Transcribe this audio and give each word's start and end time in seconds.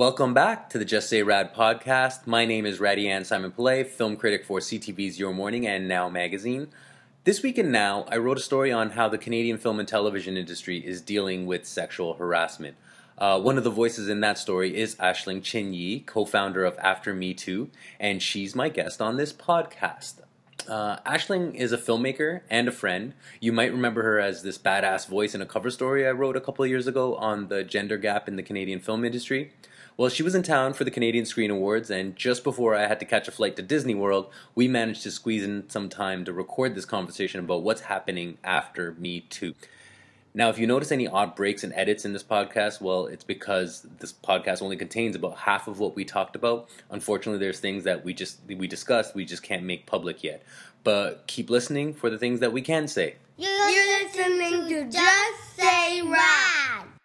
Welcome 0.00 0.32
back 0.32 0.70
to 0.70 0.78
the 0.78 0.86
Just 0.86 1.10
Say 1.10 1.22
Rad 1.22 1.54
podcast. 1.54 2.26
My 2.26 2.46
name 2.46 2.64
is 2.64 2.78
Radheyan 2.78 3.20
Simonpillai, 3.20 3.86
film 3.86 4.16
critic 4.16 4.46
for 4.46 4.58
CTV's 4.58 5.18
Your 5.18 5.34
Morning 5.34 5.66
and 5.66 5.86
Now 5.86 6.08
magazine. 6.08 6.68
This 7.24 7.42
week 7.42 7.58
in 7.58 7.70
Now, 7.70 8.06
I 8.08 8.16
wrote 8.16 8.38
a 8.38 8.40
story 8.40 8.72
on 8.72 8.92
how 8.92 9.10
the 9.10 9.18
Canadian 9.18 9.58
film 9.58 9.78
and 9.78 9.86
television 9.86 10.38
industry 10.38 10.78
is 10.78 11.02
dealing 11.02 11.44
with 11.44 11.66
sexual 11.66 12.14
harassment. 12.14 12.78
Uh, 13.18 13.38
one 13.42 13.58
of 13.58 13.64
the 13.64 13.68
voices 13.68 14.08
in 14.08 14.20
that 14.20 14.38
story 14.38 14.74
is 14.74 14.94
Aisling 14.94 15.42
Chin-Yee, 15.42 16.00
co 16.00 16.24
founder 16.24 16.64
of 16.64 16.78
After 16.78 17.12
Me 17.12 17.34
Too, 17.34 17.68
and 17.98 18.22
she's 18.22 18.54
my 18.54 18.70
guest 18.70 19.02
on 19.02 19.18
this 19.18 19.34
podcast. 19.34 20.22
Uh, 20.66 20.96
Aisling 21.04 21.54
is 21.54 21.72
a 21.72 21.78
filmmaker 21.78 22.40
and 22.48 22.68
a 22.68 22.72
friend. 22.72 23.12
You 23.38 23.52
might 23.52 23.70
remember 23.70 24.02
her 24.02 24.18
as 24.18 24.42
this 24.42 24.56
badass 24.56 25.06
voice 25.06 25.34
in 25.34 25.42
a 25.42 25.46
cover 25.46 25.70
story 25.70 26.06
I 26.06 26.12
wrote 26.12 26.36
a 26.36 26.40
couple 26.40 26.64
years 26.64 26.86
ago 26.86 27.16
on 27.16 27.48
the 27.48 27.64
gender 27.64 27.98
gap 27.98 28.28
in 28.28 28.36
the 28.36 28.42
Canadian 28.42 28.80
film 28.80 29.04
industry. 29.04 29.52
Well, 29.96 30.08
she 30.08 30.22
was 30.22 30.34
in 30.34 30.42
town 30.42 30.72
for 30.72 30.84
the 30.84 30.90
Canadian 30.90 31.26
Screen 31.26 31.50
Awards, 31.50 31.90
and 31.90 32.16
just 32.16 32.42
before 32.42 32.74
I 32.74 32.86
had 32.86 33.00
to 33.00 33.06
catch 33.06 33.28
a 33.28 33.32
flight 33.32 33.56
to 33.56 33.62
Disney 33.62 33.94
World, 33.94 34.30
we 34.54 34.66
managed 34.66 35.02
to 35.02 35.10
squeeze 35.10 35.44
in 35.44 35.68
some 35.68 35.88
time 35.88 36.24
to 36.24 36.32
record 36.32 36.74
this 36.74 36.86
conversation 36.86 37.40
about 37.40 37.62
what's 37.62 37.82
happening 37.82 38.38
after 38.42 38.92
Me 38.98 39.20
Too. 39.20 39.54
Now, 40.32 40.48
if 40.48 40.58
you 40.58 40.66
notice 40.66 40.92
any 40.92 41.08
odd 41.08 41.34
breaks 41.34 41.64
and 41.64 41.72
edits 41.74 42.04
in 42.04 42.12
this 42.12 42.22
podcast, 42.22 42.80
well, 42.80 43.06
it's 43.06 43.24
because 43.24 43.84
this 43.98 44.12
podcast 44.12 44.62
only 44.62 44.76
contains 44.76 45.16
about 45.16 45.38
half 45.38 45.66
of 45.66 45.80
what 45.80 45.96
we 45.96 46.04
talked 46.04 46.36
about. 46.36 46.68
Unfortunately, 46.88 47.40
there's 47.40 47.58
things 47.58 47.82
that 47.84 48.04
we 48.04 48.14
just 48.14 48.38
we 48.46 48.68
discussed 48.68 49.14
we 49.14 49.24
just 49.24 49.42
can't 49.42 49.64
make 49.64 49.86
public 49.86 50.22
yet. 50.22 50.44
But 50.84 51.26
keep 51.26 51.50
listening 51.50 51.94
for 51.94 52.10
the 52.10 52.18
things 52.18 52.38
that 52.40 52.52
we 52.52 52.62
can 52.62 52.86
say. 52.86 53.16
You're 53.36 54.04
listening 54.04 54.68
to 54.68 54.84
Just 54.90 55.56
Say 55.56 56.02
Rad. 56.02 56.99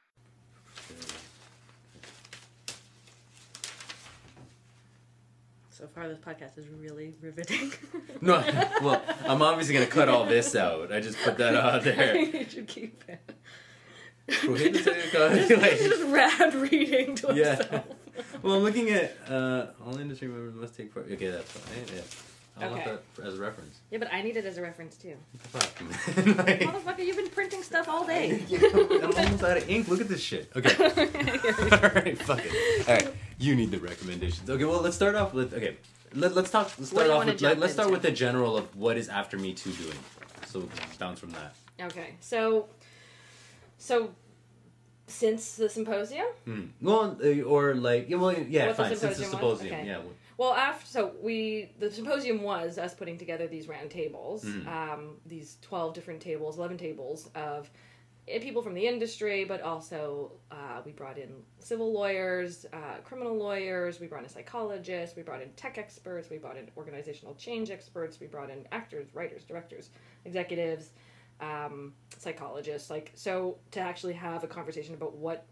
So 5.77 5.87
far, 5.93 6.07
this 6.07 6.17
podcast 6.19 6.57
is 6.57 6.67
really 6.69 7.15
riveting. 7.21 7.71
No, 8.21 8.41
well, 8.81 9.03
I'm 9.25 9.41
obviously 9.41 9.73
gonna 9.73 9.85
cut 9.87 10.07
all 10.07 10.25
this 10.25 10.55
out. 10.55 10.91
I 10.91 11.01
just 11.01 11.17
put 11.19 11.37
that 11.37 11.53
out 11.53 11.83
there. 11.83 12.15
you 12.17 12.45
should 12.49 12.65
keep 12.67 13.03
it. 13.09 13.19
Prohibited- 14.27 14.87
It's 14.87 15.83
just 15.83 16.03
rad 16.13 16.53
reading 16.55 17.15
to 17.17 17.33
Yeah. 17.35 17.55
himself. 17.57 17.85
Well, 18.41 18.53
I'm 18.55 18.63
looking 18.63 18.89
at 18.89 19.17
uh, 19.29 19.67
all 19.85 19.97
industry 19.99 20.29
members 20.29 20.55
must 20.55 20.75
take 20.77 20.93
part. 20.93 21.11
Okay, 21.11 21.27
that's 21.29 21.51
fine. 21.51 21.85
Yeah, 21.93 22.01
I 22.65 22.69
want 22.69 22.81
Okay. 22.87 22.97
that 23.17 23.25
as 23.27 23.37
a 23.37 23.41
reference. 23.41 23.79
Yeah, 23.91 23.97
but 23.99 24.11
I 24.13 24.21
need 24.21 24.37
it 24.37 24.45
as 24.45 24.57
a 24.57 24.61
reference 24.61 24.95
too. 24.95 25.15
Fuck, 25.37 25.81
man. 25.81 26.37
Like- 26.37 26.61
Motherfucker, 26.61 27.05
you've 27.05 27.17
been 27.17 27.29
printing 27.29 27.61
stuff 27.63 27.89
all 27.89 28.07
day. 28.07 28.41
I'm 28.49 29.13
almost 29.13 29.43
out 29.43 29.57
of 29.57 29.69
ink. 29.69 29.89
Look 29.89 29.99
at 30.01 30.07
this 30.07 30.21
shit. 30.21 30.49
Okay. 30.55 30.73
All 30.83 31.89
right, 31.89 32.17
fuck 32.17 32.39
it. 32.43 32.87
All 32.87 32.95
right, 32.95 33.13
you 33.37 33.55
need 33.55 33.71
the 33.71 33.79
recommendations. 33.79 34.49
Okay, 34.49 34.63
well, 34.65 34.81
let's 34.81 34.95
start 34.95 35.15
off 35.15 35.33
with 35.33 35.53
okay. 35.53 35.77
Let, 36.13 36.33
let's 36.35 36.49
talk. 36.49 36.71
Let's 36.77 36.91
start 36.91 37.09
off 37.09 37.25
with. 37.25 37.41
let, 37.41 37.59
let's 37.59 37.73
start 37.73 37.91
with 37.91 38.01
the 38.01 38.11
general 38.11 38.55
of 38.57 38.73
what 38.75 38.97
is 38.97 39.09
After 39.09 39.37
Me 39.37 39.53
Too 39.53 39.71
doing. 39.71 39.97
So 40.47 40.69
bounce 40.99 41.19
from 41.19 41.31
that. 41.31 41.55
Okay, 41.81 42.11
so, 42.21 42.67
so, 43.77 44.11
since 45.07 45.57
the 45.57 45.67
symposium, 45.67 46.25
Hmm. 46.45 46.61
Well, 46.81 47.17
uh, 47.21 47.41
or 47.41 47.75
like, 47.75 48.09
yeah, 48.09 48.15
well, 48.15 48.31
yeah, 48.31 48.67
What 48.67 48.77
the 48.77 48.83
fine. 48.83 48.95
Since 48.95 49.17
the 49.17 49.23
symposium 49.25 49.73
Okay. 49.73 49.87
yeah. 49.87 49.99
Well, 50.37 50.53
after 50.53 50.85
so 50.85 51.11
we 51.21 51.71
the 51.79 51.91
symposium 51.91 52.41
was 52.41 52.77
us 52.77 52.93
putting 52.93 53.17
together 53.17 53.47
these 53.47 53.67
round 53.67 53.89
tables, 53.89 54.43
Mhm. 54.45 54.67
um, 54.67 55.17
these 55.25 55.57
twelve 55.61 55.93
different 55.93 56.21
tables, 56.21 56.57
eleven 56.57 56.77
tables 56.77 57.29
of 57.35 57.69
people 58.27 58.61
from 58.61 58.73
the 58.73 58.87
industry, 58.87 59.45
but 59.45 59.61
also 59.61 60.31
uh, 60.51 60.81
we 60.83 60.91
brought 60.91 61.17
in 61.17 61.29
civil 61.59 61.93
lawyers, 61.93 62.65
uh, 62.73 62.97
criminal 63.03 63.35
lawyers, 63.37 63.99
we 63.99 64.07
brought 64.07 64.23
in 64.23 64.29
psychologists, 64.29 65.15
we 65.15 65.21
brought 65.21 65.41
in 65.41 65.49
tech 65.51 65.77
experts, 65.77 66.29
we 66.29 66.37
brought 66.37 66.57
in 66.57 66.69
organizational 66.75 67.35
change 67.35 67.69
experts, 67.69 68.19
we 68.19 68.27
brought 68.27 68.49
in 68.49 68.67
actors, 68.71 69.07
writers, 69.13 69.43
directors, 69.43 69.89
executives, 70.25 70.89
um, 71.39 71.93
psychologists. 72.17 72.89
Like 72.89 73.11
so 73.13 73.57
to 73.71 73.79
actually 73.79 74.13
have 74.13 74.43
a 74.43 74.47
conversation 74.47 74.95
about 74.95 75.15
what 75.15 75.45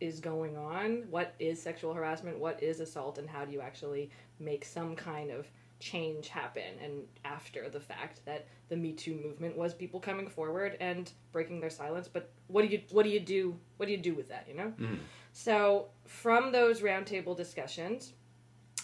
is 0.00 0.20
going 0.20 0.56
on, 0.56 1.04
what 1.10 1.34
is 1.38 1.60
sexual 1.60 1.92
harassment, 1.92 2.38
what 2.38 2.62
is 2.62 2.80
assault, 2.80 3.18
and 3.18 3.28
how 3.28 3.44
do 3.44 3.52
you 3.52 3.60
actually 3.60 4.10
make 4.38 4.64
some 4.64 4.94
kind 4.94 5.30
of 5.30 5.46
change 5.80 6.28
happen 6.28 6.62
and 6.84 7.02
after 7.24 7.68
the 7.70 7.80
fact 7.80 8.20
that 8.26 8.46
the 8.68 8.76
me 8.76 8.92
too 8.92 9.14
movement 9.24 9.56
was 9.56 9.74
people 9.74 9.98
coming 9.98 10.28
forward 10.28 10.76
and 10.80 11.10
breaking 11.32 11.58
their 11.60 11.70
silence 11.70 12.06
but 12.06 12.30
what 12.48 12.62
do 12.62 12.68
you 12.68 12.80
what 12.90 13.02
do 13.02 13.08
you 13.10 13.18
do 13.20 13.56
what 13.78 13.86
do 13.86 13.92
you 13.92 13.98
do 13.98 14.14
with 14.14 14.28
that 14.28 14.46
you 14.48 14.54
know 14.54 14.72
Mhm. 14.78 14.98
so 15.32 15.88
from 16.06 16.52
those 16.52 16.80
roundtable 16.82 17.36
discussions 17.36 18.12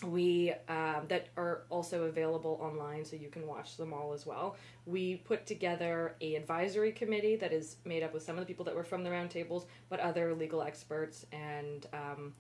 we 0.04 0.52
um, 0.68 1.04
that 1.08 1.28
are 1.38 1.62
also 1.70 2.04
available 2.04 2.58
online 2.60 3.02
so 3.04 3.16
you 3.16 3.28
can 3.30 3.46
watch 3.46 3.78
them 3.78 3.94
all 3.94 4.12
as 4.12 4.26
well 4.26 4.56
we 4.84 5.16
put 5.16 5.46
together 5.46 6.16
a 6.20 6.34
advisory 6.34 6.92
committee 6.92 7.34
that 7.36 7.50
is 7.52 7.76
made 7.86 8.02
up 8.02 8.12
with 8.12 8.22
some 8.22 8.36
of 8.36 8.40
the 8.40 8.46
people 8.46 8.64
that 8.64 8.74
were 8.74 8.84
from 8.84 9.02
the 9.02 9.08
roundtables 9.10 9.64
but 9.88 9.98
other 10.00 10.34
legal 10.34 10.60
experts 10.62 11.24
and 11.32 11.86
um, 11.94 12.34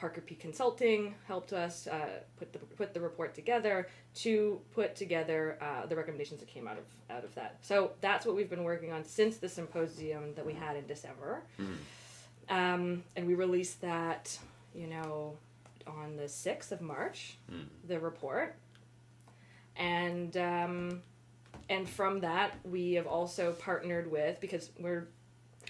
Parker 0.00 0.22
P. 0.22 0.34
Consulting 0.34 1.14
helped 1.28 1.52
us 1.52 1.86
uh, 1.86 2.20
put 2.38 2.52
the 2.54 2.58
put 2.58 2.94
the 2.94 3.00
report 3.00 3.34
together 3.34 3.86
to 4.14 4.58
put 4.72 4.96
together 4.96 5.58
uh, 5.60 5.84
the 5.86 5.94
recommendations 5.94 6.40
that 6.40 6.48
came 6.48 6.66
out 6.66 6.78
of 6.78 6.84
out 7.14 7.22
of 7.22 7.34
that. 7.34 7.58
So 7.60 7.92
that's 8.00 8.24
what 8.24 8.34
we've 8.34 8.48
been 8.48 8.64
working 8.64 8.92
on 8.92 9.04
since 9.04 9.36
the 9.36 9.48
symposium 9.48 10.34
that 10.36 10.46
we 10.46 10.54
had 10.54 10.76
in 10.76 10.86
December, 10.86 11.42
um, 12.48 13.04
and 13.14 13.26
we 13.26 13.34
released 13.34 13.82
that 13.82 14.36
you 14.74 14.86
know 14.86 15.36
on 15.86 16.16
the 16.16 16.28
sixth 16.28 16.72
of 16.72 16.80
March, 16.80 17.36
the 17.86 18.00
report, 18.00 18.56
and 19.76 20.34
um, 20.38 21.02
and 21.68 21.86
from 21.88 22.20
that 22.20 22.52
we 22.64 22.94
have 22.94 23.06
also 23.06 23.52
partnered 23.52 24.10
with 24.10 24.40
because 24.40 24.70
we're 24.78 25.08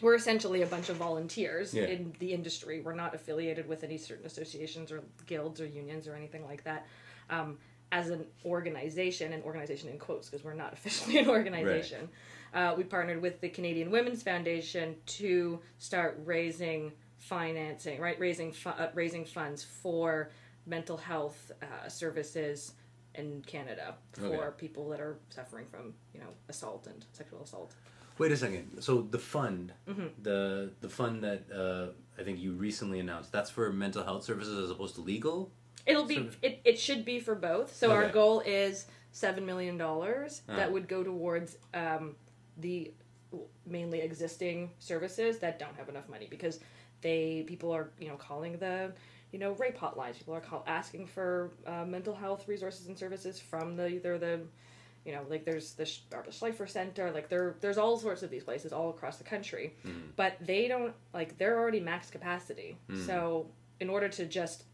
we're 0.00 0.14
essentially 0.14 0.62
a 0.62 0.66
bunch 0.66 0.88
of 0.88 0.96
volunteers 0.96 1.74
Yeah. 1.74 1.84
in 1.84 2.14
the 2.18 2.32
industry. 2.32 2.80
We're 2.80 2.94
not 2.94 3.14
affiliated 3.14 3.68
with 3.68 3.84
any 3.84 3.98
certain 3.98 4.26
associations 4.26 4.90
or 4.92 5.02
guilds 5.26 5.60
or 5.60 5.66
unions 5.66 6.06
or 6.08 6.14
anything 6.14 6.44
like 6.44 6.64
that. 6.64 6.86
Um, 7.28 7.58
as 7.92 8.10
an 8.10 8.24
organization, 8.44 9.32
an 9.32 9.42
organization 9.42 9.88
in 9.90 9.98
quotes 9.98 10.28
because 10.28 10.44
we're 10.44 10.54
not 10.54 10.72
officially 10.78 11.18
an 11.18 11.28
organization, 11.28 12.08
uh, 12.54 12.74
we 12.76 12.84
partnered 12.84 13.20
with 13.20 13.40
the 13.40 13.48
Canadian 13.48 13.90
Women's 13.90 14.22
Foundation 14.22 14.96
to 15.06 15.60
start 15.78 16.20
raising 16.24 16.92
financing, 17.18 18.00
right? 18.00 18.18
Raising 18.18 18.52
fu- 18.52 18.70
uh, 18.70 18.90
raising 18.94 19.24
funds 19.24 19.62
for 19.64 20.30
mental 20.66 20.96
health 20.96 21.50
uh, 21.62 21.88
services 21.88 22.72
in 23.16 23.42
Canada 23.46 23.94
for 24.12 24.26
Okay. 24.26 24.56
people 24.56 24.88
that 24.90 25.00
are 25.00 25.18
suffering 25.30 25.66
from 25.66 25.92
you 26.14 26.20
know 26.20 26.28
assault 26.48 26.86
and 26.86 27.04
sexual 27.12 27.42
assault. 27.42 27.74
Wait 28.20 28.32
a 28.32 28.36
second. 28.36 28.82
So 28.82 28.92
the 29.16 29.18
fund, 29.18 29.72
Mm-hmm. 29.88 30.08
the 30.22 30.70
the 30.80 30.88
fund 30.90 31.24
that 31.24 31.42
uh, 31.62 32.20
I 32.20 32.22
think 32.24 32.38
you 32.38 32.52
recently 32.52 33.00
announced, 33.00 33.32
that's 33.32 33.50
for 33.50 33.72
mental 33.72 34.04
health 34.04 34.24
services 34.24 34.56
as 34.64 34.70
opposed 34.70 34.94
to 34.96 35.00
legal. 35.00 35.50
It'll 35.86 36.04
be 36.04 36.28
it, 36.42 36.60
it 36.64 36.78
should 36.78 37.04
be 37.06 37.18
for 37.20 37.34
both. 37.34 37.74
So 37.74 37.90
our 37.90 38.08
goal 38.10 38.40
is 38.40 38.86
seven 39.12 39.46
million 39.46 39.76
dollars 39.78 40.42
Ah. 40.48 40.56
that 40.56 40.70
would 40.72 40.86
go 40.86 41.02
towards 41.02 41.56
um, 41.72 42.14
the 42.58 42.92
mainly 43.66 44.00
existing 44.02 44.70
services 44.78 45.38
that 45.38 45.58
don't 45.58 45.76
have 45.76 45.88
enough 45.88 46.08
money 46.08 46.26
because 46.28 46.60
they 47.00 47.44
people 47.46 47.72
are 47.72 47.86
you 47.98 48.08
know 48.08 48.16
calling 48.16 48.58
the 48.58 48.92
you 49.32 49.38
know 49.38 49.52
rape 49.52 49.78
hotlines. 49.78 50.18
People 50.18 50.34
are 50.34 50.40
call, 50.50 50.62
asking 50.66 51.06
for 51.06 51.52
uh, 51.66 51.84
mental 51.86 52.14
health 52.14 52.46
resources 52.46 52.86
and 52.88 52.98
services 52.98 53.40
from 53.40 53.76
the 53.76 53.86
either 53.88 54.18
the 54.18 54.40
you 55.04 55.12
know 55.12 55.22
like 55.28 55.44
there's 55.44 55.72
the 55.74 55.90
Barbara 56.10 56.32
Schlifer 56.32 56.66
Center 56.66 57.10
like 57.10 57.28
there 57.28 57.56
there's 57.60 57.78
all 57.78 57.96
sorts 57.98 58.22
of 58.22 58.30
these 58.30 58.44
places 58.44 58.72
all 58.72 58.90
across 58.90 59.16
the 59.18 59.24
country, 59.24 59.74
but 60.16 60.34
they 60.40 60.68
don't 60.68 60.94
like 61.14 61.38
they're 61.38 61.58
already 61.58 61.80
max 61.80 62.10
capacity. 62.10 62.76
So 63.06 63.46
in 63.80 63.88
order 63.88 64.08
to 64.08 64.26
just 64.26 64.64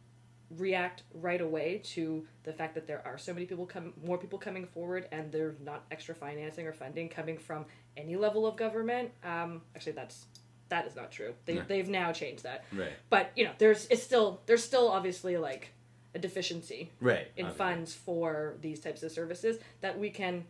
react 0.50 1.03
right 1.12 1.41
away 1.41 1.80
to 1.84 2.24
the 2.45 2.53
fact 2.53 2.74
that 2.77 2.86
there 2.86 3.03
are 3.04 3.18
so 3.18 3.34
many 3.34 3.47
people 3.47 3.66
come 3.66 3.92
more 4.04 4.16
people 4.16 4.39
coming 4.39 4.65
forward 4.65 5.09
and 5.10 5.33
there's 5.33 5.59
not 5.60 5.84
extra 5.91 6.15
financing 6.15 6.66
or 6.68 6.72
funding 6.72 7.09
coming 7.09 7.36
from 7.36 7.65
any 7.97 8.15
level 8.15 8.47
of 8.47 8.56
government 8.56 9.10
um, 9.24 9.60
actually 9.74 9.91
that's 9.92 10.27
that 10.68 10.86
is 10.86 10.95
not 10.95 11.10
true 11.10 11.34
they, 11.47 11.54
Yeah. 11.54 11.62
they've 11.66 11.89
now 11.89 12.12
changed 12.12 12.45
that 12.45 12.65
Right. 12.72 12.92
but 13.10 13.33
you 13.34 13.45
know 13.45 13.51
there's 13.59 13.89
it's 13.89 14.04
still 14.04 14.41
there's 14.47 14.62
still 14.62 14.86
obviously 14.89 15.36
like 15.36 15.72
a 16.16 16.18
deficiency 16.18 16.91
Right. 17.01 17.28
in 17.36 17.45
obviously. 17.47 17.59
funds 17.59 17.95
for 17.95 18.54
these 18.63 18.80
types 18.80 19.03
of 19.04 19.13
services 19.13 19.59
that 19.83 19.97
we 19.98 20.10
can 20.10 20.45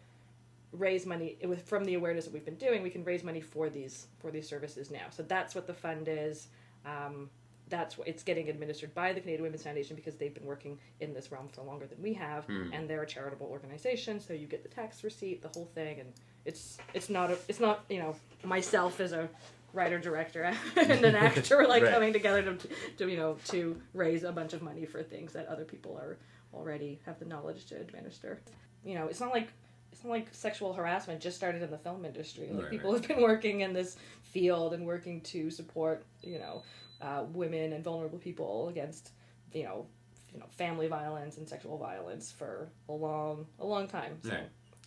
raise 0.72 1.04
money 1.06 1.36
with 1.44 1.62
from 1.62 1.84
the 1.84 1.94
awareness 1.94 2.24
that 2.24 2.32
we've 2.34 2.44
been 2.44 2.56
doing 2.56 2.82
we 2.82 2.90
can 2.90 3.02
raise 3.04 3.22
money 3.24 3.40
for 3.40 3.68
these 3.68 4.06
for 4.20 4.30
these 4.30 4.46
services 4.48 4.90
now 4.90 5.06
so 5.10 5.22
that's 5.22 5.54
what 5.54 5.66
the 5.66 5.72
fund 5.74 6.06
is 6.08 6.48
um, 6.84 7.28
that's 7.68 7.98
what 7.98 8.06
it's 8.06 8.22
getting 8.22 8.48
administered 8.48 8.94
by 8.94 9.12
the 9.12 9.18
Canadian 9.20 9.42
Women's 9.42 9.64
Foundation 9.64 9.96
because 9.96 10.14
they've 10.14 10.32
been 10.34 10.44
working 10.44 10.78
in 11.00 11.12
this 11.12 11.32
realm 11.32 11.48
for 11.48 11.62
longer 11.62 11.84
than 11.88 12.00
we 12.00 12.12
have, 12.12 12.44
Hmm. 12.44 12.72
and 12.72 12.88
they're 12.88 13.02
a 13.02 13.06
charitable 13.08 13.48
organization. 13.48 14.20
So 14.20 14.34
you 14.34 14.46
get 14.46 14.62
the 14.62 14.68
tax 14.68 15.02
receipt, 15.02 15.42
the 15.42 15.48
whole 15.48 15.68
thing, 15.74 15.98
and 15.98 16.12
it's 16.44 16.78
it's 16.94 17.10
not 17.10 17.32
a, 17.32 17.38
it's 17.48 17.58
not 17.58 17.84
you 17.88 17.98
know 17.98 18.14
myself 18.44 19.00
as 19.00 19.10
a 19.10 19.28
writer 19.76 19.98
director 20.00 20.42
and 20.76 21.04
an 21.04 21.14
actor 21.14 21.66
like 21.68 21.82
Right. 21.82 21.92
coming 21.92 22.12
together 22.12 22.42
to, 22.42 22.68
to 22.98 23.08
you 23.08 23.16
know 23.16 23.36
to 23.48 23.80
raise 23.94 24.24
a 24.24 24.32
bunch 24.32 24.52
of 24.54 24.62
money 24.62 24.84
for 24.86 25.02
things 25.02 25.32
that 25.34 25.46
other 25.46 25.64
people 25.64 25.96
are 25.96 26.18
already 26.54 26.98
have 27.06 27.18
the 27.18 27.24
knowledge 27.26 27.66
to 27.66 27.76
administer. 27.76 28.40
You 28.84 28.94
know, 28.96 29.06
it's 29.06 29.20
not 29.20 29.30
like 29.32 29.48
it's 29.92 30.02
not 30.02 30.10
like 30.10 30.28
sexual 30.32 30.72
harassment 30.72 31.20
just 31.20 31.36
started 31.36 31.62
in 31.62 31.70
the 31.70 31.78
film 31.78 32.04
industry. 32.04 32.48
Like 32.50 32.62
Right, 32.64 32.70
people 32.70 32.92
right. 32.92 33.00
have 33.00 33.08
been 33.08 33.22
working 33.22 33.60
in 33.60 33.72
this 33.72 33.96
field 34.22 34.74
and 34.74 34.84
working 34.86 35.20
to 35.22 35.50
support 35.50 36.04
you 36.22 36.38
know 36.38 36.62
uh, 37.02 37.24
women 37.32 37.72
and 37.74 37.84
vulnerable 37.84 38.18
people 38.18 38.68
against 38.68 39.10
you 39.52 39.64
know 39.64 39.86
you 40.32 40.38
know 40.40 40.46
family 40.56 40.88
violence 40.88 41.36
and 41.38 41.48
sexual 41.48 41.76
violence 41.78 42.32
for 42.32 42.68
a 42.88 42.92
long 42.92 43.46
a 43.60 43.66
long 43.66 43.86
time. 43.88 44.18
So 44.22 44.36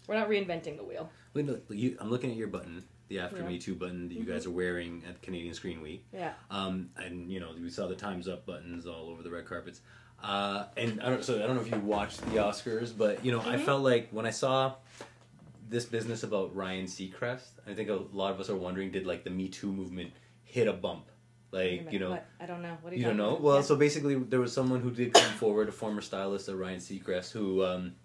we're 0.08 0.16
not 0.16 0.30
reinventing 0.30 0.76
the 0.78 0.84
wheel. 0.84 1.10
Wait, 1.36 1.46
look, 1.46 1.64
you, 1.70 1.96
I'm 2.00 2.10
looking 2.10 2.32
at 2.32 2.38
your 2.38 2.48
button, 2.48 2.84
the 3.10 3.20
After 3.20 3.38
Yeah. 3.38 3.42
Mm-hmm. 3.44 3.52
Me 3.52 3.60
Too 3.60 3.76
button 3.76 4.08
that 4.08 4.16
you 4.16 4.24
guys 4.24 4.46
are 4.46 4.52
wearing 4.52 5.04
at 5.08 5.22
Canadian 5.22 5.54
Screen 5.54 5.82
Week. 5.82 6.06
Yeah. 6.14 6.34
Um, 6.50 6.90
and 6.98 7.30
you 7.30 7.40
know, 7.40 7.50
we 7.62 7.70
saw 7.70 7.88
the 7.88 7.96
Times 7.96 8.28
Up 8.28 8.46
buttons 8.46 8.88
all 8.88 9.10
over 9.10 9.22
the 9.22 9.30
red 9.30 9.46
carpets. 9.46 9.82
Uh, 10.24 10.66
and 10.78 11.02
I 11.02 11.10
don't, 11.10 11.24
so 11.24 11.36
I 11.44 11.48
don't 11.48 11.56
know 11.56 11.62
if 11.62 11.72
you 11.72 11.80
watched 11.80 12.22
the 12.22 12.38
Oscars, 12.38 12.96
but 12.98 13.26
you 13.26 13.32
know, 13.32 13.40
I 13.42 13.56
Mhm. 13.58 13.66
felt 13.66 13.84
like 13.84 14.10
when 14.12 14.26
I 14.26 14.32
saw 14.32 14.76
this 15.70 15.86
business 15.86 16.24
about 16.24 16.56
Ryan 16.56 16.86
Seacrest, 16.86 17.48
I 17.68 17.74
think 17.74 17.90
a 17.90 17.94
lot 18.14 18.34
of 18.34 18.40
us 18.40 18.50
are 18.50 18.56
wondering, 18.56 18.92
did 18.92 19.06
like 19.06 19.24
the 19.24 19.30
Me 19.30 19.50
Too 19.50 19.72
movement 19.72 20.12
hit 20.44 20.68
a 20.68 20.74
bump? 20.74 21.06
Like, 21.52 21.92
you 21.92 21.98
know, 22.00 22.12
what? 22.12 22.28
I 22.40 22.46
don't 22.46 22.62
know. 22.62 22.78
What 22.82 22.94
are 22.94 22.96
you, 22.96 23.02
you 23.02 23.08
don't 23.08 23.18
know? 23.18 23.30
about? 23.32 23.42
Well, 23.42 23.56
Yeah. 23.58 23.62
so 23.64 23.76
basically, 23.76 24.16
there 24.16 24.40
was 24.40 24.54
someone 24.54 24.82
who 24.82 24.92
did 24.92 25.14
come 25.14 25.34
forward, 25.34 25.68
a 25.68 25.72
former 25.72 26.02
stylist 26.02 26.48
of 26.48 26.60
Ryan 26.60 26.80
Seacrest, 26.80 27.32
who, 27.32 27.64
um, 27.64 27.96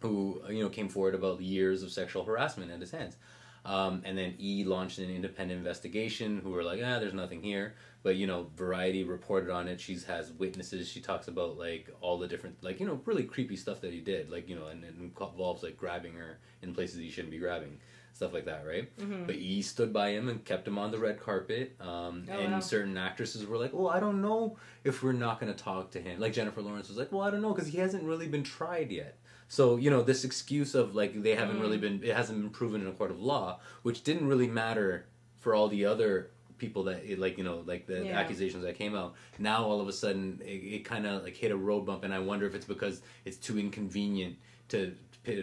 who 0.00 0.40
you 0.48 0.62
know, 0.62 0.70
came 0.70 0.88
forward 0.88 1.14
about 1.14 1.40
years 1.42 1.82
of 1.82 1.90
sexual 1.90 2.24
harassment 2.24 2.70
at 2.70 2.80
his 2.80 2.90
hands. 2.92 3.16
Um, 3.64 4.02
and 4.04 4.16
then 4.18 4.34
E 4.38 4.64
launched 4.64 4.98
an 4.98 5.10
independent 5.10 5.58
investigation. 5.58 6.40
Who 6.42 6.50
were 6.50 6.62
like, 6.62 6.80
ah, 6.84 6.98
there's 6.98 7.14
nothing 7.14 7.42
here. 7.42 7.74
But 8.02 8.16
you 8.16 8.26
know, 8.26 8.48
Variety 8.56 9.04
reported 9.04 9.50
on 9.50 9.66
it. 9.68 9.80
She 9.80 9.98
has 10.06 10.30
witnesses. 10.32 10.88
She 10.88 11.00
talks 11.00 11.28
about 11.28 11.56
like 11.56 11.88
all 12.02 12.18
the 12.18 12.28
different, 12.28 12.62
like 12.62 12.78
you 12.80 12.86
know, 12.86 13.00
really 13.06 13.24
creepy 13.24 13.56
stuff 13.56 13.80
that 13.80 13.92
he 13.92 14.00
did. 14.00 14.30
Like 14.30 14.48
you 14.48 14.56
know, 14.56 14.66
and 14.66 14.84
it 14.84 14.94
involves 14.98 15.62
like 15.62 15.76
grabbing 15.78 16.12
her 16.14 16.38
in 16.62 16.74
places 16.74 16.98
he 16.98 17.08
shouldn't 17.10 17.30
be 17.30 17.38
grabbing, 17.38 17.78
stuff 18.12 18.34
like 18.34 18.44
that, 18.44 18.66
right? 18.66 18.94
Mhm. 18.98 19.26
But 19.26 19.36
E 19.36 19.62
stood 19.62 19.94
by 19.94 20.10
him 20.10 20.28
and 20.28 20.44
kept 20.44 20.68
him 20.68 20.76
on 20.78 20.90
the 20.90 20.98
red 20.98 21.18
carpet. 21.18 21.74
Um, 21.80 22.26
Oh, 22.30 22.38
and 22.38 22.52
wow. 22.52 22.60
certain 22.60 22.98
actresses 22.98 23.46
were 23.46 23.56
like, 23.56 23.72
"Oh, 23.72 23.86
I 23.88 23.98
don't 24.00 24.20
know 24.20 24.58
if 24.84 25.02
we're 25.02 25.12
not 25.12 25.40
going 25.40 25.50
to 25.52 25.58
talk 25.58 25.90
to 25.92 26.00
him." 26.00 26.20
Like 26.20 26.34
Jennifer 26.34 26.60
Lawrence 26.60 26.88
was 26.90 26.98
like, 26.98 27.10
"Well, 27.10 27.22
I 27.22 27.30
don't 27.30 27.40
know 27.40 27.54
because 27.54 27.68
he 27.70 27.78
hasn't 27.78 28.04
really 28.04 28.28
been 28.28 28.42
tried 28.44 28.92
yet." 28.92 29.16
So 29.54 29.76
you 29.76 29.88
know, 29.88 30.02
this 30.02 30.24
excuse 30.24 30.74
of 30.74 30.96
like 30.96 31.22
they 31.22 31.36
haven't 31.36 31.58
Mm. 31.58 31.60
really 31.60 31.78
been, 31.78 32.00
it 32.02 32.14
hasn't 32.16 32.40
been 32.40 32.50
proven 32.50 32.80
in 32.80 32.88
a 32.88 32.92
court 32.92 33.12
of 33.12 33.20
law, 33.20 33.60
which 33.84 34.02
didn't 34.02 34.26
really 34.26 34.48
matter 34.48 35.06
for 35.38 35.54
all 35.54 35.68
the 35.68 35.84
other 35.86 36.30
people 36.58 36.82
that 36.84 37.04
it, 37.04 37.18
like 37.20 37.38
you 37.38 37.44
know 37.44 37.62
like 37.64 37.86
the 37.86 38.04
Yeah. 38.06 38.18
accusations 38.18 38.62
that 38.64 38.76
came 38.76 38.94
out 38.96 39.14
now 39.38 39.64
all 39.64 39.80
of 39.80 39.88
a 39.88 39.92
sudden 39.92 40.40
it, 40.44 40.60
it 40.76 40.84
kind 40.84 41.04
of 41.06 41.22
like 41.24 41.36
hit 41.36 41.50
a 41.50 41.56
road 41.56 41.84
bump 41.84 42.04
and 42.04 42.14
i 42.14 42.18
wonder 42.20 42.46
if 42.46 42.54
it's 42.54 42.64
because 42.64 43.02
it's 43.24 43.36
too 43.36 43.58
inconvenient 43.58 44.36
to, 44.68 44.78
to 44.86 44.94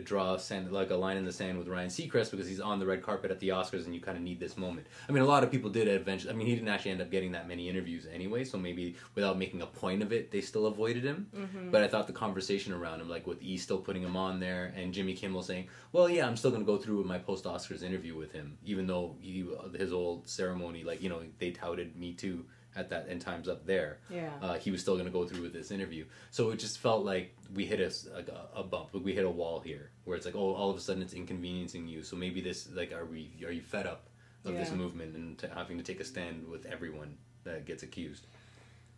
draw 0.03 0.37
sand, 0.37 0.71
like 0.71 0.91
a 0.91 0.95
line 0.95 1.17
in 1.17 1.25
the 1.25 1.31
sand 1.33 1.57
with 1.57 1.67
ryan 1.67 1.89
seacrest 1.89 2.31
because 2.31 2.47
he's 2.47 2.59
on 2.59 2.79
the 2.79 2.85
red 2.85 3.01
carpet 3.01 3.31
at 3.31 3.39
the 3.39 3.49
oscars 3.49 3.85
and 3.85 3.95
you 3.95 4.01
kind 4.01 4.15
of 4.17 4.23
need 4.23 4.39
this 4.39 4.55
moment. 4.57 4.85
I 5.09 5.11
mean 5.11 5.23
a 5.23 5.25
lot 5.25 5.43
of 5.43 5.51
people 5.51 5.69
did 5.69 5.87
eventually 5.87 6.31
i 6.33 6.35
mean 6.35 6.47
he 6.47 6.53
didn't 6.55 6.69
actually 6.69 6.91
end 6.91 7.01
up 7.01 7.09
getting 7.11 7.31
that 7.31 7.47
many 7.47 7.67
interviews 7.67 8.05
anyway 8.11 8.43
so 8.43 8.57
maybe 8.57 8.95
without 9.15 9.37
making 9.37 9.61
a 9.61 9.65
point 9.65 10.01
of 10.03 10.13
it 10.13 10.31
they 10.31 10.41
still 10.41 10.67
avoided 10.67 11.03
him. 11.03 11.27
Mhm. 11.35 11.71
but 11.71 11.81
I 11.83 11.87
thought 11.87 12.07
the 12.07 12.13
conversation 12.13 12.73
around 12.73 13.01
him, 13.01 13.09
like 13.09 13.25
with 13.27 13.41
E 13.41 13.57
still 13.57 13.79
putting 13.79 14.03
him 14.03 14.15
on 14.15 14.39
there, 14.39 14.73
and 14.75 14.93
Jimmy 14.93 15.13
Kimmel 15.13 15.41
saying, 15.41 15.67
"Well, 15.91 16.09
yeah, 16.09 16.27
I'm 16.27 16.37
still 16.37 16.51
going 16.51 16.61
to 16.63 16.65
go 16.65 16.77
through 16.77 16.97
with 16.97 17.07
my 17.07 17.17
post 17.17 17.45
Oscars 17.45 17.81
interview 17.83 18.15
with 18.15 18.31
him, 18.31 18.57
even 18.63 18.85
though 18.87 19.15
he 19.19 19.45
his 19.77 19.91
old 19.91 20.27
ceremony, 20.27 20.83
like 20.83 21.01
you 21.01 21.09
know, 21.09 21.21
they 21.39 21.51
touted 21.51 21.95
Me 21.95 22.13
Too 22.13 22.45
at 22.75 22.89
that 22.89 23.07
and 23.07 23.19
Times 23.21 23.47
Up 23.49 23.65
there. 23.65 23.99
yeah. 24.09 24.29
Uh, 24.41 24.53
he 24.57 24.71
was 24.71 24.81
still 24.81 24.93
going 24.95 25.05
to 25.05 25.11
go 25.11 25.25
through 25.25 25.41
with 25.41 25.53
this 25.53 25.71
interview, 25.71 26.05
so 26.29 26.51
it 26.51 26.57
just 26.59 26.77
felt 26.79 27.03
like 27.05 27.35
we 27.53 27.65
hit 27.65 27.79
a 27.79 27.91
like 28.15 28.29
a, 28.29 28.47
a 28.59 28.63
bump, 28.63 28.89
like 28.93 29.03
we 29.03 29.13
hit 29.13 29.25
a 29.25 29.29
wall 29.29 29.59
here, 29.59 29.89
where 30.05 30.15
it's 30.15 30.25
like, 30.25 30.35
oh, 30.35 30.53
all 30.53 30.69
of 30.69 30.77
a 30.77 30.79
sudden 30.79 31.01
it's 31.01 31.13
inconveniencing 31.13 31.87
you. 31.87 32.03
So 32.03 32.15
maybe 32.15 32.41
this, 32.41 32.69
like, 32.73 32.93
are 32.93 33.05
we 33.05 33.31
are 33.45 33.51
you 33.51 33.61
fed 33.61 33.85
up 33.87 34.07
of 34.45 34.53
this 34.55 34.71
movement 34.71 35.15
and 35.15 35.37
t- 35.37 35.47
having 35.53 35.77
to 35.77 35.83
take 35.83 35.99
a 35.99 36.03
stand 36.05 36.47
with 36.47 36.65
everyone 36.65 37.15
that 37.43 37.65
gets 37.65 37.83
accused? 37.83 38.25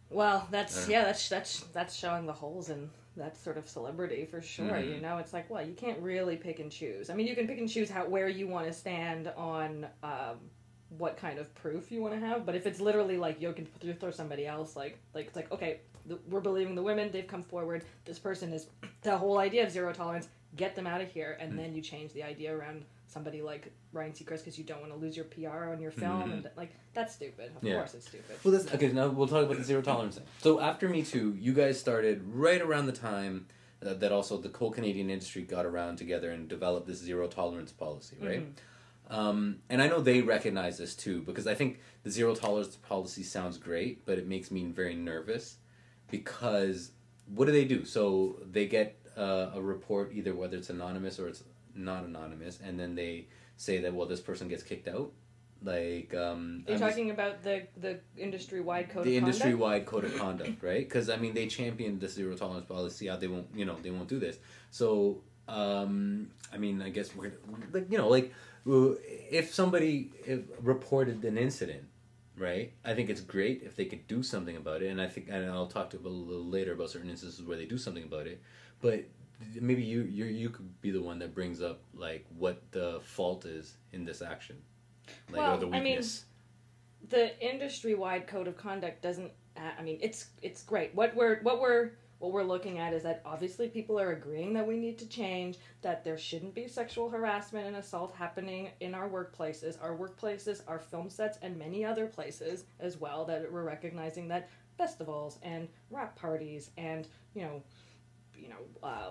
Well, 0.10 0.48
that's 0.52 0.88
yeah, 0.88 1.04
that's 1.06 1.28
that's 1.28 1.62
that's 1.74 1.96
showing 1.96 2.26
the 2.28 2.34
holes 2.34 2.70
in 2.70 2.90
that 3.18 3.38
sort 3.38 3.58
of 3.58 3.68
celebrity 3.68 4.26
for 4.26 4.42
sure. 4.42 4.66
Mhm. 4.72 4.96
You 4.96 5.02
know, 5.02 5.18
it's 5.18 5.34
like, 5.34 5.50
well, 5.50 5.66
you 5.66 5.74
can't 5.74 6.00
really 6.00 6.36
pick 6.36 6.60
and 6.60 6.72
choose. 6.72 7.10
I 7.10 7.14
mean, 7.16 7.28
you 7.28 7.36
can 7.36 7.48
pick 7.48 7.58
and 7.60 7.70
choose 7.70 7.90
how 7.90 8.06
where 8.06 8.28
you 8.28 8.48
want 8.48 8.68
to 8.68 8.74
stand 8.74 9.28
on 9.36 9.88
um, 10.04 10.38
what 10.98 11.18
kind 11.18 11.40
of 11.40 11.54
proof 11.56 11.92
you 11.92 12.02
want 12.02 12.14
to 12.14 12.20
have, 12.20 12.46
but 12.46 12.56
if 12.56 12.66
it's 12.68 12.80
literally 12.80 13.18
like 13.18 13.42
you 13.42 13.52
can 13.54 13.68
th- 13.82 13.98
throw 14.00 14.12
somebody 14.12 14.46
else, 14.46 14.76
like 14.76 14.98
like 15.14 15.28
it's 15.28 15.36
like 15.36 15.52
okay, 15.52 15.80
the, 16.06 16.18
we're 16.30 16.42
believing 16.42 16.76
the 16.76 16.84
women, 16.84 17.10
they've 17.12 17.28
come 17.28 17.44
forward. 17.44 17.84
This 18.06 18.20
person 18.20 18.54
is 18.54 18.68
the 19.02 19.18
whole 19.18 19.40
idea 19.40 19.64
of 19.64 19.72
zero 19.72 19.92
tolerance. 19.94 20.28
Get 20.56 20.76
them 20.76 20.86
out 20.86 21.02
of 21.02 21.10
here, 21.10 21.36
and 21.40 21.54
Mm. 21.54 21.58
then 21.58 21.74
you 21.76 21.82
change 21.82 22.14
the 22.14 22.22
idea 22.22 22.56
around 22.56 22.86
somebody 23.08 23.42
like 23.42 23.72
Ryan 23.92 24.12
Seacrest 24.12 24.40
because 24.40 24.58
you 24.58 24.64
don't 24.64 24.82
want 24.82 24.92
to 24.92 24.98
lose 25.00 25.16
your 25.16 25.26
PR 25.26 25.70
on 25.72 25.80
your 25.82 25.90
film, 25.92 26.30
Mhm. 26.30 26.34
and 26.34 26.50
like 26.56 26.74
that's 26.94 27.16
stupid. 27.16 27.52
Of 27.58 27.64
Yeah. 27.64 27.76
course, 27.76 27.96
it's 27.96 28.08
stupid. 28.08 28.36
Well, 28.44 28.52
that's 28.54 28.72
okay. 28.76 28.92
Now 28.92 29.08
we'll 29.08 29.28
talk 29.28 29.46
about 29.46 29.58
the 29.58 29.64
zero 29.64 29.82
tolerance 29.82 30.18
thing. 30.18 30.26
So 30.42 30.60
after 30.60 30.88
Me 30.90 31.02
Too, 31.02 31.36
you 31.40 31.54
guys 31.54 31.80
started 31.80 32.22
right 32.28 32.62
around 32.62 32.86
the 32.86 32.92
time 32.92 33.48
uh, 33.84 33.94
that 33.96 34.12
also 34.12 34.38
the 34.38 34.56
whole 34.56 34.72
Canadian 34.72 35.10
industry 35.10 35.42
got 35.42 35.66
around 35.66 35.98
together 35.98 36.30
and 36.32 36.48
developed 36.48 36.86
this 36.88 37.00
zero 37.00 37.28
tolerance 37.28 37.72
policy, 37.72 38.16
right? 38.22 38.42
Mhm. 38.44 38.52
Um, 39.10 39.58
and 39.70 39.82
I 39.82 39.88
know 39.88 40.00
they 40.00 40.22
recognize 40.22 40.78
this 40.78 40.96
too 40.96 41.22
because 41.22 41.46
I 41.46 41.54
think 41.56 41.80
the 42.04 42.10
zero 42.10 42.34
tolerance 42.36 42.76
policy 42.78 43.24
sounds 43.24 43.58
great, 43.58 44.06
but 44.06 44.18
it 44.18 44.28
makes 44.28 44.50
me 44.50 44.66
very 44.66 44.96
nervous 44.96 45.58
because 46.10 46.92
what 47.34 47.46
do 47.46 47.52
they 47.52 47.66
do? 47.66 47.86
So 47.86 48.40
they 48.50 48.68
get 48.68 48.98
uh, 49.18 49.52
a 49.54 49.62
report, 49.62 50.12
either 50.14 50.34
whether 50.34 50.58
it's 50.58 50.70
anonymous 50.70 51.20
or 51.20 51.28
it's 51.28 51.44
not 51.76 52.04
anonymous, 52.06 52.60
and 52.64 52.80
then 52.80 52.96
they 52.96 53.28
say 53.58 53.80
that 53.80 53.94
well, 53.94 54.08
this 54.08 54.20
person 54.22 54.48
gets 54.48 54.64
kicked 54.64 54.88
out. 54.88 55.12
Like, 55.64 56.14
um, 56.14 56.64
Are 56.68 56.72
you 56.72 56.76
I'm 56.76 56.80
just- 56.80 56.82
talking 56.82 57.10
about 57.12 57.42
the 57.44 57.68
the 57.78 58.00
industry 58.18 58.60
wide 58.60 58.90
code 58.90 59.06
the 59.06 59.16
of 59.18 59.24
industry 59.24 59.56
wide 59.56 59.86
code 59.86 60.04
of 60.04 60.16
conduct, 60.18 60.62
right? 60.62 60.88
Because 60.88 61.10
I 61.10 61.16
mean, 61.16 61.34
they 61.34 61.48
championed 61.48 62.02
the 62.02 62.10
zero 62.10 62.36
tolerance 62.36 62.68
policy. 62.68 63.08
How 63.08 63.16
they 63.16 63.28
won't, 63.28 63.48
you 63.56 63.66
know, 63.66 63.78
they 63.82 63.92
won't 63.92 64.10
do 64.10 64.20
this. 64.20 64.40
So, 64.72 65.22
um, 65.48 66.32
I 66.52 66.58
mean, 66.58 66.82
I 66.82 66.90
guess 66.90 67.16
we're 67.16 67.34
like, 67.72 67.90
you 67.90 67.98
know, 67.98 68.10
like 68.10 68.26
uh, 68.26 68.34
if 68.66 69.54
somebody 69.54 70.12
reported 70.62 71.24
an 71.26 71.38
incident, 71.38 71.84
right? 72.38 72.74
I 72.86 72.94
think 72.94 73.10
it's 73.10 73.22
great 73.22 73.64
if 73.64 73.76
they 73.76 73.86
could 73.86 74.08
do 74.08 74.24
something 74.24 74.56
about 74.56 74.82
it, 74.82 74.88
and 74.88 75.02
I 75.02 75.08
think, 75.08 75.28
and 75.30 75.50
I'll 75.50 75.68
talk 75.68 75.90
to 75.92 75.98
a 75.98 76.00
little 76.00 76.46
later 76.46 76.74
about 76.74 76.90
certain 76.90 77.10
instances 77.10 77.46
where 77.46 77.58
they 77.58 77.66
do 77.66 77.78
something 77.78 78.04
about 78.04 78.28
it. 78.28 78.42
But 78.82 79.06
maybe 79.60 79.84
you 79.84 80.02
you 80.04 80.26
you 80.26 80.50
could 80.50 80.82
be 80.82 80.92
the 80.92 81.02
one 81.02 81.20
that 81.20 81.34
brings 81.34 81.62
up 81.62 81.82
like 81.94 82.26
what 82.38 82.62
the 82.72 83.00
fault 83.04 83.46
is 83.46 83.76
in 83.92 84.06
this 84.06 84.22
action, 84.22 84.62
like 85.30 85.42
or 85.42 85.44
Well, 85.44 85.58
the 85.58 85.68
I 85.76 85.82
mean, 85.82 86.02
the 87.10 87.40
industry 87.46 87.96
wide 87.96 88.28
code 88.28 88.48
of 88.48 88.58
conduct 88.58 89.02
doesn't. 89.02 89.32
uh, 89.58 89.72
I 89.78 89.82
mean, 89.84 90.00
it's 90.02 90.28
it's 90.42 90.64
great. 90.64 90.96
What 90.96 91.16
we're 91.16 91.42
what 91.42 91.60
we're 91.62 91.92
what 92.24 92.32
we're 92.32 92.44
looking 92.44 92.80
at 92.80 92.94
is 92.94 93.04
that 93.04 93.22
obviously 93.26 93.68
people 93.68 94.00
are 94.00 94.12
agreeing 94.12 94.54
that 94.54 94.66
we 94.66 94.78
need 94.78 94.98
to 95.00 95.10
change. 95.10 95.58
That 95.82 96.06
there 96.06 96.18
shouldn't 96.18 96.56
be 96.56 96.70
sexual 96.70 97.10
harassment 97.10 97.68
and 97.68 97.76
assault 97.76 98.16
happening 98.16 98.70
in 98.80 98.96
our 98.96 99.10
workplaces. 99.10 99.78
Our 99.84 99.98
workplaces, 99.98 100.62
our 100.66 100.80
film 100.80 101.10
sets, 101.10 101.38
and 101.42 101.58
many 101.58 101.84
other 101.84 102.08
places 102.08 102.64
as 102.80 102.98
well. 102.98 103.26
That 103.26 103.52
we're 103.52 103.64
recognizing 103.64 104.30
that 104.30 104.50
festivals 104.78 105.38
and 105.44 105.68
rap 105.92 106.16
parties 106.16 106.72
and 106.78 107.10
you 107.36 107.42
know 107.42 107.62
you 108.36 108.50
know, 108.50 108.88
uh, 108.88 109.10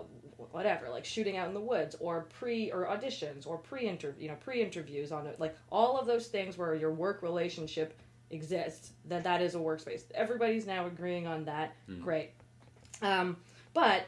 whatever, 0.51 0.89
like 0.91 1.05
shooting 1.05 1.37
out 1.37 1.49
in 1.49 1.55
the 1.55 1.61
woods, 1.61 1.97
or 2.01 2.27
pre 2.39 2.71
or 2.73 2.87
auditions, 2.87 3.47
or 3.47 3.59
pre 3.59 3.89
interview, 3.89 4.23
you 4.23 4.29
know, 4.29 4.37
pre 4.41 4.63
interviews 4.63 5.13
on 5.13 5.27
it, 5.27 5.39
like 5.39 5.55
all 5.71 5.99
of 5.99 6.07
those 6.07 6.29
things 6.29 6.57
where 6.57 6.75
your 6.75 6.93
work 6.93 7.23
relationship 7.23 7.99
exists. 8.31 8.93
That 9.07 9.25
that 9.25 9.43
is 9.43 9.55
a 9.55 9.59
workspace. 9.59 10.03
Everybody's 10.15 10.67
now 10.67 10.87
agreeing 10.87 11.27
on 11.27 11.45
that. 11.45 11.75
Mm. 11.89 12.03
Great, 12.03 12.31
um, 13.03 13.37
but 13.75 14.07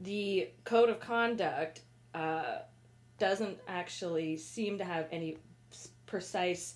the 0.00 0.48
code 0.64 0.88
of 0.88 1.00
conduct 1.00 1.82
uh, 2.14 2.58
doesn't 3.18 3.58
actually 3.68 4.36
seem 4.36 4.78
to 4.78 4.84
have 4.84 5.06
any 5.12 5.38
precise, 6.06 6.74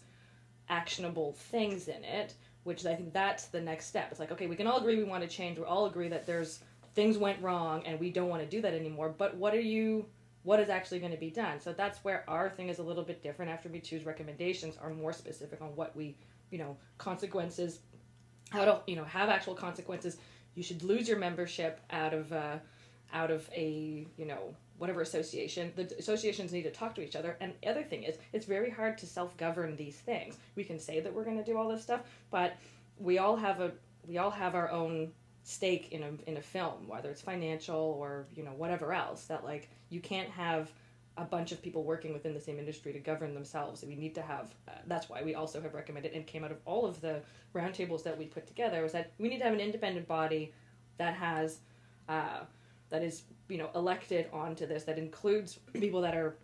actionable 0.68 1.32
things 1.32 1.88
in 1.88 2.04
it. 2.04 2.34
Which 2.64 2.84
I 2.84 2.94
think 2.94 3.14
that's 3.14 3.46
the 3.46 3.60
next 3.60 3.86
step. 3.86 4.08
It's 4.10 4.20
like, 4.20 4.30
okay, 4.32 4.46
we 4.46 4.54
can 4.54 4.66
all 4.66 4.78
agree 4.78 4.96
we 4.96 5.04
want 5.04 5.22
to 5.22 5.28
change. 5.28 5.58
We 5.58 5.64
all 5.64 5.86
agree 5.86 6.08
that 6.08 6.26
there's 6.26 6.60
things 6.94 7.18
went 7.18 7.40
wrong 7.42 7.82
and 7.86 7.98
we 8.00 8.10
don't 8.10 8.28
want 8.28 8.42
to 8.42 8.48
do 8.48 8.60
that 8.60 8.74
anymore 8.74 9.14
but 9.16 9.36
what 9.36 9.54
are 9.54 9.60
you 9.60 10.04
what 10.42 10.58
is 10.58 10.68
actually 10.68 10.98
going 10.98 11.12
to 11.12 11.18
be 11.18 11.30
done 11.30 11.60
so 11.60 11.72
that's 11.72 12.02
where 12.04 12.24
our 12.28 12.50
thing 12.50 12.68
is 12.68 12.78
a 12.78 12.82
little 12.82 13.04
bit 13.04 13.22
different 13.22 13.50
after 13.50 13.68
we 13.68 13.80
choose 13.80 14.04
recommendations 14.04 14.76
are 14.80 14.90
more 14.90 15.12
specific 15.12 15.60
on 15.60 15.68
what 15.76 15.94
we 15.94 16.16
you 16.50 16.58
know 16.58 16.76
consequences 16.98 17.80
how 18.50 18.64
to 18.64 18.80
you 18.86 18.96
know 18.96 19.04
have 19.04 19.28
actual 19.28 19.54
consequences 19.54 20.16
you 20.54 20.62
should 20.62 20.82
lose 20.82 21.08
your 21.08 21.18
membership 21.18 21.80
out 21.90 22.14
of 22.14 22.32
uh, 22.32 22.58
out 23.12 23.30
of 23.30 23.48
a 23.54 24.06
you 24.16 24.24
know 24.24 24.54
whatever 24.78 25.02
association. 25.02 25.72
The 25.76 25.94
associations 25.98 26.52
need 26.52 26.62
to 26.62 26.70
talk 26.70 26.94
to 26.94 27.02
each 27.04 27.14
other. 27.14 27.36
And 27.42 27.52
the 27.62 27.68
other 27.68 27.82
thing 27.82 28.04
is 28.04 28.16
it's 28.32 28.46
very 28.46 28.70
hard 28.70 28.96
to 28.98 29.06
self-govern 29.06 29.76
these 29.76 29.96
things. 29.96 30.38
We 30.56 30.64
can 30.64 30.80
say 30.80 31.00
that 31.00 31.12
we're 31.12 31.24
going 31.24 31.36
to 31.36 31.44
do 31.44 31.58
all 31.58 31.68
this 31.68 31.82
stuff 31.82 32.00
but 32.30 32.56
we 32.98 33.18
all 33.18 33.36
have 33.36 33.60
a 33.60 33.72
we 34.06 34.18
all 34.18 34.30
have 34.30 34.54
our 34.54 34.70
own 34.70 35.10
stake 35.42 35.90
in 35.90 36.02
a 36.02 36.30
in 36.30 36.36
a 36.36 36.42
film 36.42 36.86
whether 36.86 37.10
it's 37.10 37.22
financial 37.22 37.96
or 37.98 38.26
you 38.34 38.44
know 38.44 38.52
whatever 38.52 38.92
else 38.92 39.24
that 39.24 39.44
like 39.44 39.68
you 39.88 40.00
can't 40.00 40.28
have 40.28 40.70
a 41.20 41.24
bunch 41.24 41.52
of 41.52 41.62
people 41.62 41.84
working 41.84 42.12
within 42.12 42.32
the 42.32 42.40
same 42.40 42.58
industry 42.58 42.92
to 42.92 42.98
govern 42.98 43.34
themselves. 43.34 43.84
We 43.84 43.94
need 43.94 44.14
to 44.14 44.22
have. 44.22 44.54
Uh, 44.66 44.72
that's 44.86 45.08
why 45.08 45.22
we 45.22 45.34
also 45.34 45.60
have 45.60 45.74
recommended 45.74 46.12
and 46.12 46.26
came 46.26 46.44
out 46.44 46.50
of 46.50 46.58
all 46.64 46.86
of 46.86 47.00
the 47.00 47.20
roundtables 47.54 48.02
that 48.04 48.16
we 48.16 48.24
put 48.24 48.46
together 48.46 48.82
was 48.82 48.92
that 48.92 49.12
we 49.18 49.28
need 49.28 49.38
to 49.38 49.44
have 49.44 49.52
an 49.52 49.60
independent 49.60 50.08
body 50.08 50.52
that 50.96 51.14
has 51.14 51.58
uh, 52.08 52.40
that 52.88 53.02
is 53.02 53.22
you 53.48 53.58
know 53.58 53.70
elected 53.74 54.28
onto 54.32 54.66
this 54.66 54.84
that 54.84 54.98
includes 54.98 55.58
people 55.74 56.00
that 56.00 56.14
are 56.14 56.36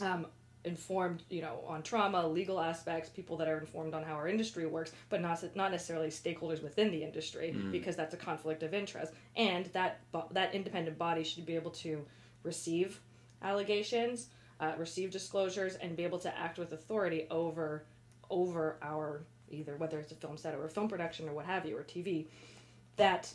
um, 0.00 0.26
informed 0.64 1.22
you 1.30 1.42
know 1.42 1.60
on 1.66 1.82
trauma 1.82 2.26
legal 2.26 2.60
aspects 2.60 3.08
people 3.08 3.36
that 3.36 3.48
are 3.48 3.58
informed 3.58 3.94
on 3.94 4.02
how 4.02 4.14
our 4.14 4.28
industry 4.28 4.66
works 4.66 4.92
but 5.08 5.20
not 5.20 5.42
not 5.54 5.70
necessarily 5.70 6.08
stakeholders 6.08 6.62
within 6.62 6.90
the 6.90 7.02
industry 7.02 7.54
mm. 7.56 7.70
because 7.70 7.94
that's 7.94 8.14
a 8.14 8.16
conflict 8.16 8.62
of 8.62 8.74
interest 8.74 9.12
and 9.36 9.66
that 9.66 10.00
that 10.32 10.54
independent 10.54 10.98
body 10.98 11.22
should 11.22 11.46
be 11.46 11.54
able 11.54 11.70
to 11.70 12.04
receive 12.42 13.00
allegations 13.42 14.28
uh, 14.60 14.72
receive 14.78 15.10
disclosures 15.10 15.74
and 15.76 15.96
be 15.96 16.04
able 16.04 16.18
to 16.18 16.38
act 16.38 16.58
with 16.58 16.72
authority 16.72 17.26
over 17.30 17.84
over 18.30 18.76
our 18.82 19.24
either 19.50 19.76
whether 19.76 20.00
it's 20.00 20.12
a 20.12 20.14
film 20.14 20.36
set 20.36 20.54
or 20.54 20.64
a 20.64 20.68
film 20.68 20.88
production 20.88 21.28
or 21.28 21.32
what 21.32 21.46
have 21.46 21.64
you 21.66 21.76
or 21.76 21.82
tv 21.82 22.26
that 22.96 23.32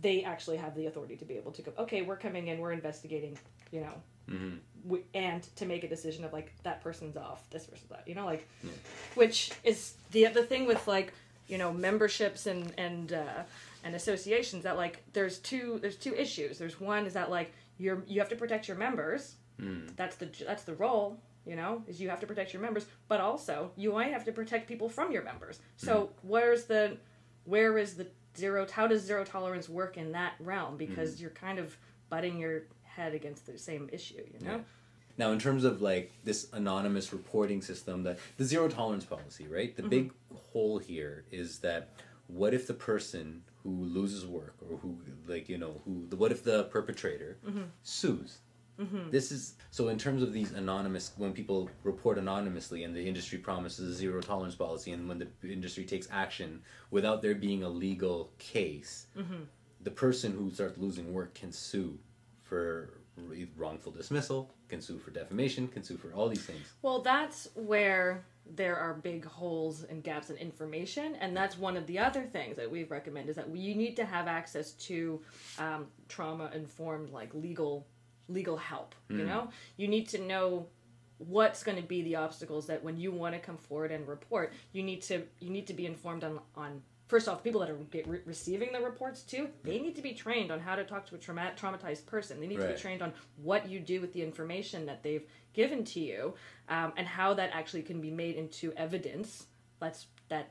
they 0.00 0.22
actually 0.24 0.56
have 0.56 0.74
the 0.74 0.86
authority 0.86 1.16
to 1.16 1.24
be 1.24 1.34
able 1.34 1.52
to 1.52 1.62
go 1.62 1.72
okay 1.78 2.02
we're 2.02 2.16
coming 2.16 2.48
in 2.48 2.58
we're 2.58 2.72
investigating 2.72 3.38
you 3.70 3.80
know 3.80 3.94
mm-hmm. 4.30 4.56
we, 4.84 5.00
and 5.14 5.42
to 5.56 5.64
make 5.64 5.84
a 5.84 5.88
decision 5.88 6.24
of 6.24 6.32
like 6.32 6.52
that 6.64 6.82
person's 6.82 7.16
off 7.16 7.48
this 7.50 7.64
person's 7.64 7.88
that 7.88 8.02
you 8.06 8.14
know 8.14 8.26
like 8.26 8.46
yeah. 8.62 8.70
which 9.14 9.52
is 9.64 9.94
the 10.12 10.26
the 10.26 10.42
thing 10.42 10.66
with 10.66 10.86
like 10.86 11.12
you 11.48 11.58
know 11.58 11.72
memberships 11.72 12.46
and 12.46 12.72
and 12.76 13.12
uh, 13.12 13.42
and 13.84 13.94
associations 13.94 14.64
that 14.64 14.76
like 14.76 15.02
there's 15.12 15.38
two 15.38 15.78
there's 15.80 15.96
two 15.96 16.14
issues 16.14 16.58
there's 16.58 16.80
one 16.80 17.06
is 17.06 17.14
that 17.14 17.30
like 17.30 17.52
you're 17.78 18.02
you 18.06 18.20
have 18.20 18.28
to 18.28 18.36
protect 18.36 18.68
your 18.68 18.76
members 18.76 19.36
mm. 19.60 19.94
that's 19.96 20.16
the 20.16 20.28
that's 20.46 20.64
the 20.64 20.74
role 20.74 21.20
you 21.46 21.56
know 21.56 21.82
is 21.86 22.00
you 22.00 22.08
have 22.08 22.20
to 22.20 22.26
protect 22.26 22.52
your 22.52 22.62
members 22.62 22.86
but 23.08 23.20
also 23.20 23.70
you 23.76 23.92
might 23.92 24.12
have 24.12 24.24
to 24.24 24.32
protect 24.32 24.68
people 24.68 24.88
from 24.88 25.12
your 25.12 25.22
members 25.22 25.60
so 25.76 25.94
mm. 25.94 26.08
where's 26.22 26.64
the 26.64 26.96
where 27.44 27.78
is 27.78 27.94
the 27.94 28.06
zero 28.36 28.66
how 28.70 28.86
does 28.86 29.02
zero 29.02 29.24
tolerance 29.24 29.68
work 29.68 29.96
in 29.96 30.12
that 30.12 30.34
realm 30.40 30.76
because 30.76 31.16
mm. 31.16 31.20
you're 31.20 31.30
kind 31.30 31.58
of 31.58 31.76
butting 32.08 32.38
your 32.38 32.62
head 32.82 33.14
against 33.14 33.46
the 33.46 33.58
same 33.58 33.88
issue 33.92 34.22
you 34.32 34.46
know 34.46 34.56
yeah. 34.56 34.60
now 35.18 35.32
in 35.32 35.38
terms 35.38 35.64
of 35.64 35.80
like 35.80 36.12
this 36.24 36.48
anonymous 36.52 37.12
reporting 37.12 37.62
system 37.62 38.02
that 38.02 38.18
the 38.36 38.44
zero 38.44 38.68
tolerance 38.68 39.04
policy 39.04 39.46
right 39.46 39.76
the 39.76 39.82
mm-hmm. 39.82 39.90
big 39.90 40.12
hole 40.34 40.78
here 40.78 41.24
is 41.30 41.58
that 41.58 41.90
what 42.26 42.52
if 42.52 42.66
the 42.66 42.74
person 42.74 43.42
who 43.66 43.84
loses 43.84 44.24
work 44.24 44.56
or 44.70 44.76
who 44.78 44.96
like 45.26 45.48
you 45.48 45.58
know 45.58 45.80
who 45.84 46.06
what 46.16 46.30
if 46.30 46.44
the 46.44 46.64
perpetrator 46.64 47.36
mm-hmm. 47.46 47.64
sues 47.82 48.38
Mm-hmm. 48.80 49.10
This 49.10 49.32
is 49.32 49.54
so 49.70 49.88
in 49.88 49.98
terms 49.98 50.22
of 50.22 50.32
these 50.32 50.52
anonymous 50.52 51.12
when 51.16 51.32
people 51.32 51.70
report 51.82 52.18
anonymously 52.18 52.84
and 52.84 52.94
the 52.94 53.06
industry 53.06 53.38
promises 53.38 53.90
a 53.90 53.94
zero 53.94 54.20
tolerance 54.20 54.54
policy 54.54 54.92
and 54.92 55.08
when 55.08 55.18
the 55.18 55.28
industry 55.50 55.84
takes 55.84 56.06
action 56.10 56.60
without 56.90 57.22
there 57.22 57.34
being 57.34 57.62
a 57.62 57.68
legal 57.68 58.32
case, 58.38 59.06
mm-hmm. 59.16 59.44
the 59.80 59.90
person 59.90 60.32
who 60.32 60.50
starts 60.50 60.76
losing 60.76 61.12
work 61.14 61.34
can 61.34 61.52
sue 61.52 61.98
for 62.42 62.90
wrongful 63.56 63.92
dismissal, 63.92 64.52
can 64.68 64.80
sue 64.80 64.98
for 64.98 65.10
defamation, 65.10 65.68
can 65.68 65.82
sue 65.82 65.96
for 65.96 66.12
all 66.12 66.28
these 66.28 66.44
things. 66.44 66.66
Well, 66.82 67.00
that's 67.02 67.48
where 67.54 68.24
there 68.54 68.76
are 68.76 68.94
big 68.94 69.24
holes 69.24 69.84
and 69.84 70.02
gaps 70.02 70.30
in 70.30 70.36
information, 70.36 71.16
and 71.16 71.36
that's 71.36 71.58
one 71.58 71.76
of 71.76 71.86
the 71.86 71.98
other 71.98 72.22
things 72.22 72.56
that 72.56 72.70
we've 72.70 72.90
recommended 72.90 73.30
is 73.30 73.36
that 73.36 73.54
you 73.54 73.74
need 73.74 73.96
to 73.96 74.04
have 74.04 74.28
access 74.28 74.72
to 74.72 75.20
um, 75.58 75.86
trauma 76.08 76.50
informed 76.54 77.10
like 77.10 77.34
legal 77.34 77.86
legal 78.28 78.56
help. 78.56 78.94
Mm. 79.10 79.18
You 79.18 79.22
hmm. 79.22 79.28
know, 79.28 79.48
you 79.76 79.88
need 79.88 80.08
to 80.08 80.20
know 80.20 80.66
what's 81.18 81.62
going 81.62 81.80
to 81.80 81.86
be 81.86 82.02
the 82.02 82.16
obstacles 82.16 82.66
that 82.66 82.82
when 82.82 82.96
you 82.96 83.10
want 83.10 83.34
to 83.34 83.40
come 83.40 83.56
forward 83.56 83.90
and 83.90 84.06
report, 84.06 84.52
you 84.72 84.82
need 84.82 85.02
to 85.02 85.22
you 85.40 85.50
need 85.50 85.66
to 85.66 85.74
be 85.74 85.86
informed 85.86 86.24
on 86.24 86.40
on 86.56 86.82
first 87.08 87.28
off, 87.28 87.42
people 87.42 87.60
that 87.60 87.70
are 87.70 87.78
re- 87.92 88.20
receiving 88.24 88.72
the 88.72 88.80
reports 88.80 89.22
too, 89.22 89.48
they 89.62 89.78
need 89.78 89.96
to 89.96 90.02
be 90.02 90.12
trained 90.12 90.50
on 90.50 90.60
how 90.60 90.74
to 90.74 90.84
talk 90.84 91.06
to 91.06 91.14
a 91.14 91.18
trauma- 91.18 91.52
traumatized 91.56 92.06
person. 92.06 92.40
They 92.40 92.46
need 92.46 92.58
right. 92.58 92.68
to 92.68 92.74
be 92.74 92.80
trained 92.80 93.02
on 93.02 93.12
what 93.42 93.68
you 93.68 93.80
do 93.80 94.00
with 94.00 94.12
the 94.12 94.22
information 94.22 94.86
that 94.86 95.02
they've 95.02 95.24
given 95.52 95.84
to 95.84 96.00
you, 96.00 96.34
um, 96.68 96.92
and 96.96 97.06
how 97.06 97.34
that 97.34 97.50
actually 97.52 97.82
can 97.82 98.00
be 98.00 98.10
made 98.10 98.36
into 98.36 98.72
evidence. 98.76 99.46
That's 99.80 100.06
that 100.28 100.50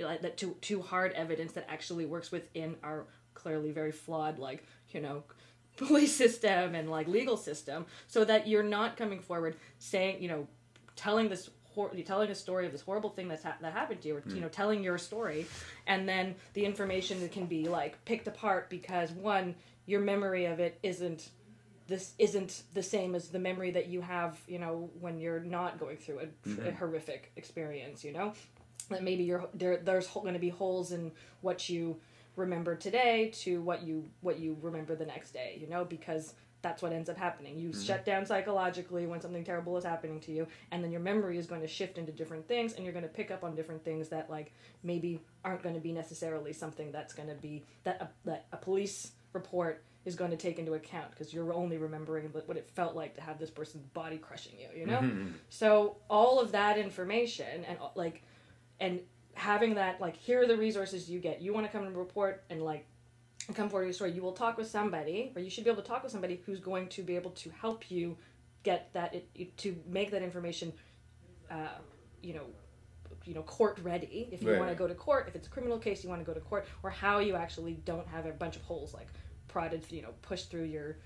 that 0.00 0.36
to 0.38 0.56
to 0.60 0.82
hard 0.82 1.12
evidence 1.12 1.52
that 1.52 1.66
actually 1.68 2.06
works 2.06 2.30
within 2.30 2.76
our 2.82 3.06
clearly 3.34 3.70
very 3.70 3.92
flawed, 3.92 4.38
like 4.38 4.64
you 4.90 5.00
know, 5.00 5.24
police 5.76 6.14
system 6.14 6.74
and 6.74 6.90
like 6.90 7.06
legal 7.06 7.36
system 7.36 7.86
so 8.08 8.24
that 8.24 8.48
you're 8.48 8.64
not 8.64 8.96
coming 8.96 9.20
forward 9.20 9.56
saying 9.78 10.20
you 10.20 10.28
know 10.28 10.46
telling 10.96 11.28
this 11.28 11.48
hor- 11.78 11.94
telling 12.04 12.30
a 12.30 12.34
story 12.34 12.66
of 12.66 12.72
this 12.72 12.80
horrible 12.80 13.10
thing 13.10 13.28
that's 13.28 13.44
ha- 13.44 13.56
that 13.60 13.72
happened 13.72 14.00
to 14.02 14.08
you 14.08 14.16
or 14.16 14.20
mm. 14.20 14.34
you 14.34 14.40
know 14.40 14.48
telling 14.48 14.82
your 14.82 14.98
story 14.98 15.46
and 15.86 16.08
then 16.08 16.34
the 16.54 16.64
information 16.64 17.28
can 17.28 17.46
be 17.46 17.68
like 17.68 18.04
picked 18.04 18.26
apart 18.26 18.68
because 18.68 19.12
one 19.12 19.54
your 19.86 20.00
memory 20.00 20.46
of 20.46 20.58
it 20.58 20.78
isn't 20.82 21.30
this 21.86 22.14
isn't 22.18 22.64
the 22.74 22.82
same 22.82 23.14
as 23.14 23.28
the 23.28 23.38
memory 23.38 23.70
that 23.70 23.86
you 23.86 24.00
have 24.00 24.38
you 24.48 24.58
know 24.58 24.90
when 25.00 25.18
you're 25.20 25.40
not 25.40 25.78
going 25.78 25.96
through 25.96 26.18
a, 26.18 26.48
mm-hmm. 26.48 26.66
a 26.66 26.72
horrific 26.72 27.30
experience 27.36 28.02
you 28.02 28.12
know 28.12 28.32
that 28.90 29.04
maybe 29.04 29.22
you're 29.22 29.48
there 29.54 29.76
there's 29.76 30.08
going 30.08 30.34
to 30.34 30.40
be 30.40 30.48
holes 30.48 30.90
in 30.92 31.12
what 31.42 31.68
you 31.68 31.96
remember 32.34 32.74
today 32.74 33.30
to 33.34 33.62
what 33.62 33.82
you 33.82 34.04
what 34.20 34.38
you 34.38 34.56
remember 34.60 34.96
the 34.96 35.06
next 35.06 35.30
day 35.32 35.56
you 35.60 35.68
know 35.68 35.84
because 35.84 36.34
that's 36.62 36.82
what 36.82 36.92
ends 36.92 37.08
up 37.08 37.16
happening 37.16 37.58
you 37.58 37.70
mm-hmm. 37.70 37.80
shut 37.80 38.04
down 38.04 38.26
psychologically 38.26 39.06
when 39.06 39.20
something 39.20 39.44
terrible 39.44 39.76
is 39.76 39.84
happening 39.84 40.20
to 40.20 40.32
you 40.32 40.46
and 40.70 40.82
then 40.82 40.90
your 40.90 41.00
memory 41.00 41.38
is 41.38 41.46
going 41.46 41.60
to 41.60 41.66
shift 41.66 41.98
into 41.98 42.12
different 42.12 42.46
things 42.48 42.74
and 42.74 42.84
you're 42.84 42.92
going 42.92 43.04
to 43.04 43.08
pick 43.08 43.30
up 43.30 43.44
on 43.44 43.54
different 43.54 43.84
things 43.84 44.08
that 44.08 44.28
like 44.28 44.52
maybe 44.82 45.20
aren't 45.44 45.62
going 45.62 45.74
to 45.74 45.80
be 45.80 45.92
necessarily 45.92 46.52
something 46.52 46.90
that's 46.90 47.14
going 47.14 47.28
to 47.28 47.34
be 47.34 47.64
that 47.84 48.00
a, 48.00 48.08
that 48.24 48.46
a 48.52 48.56
police 48.56 49.12
report 49.32 49.84
is 50.04 50.14
going 50.14 50.30
to 50.30 50.36
take 50.36 50.58
into 50.58 50.74
account 50.74 51.10
because 51.10 51.34
you're 51.34 51.52
only 51.52 51.76
remembering 51.76 52.24
what 52.46 52.56
it 52.56 52.68
felt 52.74 52.96
like 52.96 53.14
to 53.14 53.20
have 53.20 53.38
this 53.38 53.50
person's 53.50 53.84
body 53.88 54.16
crushing 54.16 54.54
you 54.58 54.80
you 54.80 54.86
know 54.86 54.98
mm-hmm. 54.98 55.28
so 55.48 55.96
all 56.08 56.40
of 56.40 56.52
that 56.52 56.78
information 56.78 57.64
and 57.66 57.78
like 57.94 58.22
and 58.80 59.00
having 59.34 59.74
that 59.74 60.00
like 60.00 60.16
here 60.16 60.42
are 60.42 60.46
the 60.46 60.56
resources 60.56 61.08
you 61.08 61.20
get 61.20 61.40
you 61.40 61.52
want 61.52 61.64
to 61.64 61.70
come 61.70 61.86
and 61.86 61.96
report 61.96 62.42
and 62.50 62.62
like 62.62 62.86
come 63.54 63.68
forward 63.68 63.86
with 63.86 63.88
your 63.88 63.94
story 63.94 64.12
you 64.12 64.22
will 64.22 64.32
talk 64.32 64.58
with 64.58 64.68
somebody 64.68 65.32
or 65.34 65.40
you 65.40 65.50
should 65.50 65.64
be 65.64 65.70
able 65.70 65.82
to 65.82 65.88
talk 65.88 66.02
with 66.02 66.12
somebody 66.12 66.42
who's 66.44 66.60
going 66.60 66.86
to 66.88 67.02
be 67.02 67.16
able 67.16 67.30
to 67.30 67.50
help 67.50 67.90
you 67.90 68.16
get 68.62 68.92
that 68.92 69.14
it, 69.14 69.56
to 69.56 69.76
make 69.86 70.10
that 70.10 70.22
information 70.22 70.72
uh, 71.50 71.68
you 72.22 72.34
know 72.34 72.42
you 73.24 73.34
know 73.34 73.42
court 73.42 73.78
ready 73.82 74.28
if 74.32 74.42
you 74.42 74.50
right. 74.50 74.58
want 74.58 74.70
to 74.70 74.76
go 74.76 74.86
to 74.86 74.94
court 74.94 75.26
if 75.28 75.34
it's 75.34 75.46
a 75.46 75.50
criminal 75.50 75.78
case 75.78 76.02
you 76.02 76.08
want 76.08 76.20
to 76.20 76.24
go 76.24 76.32
to 76.32 76.40
court 76.40 76.66
or 76.82 76.90
how 76.90 77.18
you 77.18 77.34
actually 77.34 77.74
don't 77.84 78.06
have 78.08 78.26
a 78.26 78.32
bunch 78.32 78.56
of 78.56 78.62
holes 78.62 78.94
like 78.94 79.08
prodded 79.48 79.84
you 79.90 80.02
know 80.02 80.10
pushed 80.22 80.50
through 80.50 80.64
your 80.64 80.96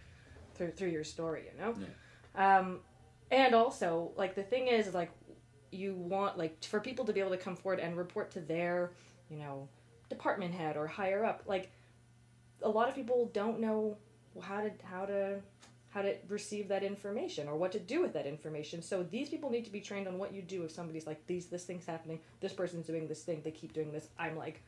through, 0.54 0.70
through 0.70 0.88
your 0.88 1.04
story 1.04 1.44
you 1.52 1.60
know 1.60 1.74
yeah. 2.36 2.58
um, 2.58 2.78
and 3.30 3.54
also 3.54 4.12
like 4.16 4.34
the 4.34 4.42
thing 4.42 4.68
is 4.68 4.94
like 4.94 5.10
you 5.70 5.94
want 5.94 6.36
like 6.36 6.62
for 6.64 6.80
people 6.80 7.04
to 7.04 7.12
be 7.12 7.20
able 7.20 7.30
to 7.30 7.36
come 7.36 7.56
forward 7.56 7.80
and 7.80 7.96
report 7.96 8.30
to 8.30 8.40
their 8.40 8.92
you 9.30 9.38
know 9.38 9.68
department 10.08 10.54
head 10.54 10.76
or 10.76 10.86
higher 10.86 11.24
up 11.24 11.42
like 11.46 11.72
a 12.62 12.68
lot 12.68 12.88
of 12.88 12.94
people 12.94 13.30
don't 13.32 13.60
know 13.60 13.96
how 14.40 14.60
to 14.62 14.70
how 14.84 15.04
to 15.04 15.40
how 15.90 16.00
to 16.00 16.14
receive 16.28 16.68
that 16.68 16.82
information 16.82 17.48
or 17.48 17.56
what 17.56 17.70
to 17.72 17.78
do 17.78 18.00
with 18.00 18.14
that 18.14 18.26
information. 18.26 18.80
So 18.80 19.02
these 19.02 19.28
people 19.28 19.50
need 19.50 19.66
to 19.66 19.70
be 19.70 19.80
trained 19.80 20.08
on 20.08 20.16
what 20.16 20.32
you 20.32 20.40
do 20.40 20.64
if 20.64 20.70
somebody's 20.70 21.06
like 21.06 21.26
these 21.26 21.46
this 21.46 21.64
thing's 21.64 21.86
happening. 21.86 22.20
This 22.40 22.52
person's 22.52 22.86
doing 22.86 23.06
this 23.08 23.22
thing. 23.22 23.42
They 23.44 23.50
keep 23.50 23.72
doing 23.74 23.92
this. 23.92 24.08
I'm 24.18 24.36
like 24.36 24.62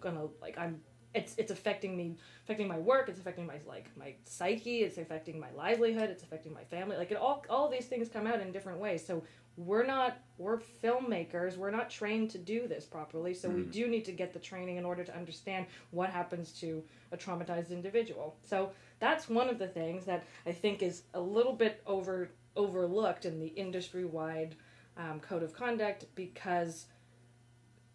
gonna 0.00 0.26
like 0.40 0.58
i'm 0.58 0.80
it's 1.14 1.34
it's 1.38 1.50
affecting 1.50 1.96
me 1.96 2.16
affecting 2.44 2.68
my 2.68 2.78
work 2.78 3.08
it's 3.08 3.18
affecting 3.18 3.46
my 3.46 3.56
like 3.66 3.90
my 3.96 4.14
psyche 4.24 4.82
it's 4.82 4.98
affecting 4.98 5.40
my 5.40 5.50
livelihood 5.56 6.08
it's 6.10 6.22
affecting 6.22 6.52
my 6.52 6.64
family 6.64 6.96
like 6.96 7.10
it 7.10 7.16
all 7.16 7.44
all 7.50 7.68
these 7.68 7.86
things 7.86 8.08
come 8.08 8.26
out 8.26 8.40
in 8.40 8.52
different 8.52 8.78
ways 8.78 9.04
so 9.04 9.22
we're 9.56 9.84
not 9.84 10.18
we're 10.38 10.60
filmmakers 10.82 11.56
we're 11.56 11.70
not 11.70 11.90
trained 11.90 12.30
to 12.30 12.38
do 12.38 12.68
this 12.68 12.84
properly 12.84 13.34
so 13.34 13.48
mm. 13.48 13.56
we 13.56 13.62
do 13.62 13.88
need 13.88 14.04
to 14.04 14.12
get 14.12 14.32
the 14.32 14.38
training 14.38 14.76
in 14.76 14.84
order 14.84 15.02
to 15.02 15.14
understand 15.16 15.66
what 15.90 16.10
happens 16.10 16.52
to 16.52 16.82
a 17.12 17.16
traumatized 17.16 17.70
individual 17.70 18.36
so 18.42 18.70
that's 19.00 19.28
one 19.28 19.48
of 19.48 19.58
the 19.58 19.68
things 19.68 20.04
that 20.04 20.24
i 20.46 20.52
think 20.52 20.82
is 20.82 21.02
a 21.14 21.20
little 21.20 21.52
bit 21.52 21.82
over 21.86 22.30
overlooked 22.56 23.24
in 23.24 23.40
the 23.40 23.48
industry 23.48 24.04
wide 24.04 24.54
um, 24.96 25.20
code 25.20 25.42
of 25.42 25.52
conduct 25.52 26.04
because 26.14 26.86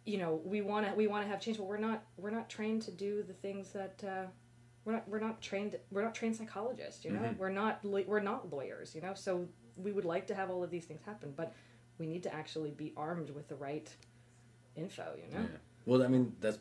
you 0.05 0.17
know 0.17 0.39
we 0.45 0.61
want 0.61 0.85
to 0.87 0.93
we 0.93 1.07
want 1.07 1.23
to 1.23 1.29
have 1.29 1.39
change 1.41 1.57
but 1.57 1.65
we're 1.67 1.77
not 1.77 2.03
we're 2.17 2.29
not 2.29 2.49
trained 2.49 2.81
to 2.83 2.91
do 2.91 3.23
the 3.23 3.33
things 3.33 3.71
that 3.71 4.03
uh, 4.07 4.25
we're 4.83 4.93
not 4.93 5.07
we're 5.09 5.19
not 5.19 5.41
trained 5.41 5.75
we're 5.91 6.03
not 6.03 6.13
trained 6.13 6.35
psychologists 6.35 7.03
you 7.03 7.11
know 7.11 7.19
Mhm. 7.21 7.37
we're 7.37 7.49
not 7.49 7.83
we're 7.83 8.19
not 8.19 8.51
lawyers 8.51 8.93
you 8.95 9.01
know 9.01 9.13
so 9.15 9.47
we 9.77 9.91
would 9.91 10.05
like 10.05 10.27
to 10.27 10.35
have 10.35 10.49
all 10.51 10.63
of 10.63 10.69
these 10.69 10.85
things 10.85 11.01
happen 11.05 11.33
but 11.35 11.53
we 11.97 12.05
need 12.05 12.23
to 12.23 12.33
actually 12.33 12.71
be 12.71 12.93
armed 12.95 13.29
with 13.31 13.47
the 13.47 13.55
right 13.55 13.89
info 14.75 15.15
you 15.17 15.33
know 15.33 15.41
Yeah. 15.43 15.57
Well, 15.87 16.01
I 16.01 16.07
mean, 16.07 16.35
that's 16.41 16.57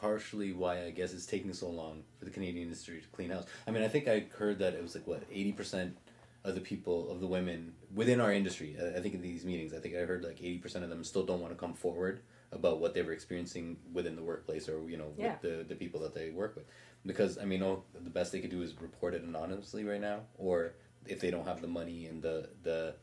partially 0.00 0.52
why 0.52 0.82
I 0.84 0.90
guess 0.90 1.12
it's 1.14 1.26
taking 1.26 1.52
so 1.52 1.68
long 1.70 2.02
for 2.18 2.24
the 2.24 2.30
Canadian 2.32 2.64
industry 2.64 3.00
to 3.00 3.06
clean 3.08 3.30
house. 3.30 3.46
I 3.68 3.70
mean, 3.70 3.84
I 3.84 3.88
think 3.88 4.08
I 4.08 4.26
heard 4.36 4.58
that 4.58 4.74
it 4.74 4.82
was 4.82 4.96
like 4.96 5.06
what 5.06 5.22
eighty 5.30 5.52
percent 5.52 5.96
of 6.42 6.56
the 6.56 6.60
people 6.60 7.08
of 7.12 7.20
the 7.20 7.26
women 7.28 7.74
within 7.94 8.20
our 8.20 8.32
industry. 8.32 8.76
I 8.82 8.98
I 8.98 9.00
think 9.00 9.14
in 9.14 9.22
these 9.22 9.44
meetings, 9.44 9.72
I 9.72 9.78
think 9.78 9.94
I 9.94 10.00
heard 10.00 10.24
like 10.24 10.38
eighty 10.40 10.58
percent 10.58 10.82
of 10.82 10.90
them 10.90 11.04
still 11.04 11.22
don't 11.24 11.40
want 11.40 11.52
to 11.52 11.58
come 11.58 11.72
forward 11.74 12.20
about 12.54 12.78
what 12.80 12.94
they 12.94 13.02
were 13.02 13.12
experiencing 13.12 13.76
within 13.92 14.16
the 14.16 14.22
workplace 14.22 14.68
or 14.68 14.88
you 14.88 14.96
know 14.96 15.12
Yeah. 15.16 15.32
with 15.32 15.42
the 15.42 15.64
the 15.68 15.74
people 15.74 16.00
that 16.00 16.14
they 16.14 16.30
work 16.30 16.54
with. 16.56 16.64
Because 17.04 17.36
I 17.38 17.44
mean, 17.44 17.62
oh, 17.62 17.82
the 17.94 18.10
best 18.10 18.32
they 18.32 18.40
could 18.40 18.50
do 18.50 18.62
is 18.62 18.80
report 18.80 19.14
it 19.14 19.22
anonymously 19.22 19.84
right 19.84 20.00
now, 20.00 20.20
or 20.38 20.74
if 21.06 21.20
they 21.20 21.30
don't 21.30 21.46
have 21.46 21.60
the 21.60 21.68
money 21.68 22.06
and 22.06 22.22
the 22.22 22.48
the 22.62 22.94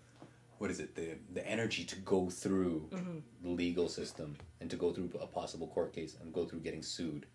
what 0.57 0.71
is 0.71 0.79
it 0.79 0.95
the 0.95 1.17
the 1.33 1.45
energy 1.47 1.83
to 1.85 1.95
go 1.97 2.29
through 2.29 2.87
Mm-hmm. 2.91 3.19
the 3.43 3.49
legal 3.49 3.87
system 3.89 4.37
and 4.59 4.69
to 4.69 4.75
go 4.77 4.91
through 4.93 5.09
a 5.21 5.27
possible 5.27 5.67
court 5.67 5.93
case 5.93 6.15
and 6.21 6.33
go 6.33 6.45
through 6.45 6.59
getting 6.61 6.81
sued. 6.83 7.25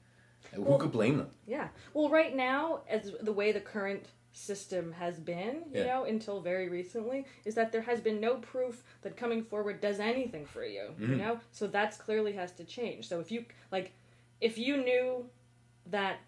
Who 0.55 0.79
could 0.79 0.93
blame 0.93 1.19
them? 1.19 1.31
Yeah. 1.47 1.69
Well, 1.93 2.09
right 2.09 2.35
now, 2.35 2.83
as 2.89 3.13
the 3.21 3.33
way 3.33 3.51
the 3.53 3.61
current 3.61 4.07
system 4.37 4.93
has 4.93 5.19
been, 5.19 5.62
you 5.73 5.81
Yeah. 5.81 5.87
know, 5.87 6.05
until 6.05 6.40
very 6.40 6.69
recently, 6.69 7.25
is 7.47 7.55
that 7.55 7.73
there 7.73 7.81
has 7.83 8.00
been 8.00 8.21
no 8.21 8.37
proof 8.37 8.85
that 9.02 9.16
coming 9.16 9.43
forward 9.43 9.81
does 9.81 9.99
anything 9.99 10.45
for 10.45 10.64
you. 10.64 10.95
You 10.99 11.07
Mhm. 11.07 11.19
know, 11.19 11.40
so 11.52 11.66
that's 11.66 11.97
clearly 11.97 12.33
has 12.35 12.52
to 12.52 12.64
change. 12.64 13.09
So 13.09 13.19
if 13.21 13.31
you 13.33 13.47
like, 13.73 13.93
if 14.40 14.59
you 14.59 14.76
knew 14.76 15.28
that. 15.87 16.19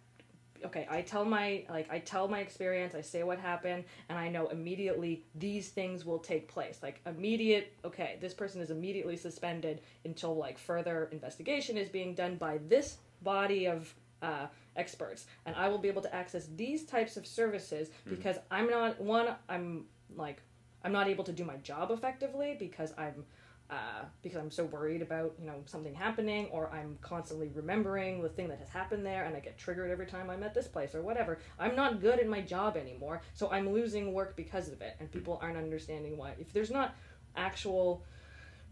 Okay, 0.64 0.88
I 0.90 1.02
tell 1.02 1.24
my 1.24 1.64
like 1.70 1.88
I 1.88 2.00
tell 2.00 2.26
my 2.26 2.40
experience, 2.40 2.92
I 2.96 3.00
say 3.00 3.22
what 3.22 3.38
happened, 3.38 3.84
and 4.08 4.18
I 4.18 4.28
know 4.28 4.48
immediately 4.48 5.24
these 5.36 5.68
things 5.68 6.04
will 6.04 6.18
take 6.18 6.48
place. 6.48 6.80
Like 6.82 7.00
immediate, 7.06 7.74
okay, 7.84 8.16
this 8.20 8.34
person 8.34 8.60
is 8.60 8.70
immediately 8.72 9.16
suspended 9.16 9.82
until 10.04 10.34
like 10.34 10.58
further 10.58 11.08
investigation 11.12 11.76
is 11.76 11.88
being 11.88 12.12
done 12.12 12.34
by 12.38 12.58
this 12.66 12.96
body 13.22 13.66
of 13.66 13.94
uh, 14.20 14.48
experts, 14.78 15.26
and 15.44 15.54
I 15.56 15.68
will 15.68 15.78
be 15.78 15.88
able 15.88 16.02
to 16.02 16.14
access 16.14 16.48
these 16.56 16.84
types 16.84 17.16
of 17.16 17.26
services 17.26 17.90
because 18.08 18.36
I'm 18.50 18.70
not 18.70 19.00
one. 19.00 19.34
I'm 19.48 19.86
like 20.16 20.42
I'm 20.82 20.92
not 20.92 21.08
able 21.08 21.24
to 21.24 21.32
do 21.32 21.44
my 21.44 21.56
job 21.56 21.90
effectively 21.90 22.56
because 22.58 22.94
I'm 22.96 23.24
uh, 23.70 24.04
because 24.22 24.38
I'm 24.38 24.50
so 24.50 24.64
worried 24.64 25.02
about 25.02 25.34
you 25.38 25.46
know 25.46 25.56
something 25.66 25.94
happening 25.94 26.46
or 26.46 26.70
I'm 26.72 26.96
constantly 27.02 27.50
remembering 27.54 28.22
the 28.22 28.28
thing 28.30 28.48
that 28.48 28.58
has 28.58 28.68
happened 28.70 29.04
there 29.04 29.24
and 29.24 29.36
I 29.36 29.40
get 29.40 29.58
triggered 29.58 29.90
every 29.90 30.06
time 30.06 30.30
I'm 30.30 30.42
at 30.42 30.54
this 30.54 30.66
place 30.66 30.94
or 30.94 31.02
whatever. 31.02 31.38
I'm 31.58 31.76
not 31.76 32.00
good 32.00 32.18
at 32.18 32.26
my 32.28 32.40
job 32.40 32.76
anymore, 32.76 33.20
so 33.34 33.50
I'm 33.50 33.70
losing 33.70 34.14
work 34.14 34.36
because 34.36 34.68
of 34.68 34.80
it, 34.80 34.96
and 35.00 35.10
people 35.12 35.38
aren't 35.42 35.58
understanding 35.58 36.16
why. 36.16 36.32
If 36.38 36.52
there's 36.52 36.70
not 36.70 36.94
actual 37.36 38.04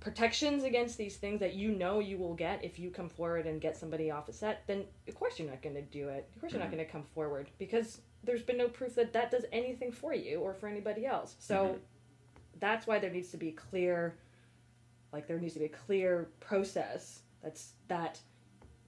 protections 0.00 0.64
against 0.64 0.98
these 0.98 1.16
things 1.16 1.40
that 1.40 1.54
you 1.54 1.70
know 1.70 2.00
you 2.00 2.18
will 2.18 2.34
get 2.34 2.64
if 2.64 2.78
you 2.78 2.90
come 2.90 3.08
forward 3.08 3.46
and 3.46 3.60
get 3.60 3.76
somebody 3.76 4.10
off 4.10 4.28
a 4.28 4.32
set, 4.32 4.62
then 4.66 4.84
of 5.08 5.14
course 5.14 5.38
you're 5.38 5.48
not 5.48 5.62
going 5.62 5.74
to 5.74 5.82
do 5.82 6.08
it. 6.08 6.28
Of 6.34 6.40
course 6.40 6.52
you're 6.52 6.60
not 6.60 6.68
mm-hmm. 6.68 6.76
going 6.76 6.86
to 6.86 6.92
come 6.92 7.02
forward 7.14 7.48
because 7.58 8.00
there's 8.22 8.42
been 8.42 8.58
no 8.58 8.68
proof 8.68 8.94
that 8.96 9.12
that 9.12 9.30
does 9.30 9.44
anything 9.52 9.92
for 9.92 10.14
you 10.14 10.40
or 10.40 10.54
for 10.54 10.68
anybody 10.68 11.06
else. 11.06 11.36
So 11.38 11.54
mm-hmm. 11.54 11.78
that's 12.60 12.86
why 12.86 12.98
there 12.98 13.10
needs 13.10 13.30
to 13.30 13.36
be 13.36 13.52
clear, 13.52 14.16
like 15.12 15.26
there 15.26 15.38
needs 15.38 15.54
to 15.54 15.60
be 15.60 15.66
a 15.66 15.70
clear 15.70 16.28
process 16.40 17.20
that's 17.42 17.72
that 17.88 18.18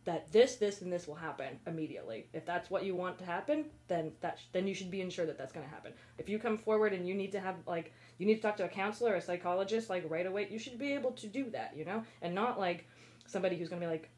that 0.08 0.32
this, 0.32 0.56
this, 0.56 0.80
and 0.80 0.90
this 0.90 1.06
will 1.06 1.14
happen 1.14 1.60
immediately. 1.66 2.28
If 2.32 2.46
that's 2.46 2.70
what 2.70 2.82
you 2.82 2.94
want 2.94 3.18
to 3.18 3.26
happen, 3.26 3.66
then 3.88 4.12
that 4.22 4.38
sh- 4.38 4.46
then 4.52 4.66
you 4.66 4.72
should 4.72 4.90
be 4.90 5.02
ensured 5.02 5.28
that 5.28 5.36
that's 5.36 5.52
going 5.52 5.66
to 5.66 5.70
happen. 5.70 5.92
If 6.16 6.30
you 6.30 6.38
come 6.38 6.56
forward 6.56 6.94
and 6.94 7.06
you 7.06 7.14
need 7.14 7.30
to 7.32 7.40
have 7.40 7.56
like 7.66 7.92
you 8.16 8.24
need 8.24 8.36
to 8.36 8.40
talk 8.40 8.56
to 8.56 8.64
a 8.64 8.68
counselor 8.68 9.12
or 9.12 9.16
a 9.16 9.20
psychologist 9.20 9.90
like 9.90 10.08
right 10.08 10.24
away, 10.24 10.48
you 10.50 10.58
should 10.58 10.78
be 10.78 10.94
able 10.94 11.10
to 11.12 11.26
do 11.26 11.50
that, 11.50 11.74
you 11.76 11.84
know, 11.84 12.02
and 12.22 12.34
not 12.34 12.58
like 12.58 12.86
somebody 13.26 13.56
who's 13.56 13.68
going 13.68 13.82
to 13.82 13.86
be 13.86 13.90
like 13.90 14.08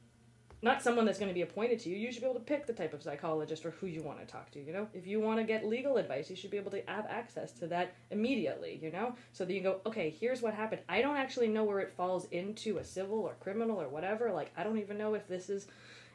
not 0.62 0.82
someone 0.82 1.06
that's 1.06 1.18
going 1.18 1.30
to 1.30 1.34
be 1.34 1.42
appointed 1.42 1.78
to 1.80 1.88
you. 1.88 1.96
You 1.96 2.12
should 2.12 2.20
be 2.20 2.28
able 2.28 2.38
to 2.38 2.44
pick 2.44 2.66
the 2.66 2.72
type 2.72 2.92
of 2.92 3.02
psychologist 3.02 3.64
or 3.64 3.70
who 3.70 3.86
you 3.86 4.02
want 4.02 4.20
to 4.20 4.26
talk 4.26 4.50
to. 4.52 4.60
You 4.60 4.72
know, 4.72 4.88
if 4.92 5.06
you 5.06 5.18
want 5.20 5.38
to 5.38 5.44
get 5.44 5.66
legal 5.66 5.96
advice, 5.96 6.28
you 6.28 6.36
should 6.36 6.50
be 6.50 6.58
able 6.58 6.70
to 6.72 6.82
have 6.86 7.06
access 7.06 7.52
to 7.52 7.66
that 7.68 7.94
immediately. 8.10 8.78
You 8.82 8.90
know, 8.90 9.14
so 9.32 9.44
that 9.44 9.52
you 9.52 9.62
go, 9.62 9.80
okay, 9.86 10.10
here's 10.10 10.42
what 10.42 10.52
happened. 10.52 10.82
I 10.88 11.00
don't 11.00 11.16
actually 11.16 11.48
know 11.48 11.64
where 11.64 11.80
it 11.80 11.92
falls 11.96 12.26
into 12.30 12.78
a 12.78 12.84
civil 12.84 13.20
or 13.20 13.34
criminal 13.40 13.80
or 13.80 13.88
whatever. 13.88 14.30
Like, 14.32 14.52
I 14.56 14.64
don't 14.64 14.78
even 14.78 14.98
know 14.98 15.14
if 15.14 15.26
this 15.26 15.48
is, 15.48 15.66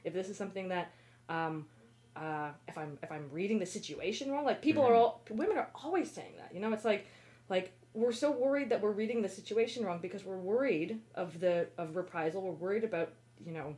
if 0.04 0.14
this 0.14 0.30
is 0.30 0.38
something 0.38 0.70
that, 0.70 0.92
um, 1.28 1.66
uh, 2.16 2.50
if 2.68 2.78
I'm 2.78 2.98
if 3.02 3.12
I'm 3.12 3.30
reading 3.32 3.60
the 3.60 3.66
situation 3.66 4.32
wrong. 4.32 4.46
Like, 4.46 4.62
people 4.62 4.84
are 4.84 4.94
all 4.94 5.22
women 5.32 5.58
are 5.58 5.70
always 5.84 6.12
saying 6.12 6.34
that. 6.38 6.54
You 6.54 6.60
know, 6.60 6.72
it's 6.72 6.86
like, 6.86 7.08
like 7.50 7.74
we're 7.96 8.12
so 8.12 8.30
worried 8.30 8.70
that 8.70 8.82
we're 8.82 8.92
reading 8.92 9.22
the 9.22 9.30
situation 9.30 9.86
wrong 9.86 10.00
because 10.02 10.24
we're 10.24 10.38
worried 10.38 11.00
of 11.16 11.40
the 11.40 11.68
of 11.80 11.96
reprisal. 11.96 12.42
We're 12.42 12.52
worried 12.52 12.84
about 12.84 13.14
you 13.44 13.52
know 13.52 13.76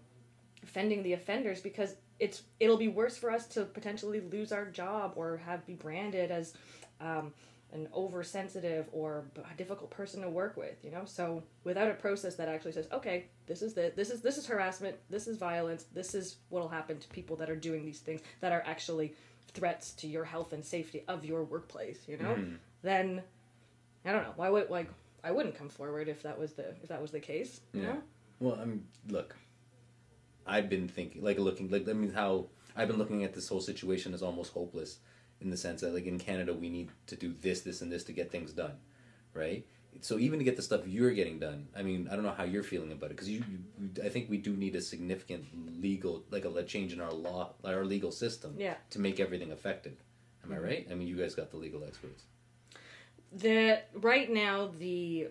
offending 0.67 1.01
the 1.03 1.13
offenders 1.13 1.62
because 1.62 1.95
it's 2.19 2.43
it'll 2.60 2.77
be 2.77 2.88
worse 2.89 3.17
for 3.17 3.32
us 3.32 3.47
to 3.47 3.63
potentially 3.63 4.19
lose 4.19 4.51
our 4.51 4.65
job 4.65 5.13
or 5.15 5.38
have 5.38 5.65
be 5.65 5.73
branded 5.73 6.30
as 6.32 6.53
um, 6.99 7.34
an 7.73 7.88
oversensitive 7.95 8.86
or 8.91 9.25
a 9.51 9.56
difficult 9.58 9.89
person 9.89 10.21
to 10.21 10.30
work 10.30 10.58
with 10.58 10.77
you 10.84 10.91
know 10.91 11.03
so 11.06 11.43
without 11.63 11.89
a 11.89 11.93
process 11.93 12.36
that 12.36 12.47
actually 12.49 12.71
says 12.71 12.88
okay 12.91 13.25
this 13.45 13.62
is 13.62 13.73
the 13.73 13.91
this 13.95 14.10
is 14.10 14.21
this 14.21 14.38
is 14.38 14.45
harassment 14.47 14.95
this 15.10 15.27
is 15.27 15.38
violence 15.38 15.86
this 15.93 16.13
is 16.15 16.38
what'll 16.49 16.69
happen 16.69 16.97
to 16.97 17.08
people 17.10 17.36
that 17.36 17.49
are 17.49 17.56
doing 17.69 17.86
these 17.86 17.99
things 17.99 18.21
that 18.41 18.51
are 18.51 18.63
actually 18.65 19.13
threats 19.53 19.91
to 19.93 20.08
your 20.08 20.25
health 20.25 20.53
and 20.53 20.63
safety 20.63 21.03
of 21.08 21.23
your 21.25 21.43
workplace 21.43 21.99
you 22.08 22.17
know 22.17 22.36
Mhm. 22.36 22.58
then 22.82 23.21
i 24.06 24.12
don't 24.12 24.23
know 24.23 24.34
why 24.38 24.49
would 24.49 24.69
like 24.69 24.89
i 25.23 25.32
wouldn't 25.32 25.56
come 25.58 25.69
forward 25.69 26.08
if 26.08 26.23
that 26.23 26.38
was 26.39 26.53
the 26.53 26.69
if 26.84 26.88
that 26.89 27.01
was 27.01 27.12
the 27.12 27.19
case 27.19 27.62
you 27.73 27.82
Yeah. 27.84 27.93
know 27.93 28.01
Well, 28.39 28.58
I 28.62 28.65
mean, 28.65 28.86
look, 29.10 29.36
I've 30.47 30.69
been 30.69 30.88
thinking, 30.88 31.23
like, 31.23 31.38
looking, 31.39 31.69
like, 31.69 31.88
I 31.89 31.93
mean, 31.93 32.12
how 32.13 32.47
I've 32.75 32.88
been 32.88 32.97
looking 32.97 33.23
at 33.23 33.33
this 33.33 33.47
whole 33.49 33.62
situation 33.62 34.13
as 34.13 34.21
almost 34.23 34.53
hopeless 34.53 34.99
in 35.41 35.49
the 35.49 35.57
sense 35.57 35.81
that, 35.81 35.93
like, 35.93 36.05
in 36.05 36.17
Canada, 36.19 36.53
we 36.53 36.69
need 36.69 36.89
to 37.07 37.15
do 37.15 37.33
this, 37.41 37.62
this, 37.62 37.81
and 37.81 37.91
this 37.91 38.03
to 38.05 38.12
get 38.13 38.31
things 38.31 38.51
done, 38.53 38.73
right? 39.33 39.65
So 40.01 40.19
even 40.19 40.38
to 40.39 40.45
get 40.45 40.55
the 40.55 40.62
stuff 40.62 40.88
you're 40.88 41.12
getting 41.12 41.39
done, 41.39 41.67
I 41.75 41.81
mean, 41.81 42.07
I 42.12 42.15
don't 42.15 42.23
know 42.23 42.31
how 42.38 42.43
you're 42.43 42.62
feeling 42.63 42.91
about 42.91 43.07
it 43.07 43.15
because 43.15 43.29
you, 43.29 43.43
you, 43.49 44.03
I 44.03 44.10
think 44.10 44.29
we 44.29 44.38
do 44.38 44.55
need 44.55 44.75
a 44.75 44.81
significant 44.81 45.45
legal, 45.81 46.23
like 46.29 46.45
a 46.45 46.63
change 46.63 46.93
in 46.93 47.01
our 47.01 47.12
law, 47.12 47.53
our 47.63 47.83
legal 47.83 48.12
system, 48.12 48.55
Yeah. 48.57 48.75
to 48.91 48.99
make 48.99 49.19
everything 49.19 49.51
effective. 49.51 49.97
Am 50.43 50.49
Mm-hmm. 50.51 50.60
I 50.60 50.67
right? 50.67 50.88
I 50.91 50.93
mean, 50.93 51.07
you 51.07 51.17
guys 51.17 51.33
got 51.36 51.49
the 51.51 51.57
legal 51.57 51.83
experts. 51.83 52.23
the 53.31 53.79
right 53.93 54.31
now 54.31 54.71
the 54.79 55.27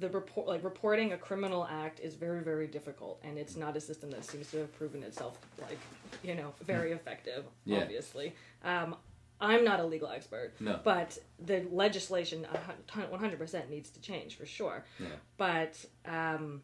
the 0.00 0.08
report 0.08 0.46
like 0.48 0.64
reporting 0.64 1.12
a 1.12 1.16
criminal 1.16 1.66
act 1.70 2.00
is 2.00 2.14
very 2.14 2.42
very 2.42 2.66
difficult 2.66 3.20
and 3.22 3.38
it's 3.38 3.56
not 3.56 3.76
a 3.76 3.80
system 3.80 4.10
that 4.10 4.24
seems 4.24 4.50
to 4.50 4.58
have 4.58 4.76
proven 4.76 5.02
itself 5.02 5.38
like 5.60 5.78
you 6.22 6.34
know 6.34 6.52
very 6.66 6.92
effective 6.92 7.44
Yeah. 7.64 7.80
obviously 7.82 8.34
um, 8.64 8.96
i'm 9.40 9.64
not 9.64 9.78
a 9.80 9.84
legal 9.84 10.08
expert 10.08 10.52
No. 10.60 10.80
but 10.82 11.18
the 11.38 11.64
legislation 11.70 12.46
100% 12.88 13.70
needs 13.70 13.90
to 13.90 14.00
change 14.00 14.36
for 14.36 14.46
sure 14.46 14.84
Yeah. 14.98 15.06
but 15.36 15.84
um, 16.06 16.62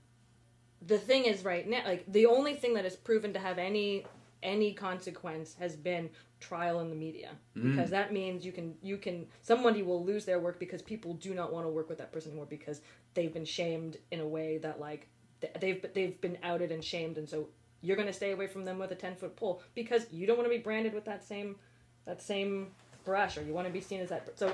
the 0.86 0.98
thing 0.98 1.24
is 1.24 1.44
right 1.44 1.68
now 1.68 1.82
like 1.86 2.04
the 2.10 2.26
only 2.26 2.54
thing 2.54 2.74
that 2.74 2.84
has 2.84 2.96
proven 2.96 3.32
to 3.34 3.38
have 3.38 3.58
any 3.58 4.06
any 4.42 4.72
consequence 4.72 5.54
has 5.58 5.76
been 5.76 6.10
trial 6.40 6.80
in 6.80 6.90
the 6.90 6.96
media. 6.96 7.30
Hmm. 7.54 7.70
Because 7.70 7.90
that 7.90 8.12
means 8.12 8.44
you 8.44 8.52
can 8.52 8.74
you 8.82 8.96
can 8.96 9.26
somebody 9.42 9.82
will 9.82 10.04
lose 10.04 10.24
their 10.24 10.40
work 10.40 10.58
because 10.58 10.82
people 10.82 11.14
do 11.14 11.34
not 11.34 11.52
want 11.52 11.66
to 11.66 11.70
work 11.70 11.88
with 11.88 11.98
that 11.98 12.12
person 12.12 12.30
anymore 12.30 12.46
because 12.48 12.80
they've 13.14 13.32
been 13.32 13.44
shamed 13.44 13.98
in 14.10 14.20
a 14.20 14.26
way 14.26 14.58
that 14.58 14.80
like 14.80 15.08
they've 15.60 15.84
they've 15.94 16.20
been 16.20 16.38
outed 16.42 16.70
and 16.70 16.84
shamed 16.84 17.16
and 17.18 17.28
so 17.28 17.48
you're 17.82 17.96
going 17.96 18.08
to 18.08 18.12
stay 18.12 18.32
away 18.32 18.46
from 18.46 18.66
them 18.66 18.78
with 18.78 18.90
a 18.90 18.94
10 18.94 19.16
foot 19.16 19.34
pole 19.36 19.62
because 19.74 20.06
you 20.12 20.26
don't 20.26 20.36
want 20.36 20.46
to 20.46 20.54
be 20.54 20.62
branded 20.62 20.92
with 20.92 21.06
that 21.06 21.24
same 21.24 21.56
that 22.04 22.20
same 22.20 22.68
brush 23.06 23.38
or 23.38 23.42
you 23.42 23.54
want 23.54 23.66
to 23.66 23.72
be 23.72 23.80
seen 23.80 24.00
as 24.00 24.10
that 24.10 24.38
so 24.38 24.52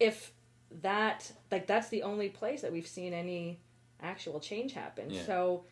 if 0.00 0.32
that 0.80 1.30
like 1.50 1.66
that's 1.66 1.88
the 1.88 2.02
only 2.02 2.28
place 2.28 2.62
that 2.62 2.72
we've 2.72 2.86
seen 2.86 3.12
any 3.12 3.60
actual 4.02 4.40
change 4.40 4.72
happen. 4.72 5.10
Yeah. 5.10 5.22
so 5.24 5.64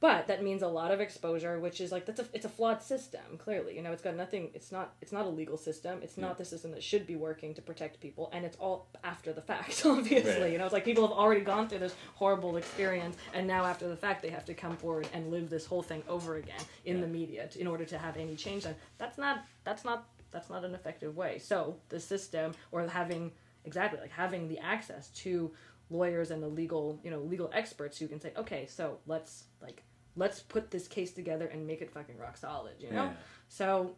but 0.00 0.28
that 0.28 0.42
means 0.44 0.62
a 0.62 0.68
lot 0.68 0.90
of 0.92 1.00
exposure 1.00 1.58
which 1.58 1.80
is 1.80 1.90
like 1.90 2.06
that's 2.06 2.20
a 2.20 2.26
it's 2.32 2.44
a 2.44 2.48
flawed 2.48 2.82
system 2.82 3.20
clearly 3.38 3.74
you 3.76 3.82
know 3.82 3.90
it's 3.92 4.02
got 4.02 4.14
nothing 4.16 4.48
it's 4.54 4.70
not 4.70 4.94
it's 5.02 5.12
not 5.12 5.24
a 5.26 5.28
legal 5.28 5.56
system 5.56 5.98
it's 6.02 6.16
not 6.16 6.38
the 6.38 6.44
system 6.44 6.70
that 6.70 6.82
should 6.82 7.06
be 7.06 7.16
working 7.16 7.52
to 7.54 7.60
protect 7.62 7.98
people 8.00 8.30
and 8.32 8.44
it's 8.44 8.56
all 8.58 8.86
after 9.04 9.32
the 9.32 9.40
fact 9.42 9.82
obviously 9.86 10.40
Right. 10.42 10.52
you 10.52 10.58
know 10.58 10.64
it's 10.64 10.72
like 10.72 10.84
people 10.84 11.06
have 11.06 11.16
already 11.16 11.40
gone 11.40 11.68
through 11.68 11.80
this 11.80 11.94
horrible 12.14 12.56
experience 12.56 13.16
and 13.34 13.46
now 13.46 13.64
after 13.64 13.88
the 13.88 13.96
fact 13.96 14.22
they 14.22 14.30
have 14.30 14.44
to 14.46 14.54
come 14.54 14.76
forward 14.76 15.08
and 15.12 15.30
live 15.30 15.50
this 15.50 15.66
whole 15.66 15.82
thing 15.82 16.02
over 16.08 16.36
again 16.36 16.60
in 16.84 16.96
Yeah. 16.96 17.02
the 17.02 17.08
media 17.08 17.48
to, 17.48 17.60
in 17.60 17.66
order 17.66 17.84
to 17.86 17.98
have 17.98 18.16
any 18.16 18.36
change 18.36 18.64
done 18.64 18.76
that's 18.98 19.18
not 19.18 19.44
that's 19.64 19.84
not 19.84 20.06
that's 20.30 20.50
not 20.50 20.64
an 20.64 20.74
effective 20.74 21.16
way 21.16 21.38
so 21.38 21.76
the 21.88 21.98
system 21.98 22.52
or 22.70 22.86
having 22.86 23.32
exactly 23.64 23.98
like 24.00 24.10
having 24.12 24.46
the 24.48 24.58
access 24.58 25.08
to 25.10 25.50
lawyers 25.90 26.30
and 26.30 26.42
the 26.42 26.48
legal 26.48 27.00
you 27.02 27.10
know 27.10 27.20
legal 27.20 27.50
experts 27.54 27.98
who 27.98 28.06
can 28.08 28.20
say 28.20 28.32
okay 28.36 28.66
so 28.66 28.98
let's 29.06 29.44
like 29.62 29.82
let's 30.16 30.40
put 30.40 30.70
this 30.70 30.86
case 30.88 31.12
together 31.12 31.46
and 31.46 31.66
make 31.66 31.80
it 31.80 31.90
fucking 31.90 32.18
rock 32.18 32.36
solid 32.36 32.74
you 32.78 32.90
know 32.90 33.04
Yeah. 33.04 33.12
so 33.48 33.94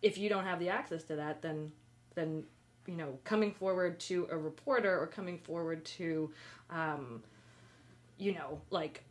if 0.00 0.16
you 0.16 0.28
don't 0.28 0.44
have 0.44 0.60
the 0.60 0.68
access 0.68 1.02
to 1.04 1.16
that, 1.16 1.42
then 1.42 1.72
then 2.14 2.44
you 2.86 2.94
know 2.94 3.18
coming 3.24 3.52
forward 3.52 3.98
to 4.00 4.28
a 4.30 4.36
reporter 4.38 4.96
or 4.98 5.06
coming 5.08 5.38
forward 5.38 5.84
to, 5.84 6.30
um, 6.70 7.22
you 8.16 8.32
know, 8.32 8.60
like 8.70 9.02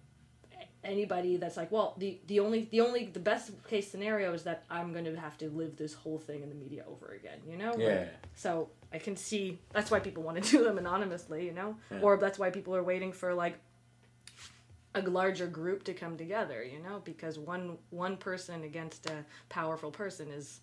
anybody 0.88 1.38
that's 1.38 1.58
like, 1.58 1.71
well, 1.71 1.93
the 1.97 2.17
the 2.28 2.39
only 2.39 2.67
the 2.71 2.82
only 2.82 3.06
the 3.06 3.19
best 3.19 3.52
case 3.67 3.89
scenario 3.91 4.34
is 4.34 4.43
that 4.43 4.63
I'm 4.69 4.91
going 4.93 5.06
to 5.06 5.15
have 5.15 5.38
to 5.39 5.50
live 5.50 5.76
this 5.78 5.93
whole 5.93 6.17
thing 6.17 6.41
in 6.41 6.50
the 6.50 6.56
media 6.56 6.84
over 6.88 7.13
again. 7.13 7.39
You 7.47 7.58
know. 7.58 7.71
Like, 7.71 7.80
Yeah. 7.80 8.06
so 8.36 8.69
I 8.93 8.97
can 8.97 9.15
see 9.15 9.60
that's 9.73 9.91
why 9.91 10.00
people 10.00 10.23
want 10.23 10.41
to 10.43 10.50
do 10.58 10.63
them 10.63 10.78
anonymously, 10.78 11.45
you 11.45 11.54
know, 11.54 11.76
Yeah. 11.91 12.00
or 12.02 12.17
that's 12.17 12.39
why 12.39 12.50
people 12.50 12.76
are 12.76 12.84
waiting 12.84 13.12
for 13.12 13.34
like 13.34 13.60
a 14.95 15.02
larger 15.02 15.45
group 15.47 15.84
to 15.84 15.93
come 15.93 16.17
together, 16.17 16.63
you 16.63 16.80
know, 16.80 17.02
because 17.04 17.38
one 17.38 17.78
one 17.91 18.17
person 18.17 18.63
against 18.63 19.06
a 19.08 19.23
powerful 19.50 19.91
person 19.91 20.30
is 20.32 20.62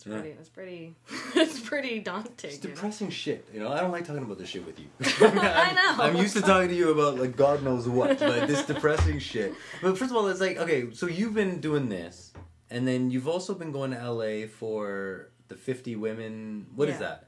it's 0.00 0.06
Yeah. 0.06 0.14
pretty 0.20 0.30
it's 0.30 0.48
pretty 0.48 0.94
it's 1.34 1.60
pretty 1.60 1.98
daunting. 2.00 2.50
It's 2.50 2.62
you 2.64 2.70
know? 2.70 2.74
depressing 2.74 3.10
shit. 3.10 3.46
You 3.52 3.60
know, 3.60 3.70
I 3.70 3.80
don't 3.80 3.92
like 3.92 4.06
talking 4.06 4.22
about 4.22 4.38
this 4.38 4.48
shit 4.48 4.64
with 4.64 4.78
you. 4.80 4.86
I 5.00 5.72
know. 5.74 6.02
I'm 6.02 6.16
used 6.16 6.34
to 6.36 6.40
talking 6.42 6.68
to 6.70 6.74
you 6.74 6.90
about 6.90 7.18
like 7.18 7.36
God 7.36 7.62
knows 7.62 7.86
what, 7.86 8.18
but 8.18 8.48
this 8.48 8.64
depressing 8.64 9.18
shit. 9.18 9.54
But 9.82 9.98
first 9.98 10.10
of 10.10 10.16
all, 10.16 10.26
it's 10.28 10.40
like 10.40 10.56
okay, 10.56 10.90
so 10.92 11.06
you've 11.06 11.34
been 11.34 11.60
doing 11.60 11.90
this, 11.90 12.32
and 12.70 12.88
then 12.88 13.10
you've 13.10 13.28
also 13.28 13.54
been 13.54 13.72
going 13.72 13.90
to 13.90 14.10
LA 14.10 14.46
for 14.46 15.28
the 15.48 15.54
50 15.54 15.96
women. 15.96 16.66
What 16.74 16.88
is 16.88 16.94
Yeah. 16.94 17.00
that? 17.00 17.26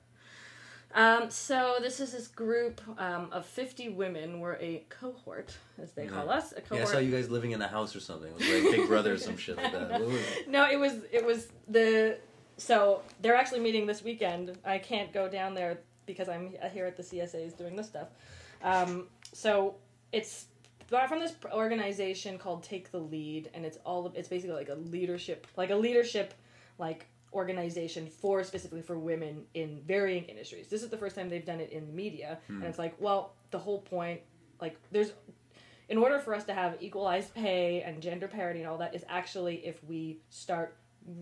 Um, 0.95 1.31
so 1.31 1.77
this 1.81 2.01
is 2.01 2.13
this 2.13 2.29
group 2.29 2.81
um, 2.99 3.29
of 3.33 3.47
50 3.47 3.89
women. 3.91 4.41
We're 4.41 4.57
a 4.57 4.85
cohort, 4.91 5.57
as 5.83 5.93
they 5.93 6.07
call 6.07 6.29
us. 6.29 6.53
A 6.53 6.75
Yeah, 6.75 6.83
I 6.83 6.85
saw 6.85 6.99
you 6.99 7.11
guys 7.11 7.31
living 7.31 7.53
in 7.53 7.63
a 7.63 7.69
house 7.69 7.97
or 7.97 8.01
something. 8.01 8.29
It 8.31 8.39
was 8.39 8.65
like 8.65 8.77
Big 8.77 8.87
Brother 8.89 9.15
or 9.15 9.19
some 9.19 9.37
shit 9.39 9.57
like 9.57 9.73
that. 9.73 9.91
What 9.91 10.05
was 10.07 10.15
it? 10.17 10.49
No, 10.49 10.71
it 10.71 10.79
was 10.79 10.93
it 11.11 11.25
was 11.25 11.49
the 11.67 12.19
so 12.57 13.03
they're 13.21 13.35
actually 13.35 13.61
meeting 13.61 13.87
this 13.87 14.03
weekend. 14.03 14.57
I 14.65 14.79
can't 14.79 15.12
go 15.12 15.29
down 15.29 15.55
there 15.55 15.79
because 16.07 16.29
I'm 16.29 16.55
here 16.73 16.87
at 16.87 16.97
the 16.97 17.03
CSA's 17.03 17.53
doing 17.55 17.77
this 17.77 17.87
stuff. 17.87 18.09
Um, 18.62 19.09
so 19.33 19.77
it's 20.12 20.47
from 20.88 21.21
this 21.21 21.35
organization 21.53 22.38
called 22.38 22.62
Take 22.62 22.91
the 22.91 22.99
Lead, 22.99 23.51
and 23.55 23.65
it's 23.65 23.79
all 23.85 24.12
it's 24.15 24.29
basically 24.29 24.57
like 24.57 24.69
a 24.69 24.75
leadership 24.75 25.47
like 25.57 25.71
a 25.71 25.77
leadership 25.77 26.35
like 26.79 27.07
organization 27.33 28.07
for 28.07 28.45
specifically 28.45 28.83
for 28.83 28.99
women 28.99 29.45
in 29.55 29.81
varying 29.87 30.25
industries. 30.25 30.69
This 30.69 30.83
is 30.83 30.91
the 30.91 30.99
first 30.99 31.17
time 31.17 31.29
they've 31.29 31.45
done 31.45 31.61
it 31.61 31.73
in 31.73 31.87
the 31.87 31.93
media, 31.93 32.38
and 32.49 32.65
it's 32.65 32.79
like, 32.79 32.95
well, 33.01 33.33
the 33.51 33.59
whole 33.59 33.81
point, 33.81 34.21
like, 34.61 34.77
there's 34.91 35.12
in 35.88 35.99
order 35.99 36.19
for 36.19 36.35
us 36.35 36.45
to 36.45 36.55
have 36.55 36.77
equalized 36.81 37.35
pay 37.35 37.83
and 37.83 38.01
gender 38.01 38.29
parity 38.29 38.61
and 38.61 38.69
all 38.69 38.79
that 38.79 38.95
is 38.95 39.05
actually 39.09 39.57
if 39.57 39.83
we 39.85 40.19
start 40.31 40.77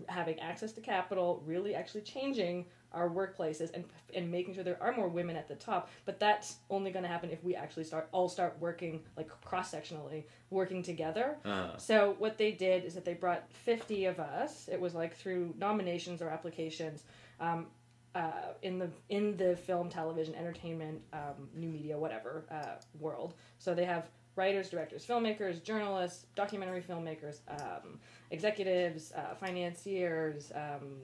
having 0.07 0.39
access 0.39 0.71
to 0.73 0.81
capital, 0.81 1.41
really 1.45 1.75
actually 1.75 2.01
changing 2.01 2.65
our 2.93 3.09
workplaces 3.09 3.71
and 3.73 3.85
and 4.13 4.29
making 4.29 4.53
sure 4.53 4.63
there 4.63 4.81
are 4.81 4.91
more 4.91 5.07
women 5.07 5.35
at 5.37 5.47
the 5.47 5.55
top. 5.55 5.89
But 6.05 6.19
that's 6.19 6.57
only 6.69 6.91
going 6.91 7.03
to 7.03 7.09
happen 7.09 7.29
if 7.29 7.43
we 7.43 7.55
actually 7.55 7.85
start 7.85 8.09
all 8.11 8.27
start 8.27 8.57
working 8.59 9.01
like 9.15 9.29
cross 9.43 9.73
sectionally, 9.73 10.25
working 10.49 10.83
together. 10.83 11.37
Uh, 11.45 11.77
So 11.77 12.15
what 12.19 12.37
they 12.37 12.51
did 12.51 12.83
is 12.83 12.93
that 12.95 13.05
they 13.05 13.13
brought 13.13 13.49
50 13.51 14.05
of 14.05 14.19
us. 14.19 14.67
It 14.67 14.79
was 14.79 14.93
like 14.93 15.15
through 15.15 15.53
nominations 15.57 16.21
or 16.21 16.29
applications 16.29 17.03
um, 17.39 17.67
uh, 18.13 18.31
in 18.61 18.77
the 18.77 18.89
in 19.09 19.37
the 19.37 19.55
film, 19.55 19.89
television, 19.89 20.35
entertainment, 20.35 21.01
um, 21.13 21.49
new 21.55 21.69
media, 21.69 21.97
whatever 21.97 22.43
uh, 22.51 22.75
world. 22.99 23.35
So 23.57 23.73
they 23.73 23.85
have 23.85 24.09
writers, 24.35 24.69
directors, 24.69 25.05
filmmakers, 25.05 25.61
journalists, 25.63 26.25
documentary 26.35 26.81
filmmakers, 26.81 27.39
um, 27.49 27.99
executives, 28.31 29.11
uh, 29.13 29.35
financiers, 29.35 30.51
um, 30.55 30.97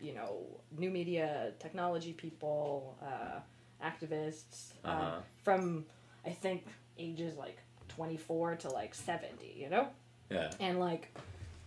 you 0.00 0.12
know, 0.14 0.44
new 0.76 0.90
media, 0.90 1.52
technology 1.58 2.12
people, 2.12 2.96
uh, 3.02 3.40
activists 3.84 4.72
uh, 4.84 4.88
Uh-huh. 4.88 5.20
from 5.42 5.86
I 6.24 6.30
think 6.30 6.66
ages 6.98 7.36
like 7.36 7.58
24 7.88 8.56
to 8.56 8.68
like 8.70 8.94
70, 8.94 9.54
you 9.56 9.68
know? 9.70 9.88
yeah. 10.30 10.50
And 10.60 10.78
like 10.80 11.16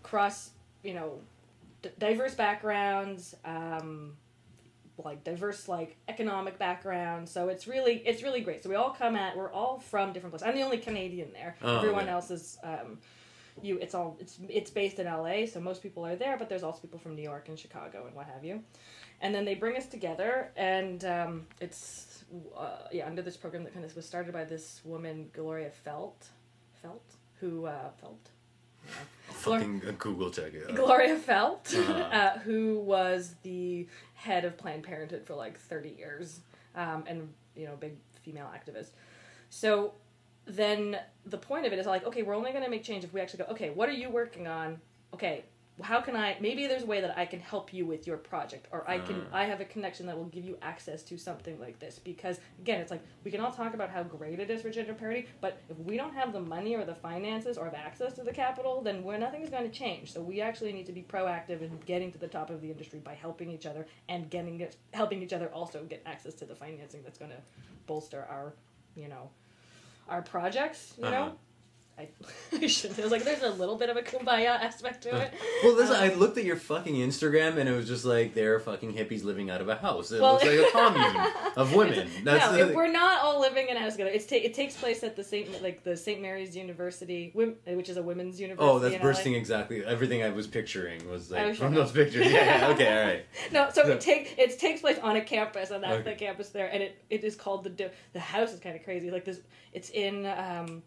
cross, 0.04 0.52
you 0.84 0.93
know, 0.93 1.19
d- 1.82 1.89
diverse 1.98 2.36
backgrounds, 2.36 3.36
um, 3.45 4.15
like 5.06 5.24
diverse 5.24 5.68
like 5.68 5.98
economic 6.08 6.58
background 6.58 7.28
So 7.28 7.50
it's 7.50 7.68
really 7.68 8.02
it's 8.06 8.24
really 8.24 8.42
great. 8.42 8.64
So 8.64 8.70
we 8.70 8.76
all 8.76 8.92
come 8.92 9.16
at 9.16 9.36
we're 9.36 9.52
all 9.52 9.80
from 9.80 10.14
different 10.14 10.32
places. 10.32 10.48
I'm 10.48 10.56
the 10.56 10.64
only 10.64 10.78
Canadian 10.78 11.32
there. 11.34 11.56
Oh, 11.62 11.78
Everyone 11.78 12.04
okay. 12.04 12.12
else 12.12 12.32
is 12.32 12.58
um, 12.64 13.00
you. 13.62 13.78
It's 13.78 13.96
all 13.96 14.18
it's 14.20 14.40
it's 14.48 14.72
based 14.72 15.00
in 15.00 15.06
LA, 15.06 15.46
so 15.46 15.60
most 15.60 15.82
people 15.82 16.06
are 16.06 16.16
there. 16.16 16.38
But 16.38 16.50
there's 16.50 16.64
also 16.64 16.80
people 16.80 17.00
from 17.00 17.16
New 17.16 17.24
York 17.24 17.50
and 17.50 17.58
Chicago 17.58 18.06
and 18.06 18.16
what 18.16 18.28
have 18.28 18.44
you. 18.44 18.64
And 19.22 19.36
then 19.36 19.44
they 19.44 19.56
bring 19.56 19.76
us 19.76 19.86
together, 19.86 20.52
and 20.56 21.04
um, 21.04 21.48
it's 21.60 22.24
uh, 22.58 22.88
yeah 22.92 23.06
under 23.06 23.22
this 23.22 23.38
program 23.38 23.64
that 23.64 23.74
kind 23.74 23.86
of 23.86 23.96
was 23.96 24.06
started 24.06 24.34
by 24.34 24.46
this 24.46 24.82
woman 24.86 25.30
Gloria 25.34 25.72
Feldt, 25.86 26.28
Feldt 26.84 27.16
who 27.40 27.66
uh, 27.66 27.90
Feldt. 28.02 28.32
Fucking 29.30 29.82
Google 29.98 30.30
check 30.32 30.54
it. 30.54 30.70
out. 30.70 30.76
Gloria 30.76 31.18
Feldt, 31.18 31.74
Uh-huh. 31.74 31.94
uh, 32.12 32.39
who 32.39 32.80
was 32.80 33.36
the 33.44 33.88
head 34.15 34.44
of 34.46 34.58
Planned 34.58 34.84
Parenthood 34.84 35.26
for 35.26 35.34
like 35.36 35.58
30 35.58 35.89
years, 35.98 36.42
um, 36.76 37.04
and 37.08 37.34
you 37.56 37.65
know, 37.65 37.76
big 37.78 37.94
female 38.22 38.50
activist. 38.54 38.89
So 39.50 39.94
then 40.46 40.98
the 41.26 41.38
point 41.38 41.65
of 41.65 41.74
it 41.74 41.80
is 41.80 41.86
like, 41.86 42.06
okay, 42.06 42.24
we're 42.24 42.36
only 42.36 42.52
going 42.52 42.63
to 42.63 42.70
make 42.70 42.84
change 42.84 43.04
if 43.04 43.13
we 43.13 43.22
actually 43.22 43.44
go, 43.44 43.52
okay, 43.52 43.70
what 43.70 43.88
are 43.88 43.94
you 43.94 44.10
working 44.10 44.48
on? 44.48 44.80
Okay, 45.13 45.46
how 45.82 46.02
can 46.02 46.15
I? 46.15 46.36
Maybe 46.39 46.68
there's 46.68 46.84
a 46.84 46.86
way 46.86 47.02
that 47.02 47.18
I 47.18 47.26
can 47.26 47.39
help 47.39 47.74
you 47.74 47.86
with 47.86 48.06
your 48.06 48.18
project, 48.18 48.68
or 48.72 48.89
I 48.89 49.00
can. 49.00 49.15
Uh. 49.22 49.24
I 49.34 49.46
have 49.46 49.62
a 49.62 49.65
connection 49.65 50.06
that 50.08 50.18
will 50.18 50.26
give 50.26 50.44
you 50.44 50.58
access 50.62 51.04
to 51.04 51.18
something 51.18 51.60
like 51.60 51.80
this. 51.80 52.00
Because 52.00 52.39
again, 52.60 52.82
it's 52.82 52.92
like 52.92 53.02
we 53.24 53.32
can 53.32 53.39
all 53.39 53.52
talk 53.52 53.74
about 53.74 53.89
how 53.89 54.04
great 54.04 54.39
it 54.39 54.50
is 54.50 54.62
for 54.62 54.70
gender 54.70 54.94
parity, 54.94 55.28
but 55.42 55.62
if 55.70 55.78
we 55.78 55.98
don't 55.98 56.13
have 56.13 56.34
the 56.34 56.39
money 56.42 56.76
or 56.76 56.86
the 56.86 56.96
finances 56.96 57.58
or 57.58 57.65
have 57.65 57.74
access 57.74 58.13
to 58.13 58.24
the 58.24 58.32
capital, 58.34 58.82
then 58.82 59.04
we're 59.04 59.18
nothing 59.18 59.42
is 59.42 59.50
going 59.50 59.63
to 59.63 59.70
change. 59.78 60.12
So 60.12 60.22
we 60.22 60.42
actually 60.42 60.74
need 60.74 60.86
to 60.88 60.92
be 60.92 61.02
proactive 61.04 61.62
in 61.62 61.78
getting 61.86 62.12
to 62.12 62.18
the 62.18 62.28
top 62.28 62.50
of 62.50 62.62
the 62.62 62.70
industry 62.72 63.00
by 63.00 63.13
helping 63.13 63.50
each 63.52 63.65
other 63.65 63.86
and 64.08 64.30
getting 64.30 64.60
it, 64.60 64.76
helping 64.94 65.22
each 65.22 65.34
other 65.34 65.48
also 65.54 65.84
get 65.84 66.02
access 66.06 66.34
to 66.36 66.46
the 66.46 66.56
financing 66.56 67.04
that's 67.04 67.18
going 67.20 67.32
to 67.32 67.42
bolster 67.88 68.26
our, 68.30 68.54
you 68.96 69.08
know, 69.08 69.30
our 70.08 70.22
projects. 70.22 70.94
You 70.98 71.06
Uh-huh. 71.06 71.12
know. 71.28 71.38
I, 72.00 72.08
I 72.64 72.68
shouldn't. 72.68 72.98
It 73.00 73.04
was 73.04 73.12
like 73.12 73.24
there's 73.24 73.44
a 73.44 73.50
little 73.50 73.76
bit 73.76 73.90
of 73.90 73.98
a 73.98 74.02
kumbaya 74.02 74.48
aspect 74.60 75.04
to 75.04 75.16
it. 75.16 75.34
Well, 75.64 75.74
listen, 75.76 75.96
Um, 75.98 76.02
I 76.04 76.14
looked 76.14 76.38
at 76.38 76.46
your 76.46 76.56
fucking 76.56 76.96
Instagram 76.96 77.58
and 77.58 77.68
it 77.68 77.74
was 77.74 77.86
just 77.88 78.06
like 78.06 78.34
there 78.34 78.56
are 78.56 78.60
fucking 78.60 78.94
hippies 78.94 79.24
living 79.26 79.50
out 79.50 79.60
of 79.60 79.68
a 79.68 79.76
house. 79.76 80.12
It 80.12 80.22
Well- 80.22 80.34
looks 80.34 80.46
like 80.46 80.60
a 80.60 80.72
commune 80.72 81.28
of 81.58 81.76
women. 81.76 82.10
That's 82.24 82.46
no, 82.52 82.54
the, 82.58 82.70
if 82.70 82.76
we're 82.76 82.92
not 82.92 83.22
all 83.22 83.42
living 83.42 83.68
in 83.68 83.76
a 83.76 83.80
house 83.82 83.94
together. 83.94 84.12
It's 84.12 84.26
ta- 84.26 84.36
it 84.38 84.54
takes 84.54 84.76
place 84.78 85.04
at 85.04 85.16
the 85.18 85.24
Saint 85.24 85.62
like 85.62 85.84
the 85.84 85.98
Saint 85.98 86.22
Mary's 86.22 86.56
University, 86.56 87.32
which 87.34 87.90
is 87.90 87.98
a 87.98 88.02
women's 88.04 88.40
university. 88.40 88.70
Oh, 88.72 88.80
that's 88.80 88.96
in 88.96 89.02
LA. 89.02 89.06
bursting 89.08 89.34
exactly. 89.34 89.84
Everything 89.84 90.24
I 90.24 90.30
was 90.30 90.48
picturing 90.48 91.10
was 91.10 91.30
like 91.32 91.42
Oh, 91.42 91.54
from 91.54 91.74
shut 91.74 91.76
those 91.76 91.92
pictures. 91.92 92.26
Yeah, 92.32 92.60
yeah, 92.62 92.68
okay, 92.70 93.00
all 93.02 93.06
right. 93.08 93.26
No, 93.52 93.70
so 93.74 93.84
No. 93.84 93.90
it 93.94 94.02
take 94.02 94.36
it 94.38 94.58
takes 94.60 94.80
place 94.82 94.98
on 95.00 95.18
a 95.18 95.22
campus, 95.22 95.72
and 95.72 95.84
that's 95.84 95.96
Okay. 95.96 96.12
the 96.12 96.16
campus 96.16 96.50
there, 96.50 96.68
and 96.72 96.82
it, 96.84 97.04
it 97.10 97.24
is 97.24 97.36
called 97.36 97.64
the 97.66 97.92
the 98.14 98.20
house 98.20 98.54
is 98.54 98.60
kind 98.60 98.76
of 98.76 98.84
crazy. 98.84 99.12
Like 99.12 99.26
this, 99.26 99.40
it's 99.74 99.90
in 99.90 100.26
um, 100.26 100.82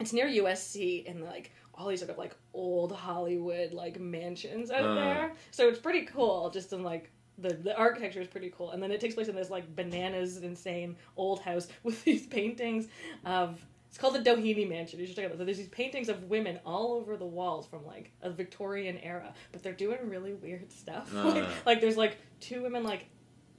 it's 0.00 0.12
near 0.12 0.26
USC, 0.26 1.08
and 1.10 1.24
like 1.24 1.52
all 1.74 1.88
these 1.88 2.00
sort 2.00 2.10
of 2.10 2.18
like 2.18 2.34
old 2.54 2.92
Hollywood 2.92 3.72
like 3.72 3.98
mansions 4.00 4.70
out 4.70 4.84
Uh. 4.84 4.94
there. 4.94 5.32
So 5.50 5.68
it's 5.68 5.78
pretty 5.78 6.04
cool, 6.06 6.50
just 6.50 6.72
in 6.72 6.82
like. 6.82 7.10
The, 7.38 7.50
the 7.52 7.76
architecture 7.76 8.22
is 8.22 8.28
pretty 8.28 8.50
cool, 8.56 8.70
and 8.70 8.82
then 8.82 8.90
it 8.90 8.98
takes 8.98 9.14
place 9.14 9.28
in 9.28 9.36
this 9.36 9.50
like 9.50 9.76
bananas, 9.76 10.38
insane 10.38 10.96
old 11.18 11.40
house 11.40 11.68
with 11.82 12.02
these 12.02 12.26
paintings 12.26 12.88
of 13.26 13.60
it's 13.90 13.98
called 13.98 14.14
the 14.14 14.20
Doheny 14.30 14.66
Mansion. 14.66 14.98
You 14.98 15.06
should 15.06 15.16
check 15.16 15.26
it 15.26 15.32
out. 15.32 15.36
So 15.36 15.44
there's 15.44 15.58
these 15.58 15.68
paintings 15.68 16.08
of 16.08 16.24
women 16.30 16.58
all 16.64 16.94
over 16.94 17.14
the 17.18 17.26
walls 17.26 17.66
from 17.66 17.84
like 17.84 18.10
a 18.22 18.30
Victorian 18.30 18.96
era, 19.02 19.34
but 19.52 19.62
they're 19.62 19.74
doing 19.74 19.98
really 20.08 20.32
weird 20.32 20.72
stuff. 20.72 21.12
like, 21.14 21.44
Uh. 21.44 21.50
like 21.66 21.82
there's 21.82 21.98
like 21.98 22.16
two 22.40 22.62
women 22.62 22.84
like 22.84 23.04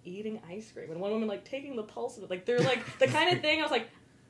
eating 0.05 0.41
ice 0.49 0.71
cream 0.71 0.89
and 0.89 0.99
one 0.99 1.11
woman 1.11 1.27
like 1.27 1.45
taking 1.45 1.75
the 1.75 1.83
pulse 1.83 2.17
of 2.17 2.23
it. 2.23 2.31
Like 2.31 2.45
they're 2.45 2.57
like 2.59 2.83
the 2.97 3.05
kind 3.05 3.31
of 3.31 3.41
thing 3.43 3.59
I 3.59 3.61
was 3.61 3.69
like, 3.71 3.89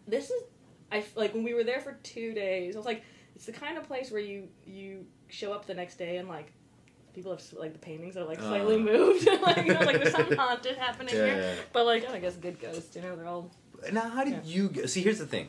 this 0.09 0.29
is 0.29 0.43
I 0.91 1.03
like 1.15 1.33
when 1.33 1.43
we 1.43 1.53
were 1.53 1.63
there 1.63 1.79
for 1.81 1.93
two 2.03 2.33
days. 2.33 2.75
I 2.75 2.79
was 2.79 2.85
like, 2.85 3.03
it's 3.35 3.45
the 3.45 3.51
kind 3.51 3.77
of 3.77 3.83
place 3.85 4.11
where 4.11 4.21
you 4.21 4.47
you 4.65 5.05
show 5.29 5.51
up 5.53 5.65
the 5.65 5.73
next 5.73 5.97
day 5.97 6.17
and 6.17 6.27
like 6.29 6.51
people 7.13 7.31
have 7.31 7.41
like 7.59 7.73
the 7.73 7.79
paintings 7.79 8.15
are 8.15 8.23
like 8.25 8.39
slightly 8.39 8.75
Uh. 8.75 8.79
moved. 8.79 9.27
like 9.41 9.57
you 9.57 9.73
know, 9.73 9.81
like 9.81 9.97
there's 10.01 10.11
something 10.13 10.37
haunted 10.45 10.77
happening 10.77 11.15
Yeah, 11.15 11.25
here. 11.25 11.37
yeah. 11.41 11.53
But 11.73 11.85
like 11.85 12.09
I 12.09 12.19
guess 12.19 12.35
good 12.37 12.59
ghosts. 12.59 12.95
You 12.95 13.01
know, 13.01 13.15
they're 13.15 13.27
all 13.27 13.51
Now, 13.91 14.09
how 14.09 14.23
did 14.23 14.45
you 14.45 14.69
get, 14.69 14.89
see? 14.89 15.01
Here's 15.01 15.19
the 15.19 15.25
thing. 15.27 15.47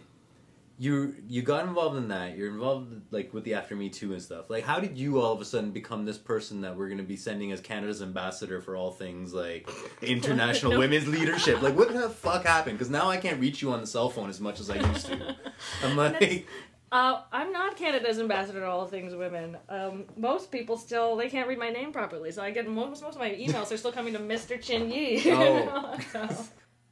You 0.80 1.16
you 1.26 1.42
got 1.42 1.66
involved 1.66 1.96
in 1.96 2.06
that. 2.08 2.36
You're 2.36 2.50
involved 2.52 2.92
like 3.10 3.34
with 3.34 3.42
the 3.42 3.54
After 3.54 3.74
Me 3.74 3.88
Too 3.88 4.12
and 4.12 4.22
stuff. 4.22 4.48
Like, 4.48 4.62
how 4.64 4.78
did 4.78 4.96
you 4.96 5.20
all 5.20 5.32
of 5.32 5.40
a 5.40 5.44
sudden 5.44 5.72
become 5.72 6.04
this 6.04 6.18
person 6.18 6.60
that 6.60 6.76
we're 6.76 6.86
going 6.86 6.98
to 6.98 7.04
be 7.04 7.16
sending 7.16 7.50
as 7.50 7.60
Canada's 7.60 8.00
ambassador 8.00 8.60
for 8.60 8.76
all 8.76 8.92
things 8.92 9.34
like 9.34 9.68
international 10.02 10.72
No. 10.72 10.78
women's 10.78 11.08
leadership? 11.08 11.62
Like, 11.62 11.76
what 11.76 11.92
the 11.92 12.08
fuck 12.08 12.44
happened? 12.44 12.78
Because 12.78 12.90
now 12.90 13.10
I 13.10 13.16
can't 13.16 13.40
reach 13.40 13.60
you 13.60 13.72
on 13.72 13.80
the 13.80 13.86
cell 13.88 14.08
phone 14.08 14.30
as 14.30 14.40
much 14.40 14.60
as 14.60 14.70
I 14.70 14.76
used 14.76 15.06
to. 15.06 15.36
I'm 15.82 15.96
like, 15.96 16.46
Uh, 16.92 17.22
I'm 17.32 17.52
not 17.52 17.76
Canada's 17.76 18.18
ambassador 18.20 18.60
to 18.60 18.66
all 18.66 18.86
things 18.86 19.14
women. 19.14 19.56
Um, 19.68 20.04
most 20.16 20.50
people 20.52 20.76
still 20.78 21.16
they 21.16 21.28
can't 21.28 21.46
read 21.48 21.58
my 21.58 21.70
name 21.70 21.92
properly, 21.92 22.30
so 22.30 22.40
I 22.42 22.50
get 22.52 22.66
most 22.68 23.02
most 23.02 23.14
of 23.16 23.18
my 23.20 23.30
emails. 23.30 23.68
They're 23.68 23.76
still 23.78 23.92
coming 23.92 24.12
to 24.14 24.20
Mr. 24.20 24.58
Chin-Yee. 24.62 25.22
Oh. 25.34 25.98
so, 26.12 26.28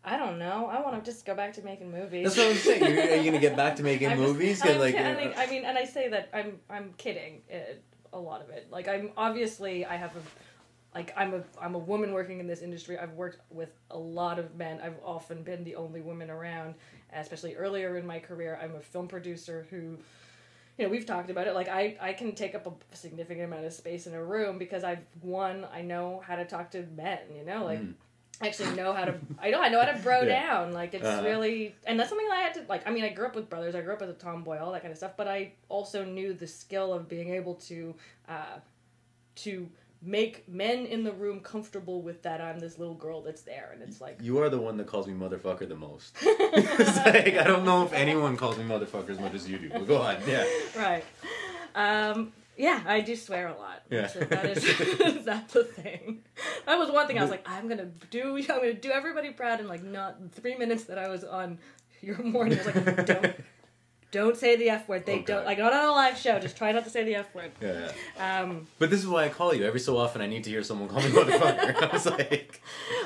I 0.06 0.16
don't 0.16 0.38
know. 0.38 0.66
I 0.66 0.80
want 0.80 1.04
to 1.04 1.10
just 1.10 1.24
go 1.26 1.34
back 1.34 1.52
to 1.54 1.62
making 1.62 1.90
movies. 1.90 2.24
That's 2.24 2.36
what 2.38 2.46
I'm 2.48 2.56
saying. 2.56 2.94
You're, 2.94 3.02
are 3.10 3.16
you 3.16 3.24
gonna 3.24 3.40
get 3.40 3.56
back 3.56 3.76
to 3.76 3.82
making 3.90 4.08
I'm 4.08 4.18
just- 4.18 4.32
movies? 4.32 4.62
I'm 4.64 4.78
like, 4.78 4.94
kidding. 4.94 5.28
uh, 5.32 5.34
I 5.36 5.46
mean, 5.48 5.64
and 5.64 5.76
I 5.76 5.84
say 5.84 6.08
that 6.08 6.30
I'm 6.32 6.60
I'm 6.70 6.92
kidding. 6.96 7.42
uh 7.52 7.56
a 8.12 8.16
lot 8.16 8.40
of 8.40 8.48
it. 8.50 8.68
Like 8.70 8.88
I'm 8.88 9.10
obviously 9.16 9.84
I 9.84 9.96
have 9.96 10.14
a 10.16 10.20
like 10.96 11.12
I'm 11.16 11.34
a 11.34 11.42
I'm 11.60 11.74
a 11.74 11.78
woman 11.78 12.12
working 12.12 12.38
in 12.40 12.46
this 12.46 12.62
industry. 12.62 12.96
I've 12.96 13.12
worked 13.12 13.40
with 13.50 13.70
a 13.90 13.98
lot 13.98 14.38
of 14.38 14.54
men. 14.54 14.80
I've 14.82 14.96
often 15.04 15.42
been 15.42 15.64
the 15.64 15.74
only 15.74 16.00
woman 16.00 16.30
around, 16.30 16.76
especially 17.12 17.56
earlier 17.56 17.98
in 17.98 18.06
my 18.06 18.20
career. 18.20 18.58
I'm 18.62 18.76
a 18.76 18.80
film 18.80 19.08
producer 19.08 19.66
who 19.70 19.98
you 20.78 20.84
know, 20.84 20.88
we've 20.88 21.04
talked 21.06 21.30
about 21.30 21.46
it. 21.46 21.54
Like 21.54 21.68
I, 21.68 21.96
I 22.00 22.12
can 22.12 22.34
take 22.34 22.54
up 22.54 22.66
a 22.66 22.96
significant 22.96 23.44
amount 23.46 23.64
of 23.64 23.72
space 23.72 24.06
in 24.06 24.14
a 24.14 24.22
room 24.22 24.56
because 24.58 24.84
I've 24.84 25.00
one, 25.20 25.66
I 25.72 25.80
know 25.82 26.22
how 26.26 26.36
to 26.36 26.44
talk 26.44 26.70
to 26.72 26.86
men. 26.96 27.18
You 27.36 27.44
know, 27.44 27.64
like 27.64 27.80
Mm. 27.80 27.94
I 28.40 28.48
actually 28.48 28.74
know 28.76 28.92
how 28.92 29.04
to. 29.06 29.14
I 29.40 29.50
know 29.50 29.60
I 29.62 29.68
know 29.70 29.80
how 29.80 29.90
to 29.92 29.98
bro 30.02 30.22
Yeah. 30.22 30.46
down. 30.46 30.72
Like 30.72 30.92
it's 30.94 31.04
Uh-huh. 31.04 31.24
really, 31.24 31.74
and 31.86 31.98
that's 31.98 32.10
something 32.10 32.28
that 32.28 32.36
I 32.36 32.40
had 32.42 32.54
to 32.54 32.64
like. 32.68 32.86
I 32.86 32.90
mean, 32.90 33.04
I 33.04 33.08
grew 33.10 33.26
up 33.26 33.34
with 33.34 33.48
brothers. 33.48 33.74
I 33.74 33.80
grew 33.80 33.94
up 33.94 34.00
with 34.00 34.10
a 34.10 34.14
tomboy, 34.14 34.58
all 34.58 34.72
that 34.72 34.82
kind 34.82 34.92
of 34.92 34.98
stuff. 34.98 35.12
But 35.16 35.28
I 35.28 35.52
also 35.68 36.04
knew 36.04 36.34
the 36.34 36.46
skill 36.46 36.92
of 36.92 37.08
being 37.08 37.30
able 37.30 37.54
to, 37.54 37.94
uh, 38.28 38.58
to 39.36 39.68
make 40.02 40.46
men 40.48 40.84
in 40.84 41.02
the 41.02 41.12
room 41.12 41.40
comfortable 41.40 42.02
with 42.02 42.22
that 42.22 42.40
I'm 42.42 42.58
this 42.60 42.78
little 42.78 42.94
girl 42.94 43.22
that's 43.22 43.40
there, 43.42 43.70
and 43.72 43.82
it's 43.82 44.00
like. 44.02 44.18
You 44.20 44.38
are 44.42 44.50
the 44.50 44.58
one 44.60 44.76
that 44.76 44.86
calls 44.86 45.06
me 45.06 45.14
motherfucker 45.14 45.66
the 45.66 45.74
most. 45.74 46.14
it's 46.22 46.96
like 47.06 47.38
I 47.38 47.44
don't 47.44 47.64
know 47.64 47.84
if 47.86 47.92
anyone 47.94 48.36
calls 48.36 48.58
me 48.58 48.64
motherfucker 48.64 49.08
as 49.10 49.18
much 49.18 49.32
as 49.34 49.48
you 49.48 49.58
do. 49.58 49.70
But 49.70 49.86
go 49.86 49.96
on, 50.02 50.16
yeah. 50.28 50.44
right. 50.76 51.04
Um, 51.74 52.32
yeah, 52.56 52.82
I 52.86 53.00
do 53.00 53.14
swear 53.16 53.48
a 53.48 53.58
lot. 53.58 53.82
Yeah. 53.90 54.06
So 54.06 54.20
that 54.20 54.44
is 54.46 54.64
that's 55.24 55.52
the 55.52 55.64
thing. 55.64 56.22
That 56.64 56.78
was 56.78 56.90
one 56.90 57.06
thing 57.06 57.18
I 57.18 57.22
was 57.22 57.30
like, 57.30 57.46
I'm 57.48 57.68
gonna 57.68 57.90
do. 58.10 58.36
I'm 58.36 58.46
gonna 58.46 58.72
do 58.74 58.90
everybody 58.90 59.30
proud 59.30 59.60
in 59.60 59.68
like 59.68 59.82
not 59.82 60.16
three 60.32 60.56
minutes 60.56 60.84
that 60.84 60.98
I 60.98 61.08
was 61.08 61.24
on 61.24 61.58
your 62.00 62.18
morning. 62.22 62.58
I 62.58 62.64
was 62.64 62.76
like, 62.76 63.06
don't. 63.06 63.34
Don't 64.16 64.36
say 64.36 64.56
the 64.56 64.70
F 64.70 64.88
word. 64.88 65.04
They 65.04 65.18
Oh, 65.20 65.22
don't 65.30 65.44
like 65.44 65.58
not 65.58 65.72
on 65.74 65.84
a 65.84 65.92
live 65.92 66.16
show. 66.16 66.38
Just 66.38 66.56
try 66.56 66.72
not 66.72 66.84
to 66.84 66.90
say 66.90 67.04
the 67.04 67.16
F 67.16 67.34
word. 67.34 67.50
Yeah, 67.60 67.90
yeah. 68.16 68.40
Um, 68.40 68.66
But 68.78 68.88
this 68.90 69.00
is 69.00 69.06
why 69.06 69.24
I 69.24 69.28
call 69.28 69.52
you. 69.54 69.64
Every 69.64 69.80
so 69.80 69.98
often, 69.98 70.22
I 70.22 70.26
need 70.26 70.44
to 70.44 70.50
hear 70.50 70.62
someone 70.62 70.88
call 70.88 71.02
me 71.02 71.08
motherfucker. 71.08 71.82
I 71.90 71.92
was 71.92 72.06
like, 72.06 72.62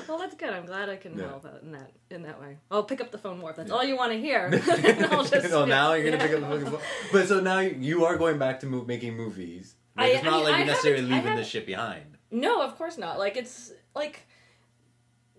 well, 0.07 0.19
that's 0.19 0.37
good. 0.37 0.51
I'm 0.51 0.67
glad 0.67 0.89
I 0.89 0.97
can 0.97 1.19
Yeah. 1.19 1.27
help 1.29 1.45
out 1.47 1.63
in 1.63 1.73
that 1.73 1.91
in 2.11 2.23
that 2.23 2.41
way. 2.41 2.59
I'll 2.71 2.85
pick 2.85 3.01
up 3.01 3.11
the 3.11 3.19
phone 3.19 3.39
more 3.41 3.51
if 3.51 3.57
that's 3.57 3.73
all 3.73 3.83
you 3.85 3.97
want 3.97 4.13
to 4.13 4.19
hear. 4.21 4.51
I'll 5.11 5.25
just- 5.25 5.53
oh, 5.53 5.65
now 5.65 5.95
you're 5.95 6.11
gonna 6.13 6.23
yeah. 6.23 6.29
pick 6.29 6.43
up 6.43 6.49
the 6.61 6.71
phone. 6.71 6.81
But 7.13 7.27
so 7.29 7.41
now 7.41 7.59
you 7.59 8.05
are 8.05 8.17
going 8.17 8.39
back 8.39 8.61
to 8.61 8.67
move, 8.67 8.87
making 8.87 9.17
movies. 9.17 9.75
Like, 9.97 10.07
I- 10.07 10.15
it's 10.15 10.25
not 10.25 10.33
I 10.33 10.37
mean, 10.37 10.45
like 10.45 10.57
you're 10.59 10.67
necessarily 10.67 11.03
leaving 11.03 11.35
this 11.37 11.49
shit 11.49 11.67
behind. 11.67 12.19
No, 12.31 12.63
of 12.63 12.77
course 12.79 12.97
not. 12.99 13.19
Like 13.19 13.37
it's 13.37 13.73
like 13.97 14.21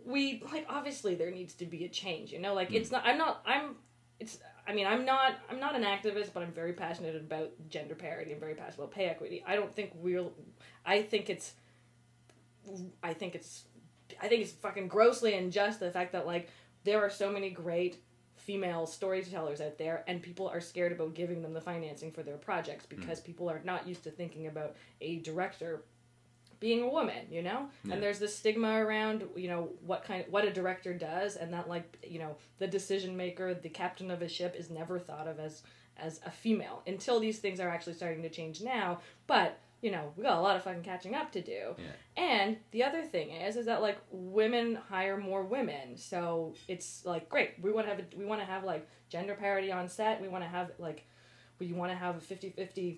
we 0.05 0.43
like 0.51 0.65
obviously 0.69 1.15
there 1.15 1.31
needs 1.31 1.53
to 1.55 1.65
be 1.65 1.85
a 1.85 1.89
change, 1.89 2.31
you 2.33 2.39
know? 2.39 2.53
Like 2.53 2.73
it's 2.73 2.91
not 2.91 3.05
I'm 3.05 3.17
not 3.17 3.41
I'm 3.45 3.75
it's 4.19 4.37
I 4.71 4.73
mean, 4.73 4.87
I'm 4.87 5.03
not 5.03 5.35
I'm 5.49 5.59
not 5.59 5.75
an 5.75 5.83
activist, 5.83 6.29
but 6.33 6.43
I'm 6.43 6.53
very 6.53 6.71
passionate 6.71 7.17
about 7.17 7.51
gender 7.69 7.93
parity. 7.93 8.31
I'm 8.31 8.39
very 8.39 8.55
passionate 8.55 8.85
about 8.85 8.91
pay 8.91 9.07
equity. 9.07 9.43
I 9.45 9.55
don't 9.55 9.75
think 9.75 9.91
we're. 9.95 10.27
I 10.85 11.01
think 11.01 11.29
it's 11.29 11.55
I 13.03 13.13
think 13.13 13.35
it's 13.35 13.65
I 14.21 14.29
think 14.29 14.43
it's 14.43 14.53
fucking 14.53 14.87
grossly 14.87 15.33
unjust 15.33 15.81
the 15.81 15.91
fact 15.91 16.13
that 16.13 16.25
like 16.25 16.47
there 16.85 17.01
are 17.01 17.09
so 17.09 17.29
many 17.29 17.49
great 17.49 17.97
female 18.37 18.87
storytellers 18.87 19.59
out 19.59 19.77
there 19.77 20.05
and 20.07 20.21
people 20.21 20.47
are 20.47 20.61
scared 20.61 20.93
about 20.93 21.13
giving 21.13 21.41
them 21.41 21.53
the 21.53 21.61
financing 21.61 22.11
for 22.11 22.23
their 22.23 22.37
projects 22.37 22.85
hmm. 22.85 22.99
because 22.99 23.19
people 23.19 23.49
are 23.49 23.61
not 23.65 23.85
used 23.85 24.03
to 24.03 24.09
thinking 24.09 24.47
about 24.47 24.75
a 25.01 25.17
director 25.19 25.83
being 26.61 26.83
a 26.83 26.87
woman, 26.87 27.25
you 27.29 27.41
know? 27.41 27.67
Yeah. 27.83 27.95
And 27.95 28.03
there's 28.03 28.19
this 28.19 28.33
stigma 28.33 28.69
around, 28.85 29.25
you 29.35 29.49
know, 29.49 29.69
what 29.85 30.05
kind 30.05 30.23
what 30.29 30.45
a 30.45 30.53
director 30.53 30.93
does 30.93 31.35
and 31.35 31.53
that 31.53 31.67
like, 31.67 31.97
you 32.07 32.19
know, 32.19 32.37
the 32.59 32.67
decision 32.67 33.17
maker, 33.17 33.53
the 33.53 33.67
captain 33.67 34.09
of 34.09 34.21
a 34.21 34.29
ship 34.29 34.55
is 34.57 34.69
never 34.69 34.97
thought 34.97 35.27
of 35.27 35.39
as 35.39 35.63
as 35.97 36.21
a 36.25 36.31
female 36.31 36.83
until 36.87 37.19
these 37.19 37.39
things 37.39 37.59
are 37.59 37.67
actually 37.67 37.93
starting 37.93 38.21
to 38.21 38.29
change 38.29 38.61
now. 38.61 38.99
But, 39.27 39.59
you 39.81 39.91
know, 39.91 40.13
we 40.15 40.23
got 40.23 40.37
a 40.37 40.41
lot 40.41 40.55
of 40.55 40.63
fucking 40.63 40.83
catching 40.83 41.15
up 41.15 41.31
to 41.33 41.41
do. 41.41 41.75
Yeah. 41.77 42.23
And 42.23 42.57
the 42.69 42.83
other 42.83 43.03
thing 43.03 43.31
is 43.31 43.57
is 43.57 43.65
that 43.65 43.81
like 43.81 43.97
women 44.11 44.75
hire 44.75 45.17
more 45.17 45.43
women. 45.43 45.97
So 45.97 46.53
it's 46.67 47.05
like 47.05 47.27
great. 47.27 47.55
We 47.59 47.71
want 47.71 47.87
to 47.87 47.95
have 47.95 47.99
a, 47.99 48.17
we 48.17 48.25
want 48.25 48.39
to 48.39 48.45
have 48.45 48.63
like 48.63 48.87
gender 49.09 49.33
parity 49.33 49.71
on 49.71 49.89
set. 49.89 50.21
We 50.21 50.27
want 50.27 50.43
to 50.43 50.49
have 50.49 50.71
like 50.77 51.07
we 51.57 51.73
want 51.73 51.91
to 51.91 51.97
have 51.97 52.17
a 52.17 52.19
50-50 52.19 52.97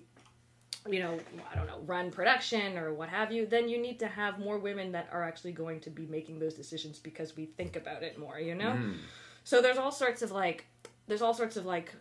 you 0.88 1.00
know, 1.00 1.18
I 1.50 1.56
don't 1.56 1.66
know, 1.66 1.80
run 1.86 2.10
production 2.10 2.76
or 2.76 2.92
what 2.92 3.08
have 3.08 3.32
you, 3.32 3.46
then 3.46 3.68
you 3.68 3.78
need 3.78 3.98
to 4.00 4.06
have 4.06 4.38
more 4.38 4.58
women 4.58 4.92
that 4.92 5.08
are 5.10 5.22
actually 5.22 5.52
going 5.52 5.80
to 5.80 5.90
be 5.90 6.06
making 6.06 6.38
those 6.38 6.54
decisions 6.54 6.98
because 6.98 7.36
we 7.36 7.46
think 7.46 7.76
about 7.76 8.02
it 8.02 8.18
more, 8.18 8.38
you 8.38 8.54
know? 8.54 8.72
Mm. 8.72 8.98
So 9.44 9.62
there's 9.62 9.78
all 9.78 9.92
sorts 9.92 10.20
of 10.22 10.30
like, 10.30 10.66
there's 11.06 11.22
all 11.22 11.34
sorts 11.34 11.56
of 11.56 11.64
like, 11.64 11.94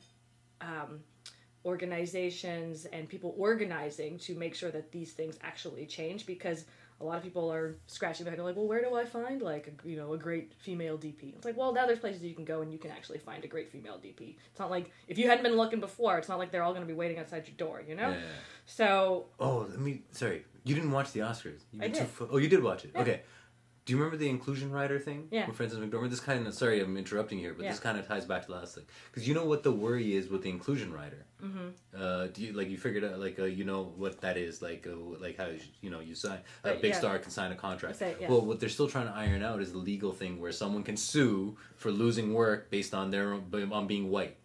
um, 0.59 0.99
organizations 1.65 2.85
and 2.85 3.07
people 3.07 3.33
organizing 3.37 4.17
to 4.19 4.35
make 4.35 4.53
sure 4.53 4.71
that 4.71 4.91
these 4.91 5.13
things 5.13 5.37
actually 5.41 5.85
change 5.85 6.25
because 6.25 6.65
a 7.01 7.03
lot 7.03 7.17
of 7.17 7.23
people 7.23 7.51
are 7.51 7.75
scratching 7.87 8.25
their 8.25 8.35
head 8.35 8.43
like, 8.43 8.55
well, 8.55 8.67
where 8.67 8.81
do 8.81 8.95
I 8.95 9.05
find 9.05 9.41
like 9.41 9.67
a, 9.67 9.87
you 9.87 9.97
know 9.97 10.13
a 10.13 10.17
great 10.17 10.53
female 10.59 10.97
DP? 10.97 11.35
It's 11.35 11.45
like, 11.45 11.57
well, 11.57 11.73
now 11.73 11.85
there's 11.85 11.99
places 11.99 12.23
you 12.23 12.33
can 12.33 12.45
go 12.45 12.61
and 12.61 12.71
you 12.71 12.79
can 12.79 12.91
actually 12.91 13.19
find 13.19 13.43
a 13.43 13.47
great 13.47 13.71
female 13.71 13.95
DP. 13.97 14.35
It's 14.51 14.59
not 14.59 14.69
like 14.69 14.91
if 15.07 15.17
you 15.17 15.27
hadn't 15.27 15.43
been 15.43 15.55
looking 15.55 15.79
before, 15.79 16.17
it's 16.17 16.29
not 16.29 16.39
like 16.39 16.51
they're 16.51 16.63
all 16.63 16.73
going 16.73 16.83
to 16.83 16.87
be 16.87 16.93
waiting 16.93 17.19
outside 17.19 17.47
your 17.47 17.57
door, 17.57 17.83
you 17.87 17.95
know. 17.95 18.09
Yeah. 18.09 18.17
So 18.65 19.25
Oh, 19.39 19.67
let 19.69 19.79
me. 19.79 20.03
Sorry, 20.11 20.45
you 20.63 20.75
didn't 20.75 20.91
watch 20.91 21.11
the 21.11 21.21
Oscars. 21.21 21.61
You 21.71 21.81
I 21.83 21.87
did. 21.87 21.95
Too 21.95 22.05
fu- 22.05 22.27
oh, 22.31 22.37
you 22.37 22.47
did 22.47 22.63
watch 22.63 22.85
it. 22.85 22.91
Yeah. 22.95 23.01
Okay. 23.01 23.21
Do 23.85 23.91
you 23.91 23.97
remember 23.97 24.15
the 24.15 24.29
inclusion 24.29 24.71
rider 24.71 24.97
thing? 24.97 25.27
Yeah. 25.29 25.45
With 25.45 25.57
Frances 25.57 25.77
McDormand. 25.77 26.09
This 26.09 26.21
kind 26.21 26.47
of 26.47 26.53
sorry, 26.53 26.79
I'm 26.79 26.95
interrupting 26.95 27.37
here, 27.37 27.53
but 27.53 27.65
this 27.65 27.79
kind 27.79 27.97
of 27.99 28.07
ties 28.07 28.23
back 28.25 28.43
to 28.43 28.47
the 28.47 28.53
last 28.53 28.75
thing 28.75 28.85
because 29.11 29.27
you 29.27 29.33
know 29.33 29.43
what 29.45 29.63
the 29.63 29.73
worry 29.73 30.15
is 30.15 30.29
with 30.29 30.43
the 30.43 30.49
inclusion 30.49 30.93
rider. 30.93 31.25
Mm-hmm. 31.43 31.67
Uh, 32.01 32.27
do 32.27 32.41
you 32.41 32.53
like 32.53 32.69
you 32.69 32.77
figured 32.77 33.03
out 33.03 33.19
like 33.19 33.37
uh, 33.39 33.43
you 33.43 33.65
know 33.65 33.91
what 33.97 34.21
that 34.21 34.37
is 34.37 34.61
like 34.61 34.87
uh, 34.89 34.95
like 35.19 35.37
how 35.37 35.49
you 35.81 35.89
know 35.89 35.99
you 35.99 36.15
sign 36.15 36.39
a 36.63 36.75
big 36.75 36.91
yeah. 36.91 36.97
star 36.97 37.19
can 37.19 37.31
sign 37.31 37.51
a 37.51 37.55
contract. 37.55 37.97
Say, 37.97 38.15
yeah. 38.21 38.29
Well, 38.29 38.41
what 38.45 38.61
they're 38.61 38.69
still 38.69 38.87
trying 38.87 39.07
to 39.07 39.13
iron 39.13 39.43
out 39.43 39.61
is 39.61 39.73
the 39.73 39.79
legal 39.79 40.13
thing 40.13 40.39
where 40.39 40.53
someone 40.53 40.83
can 40.83 40.95
sue 40.95 41.57
for 41.75 41.91
losing 41.91 42.33
work 42.33 42.69
based 42.69 42.93
on 42.93 43.11
their 43.11 43.33
on 43.33 43.87
being 43.87 44.09
white. 44.09 44.37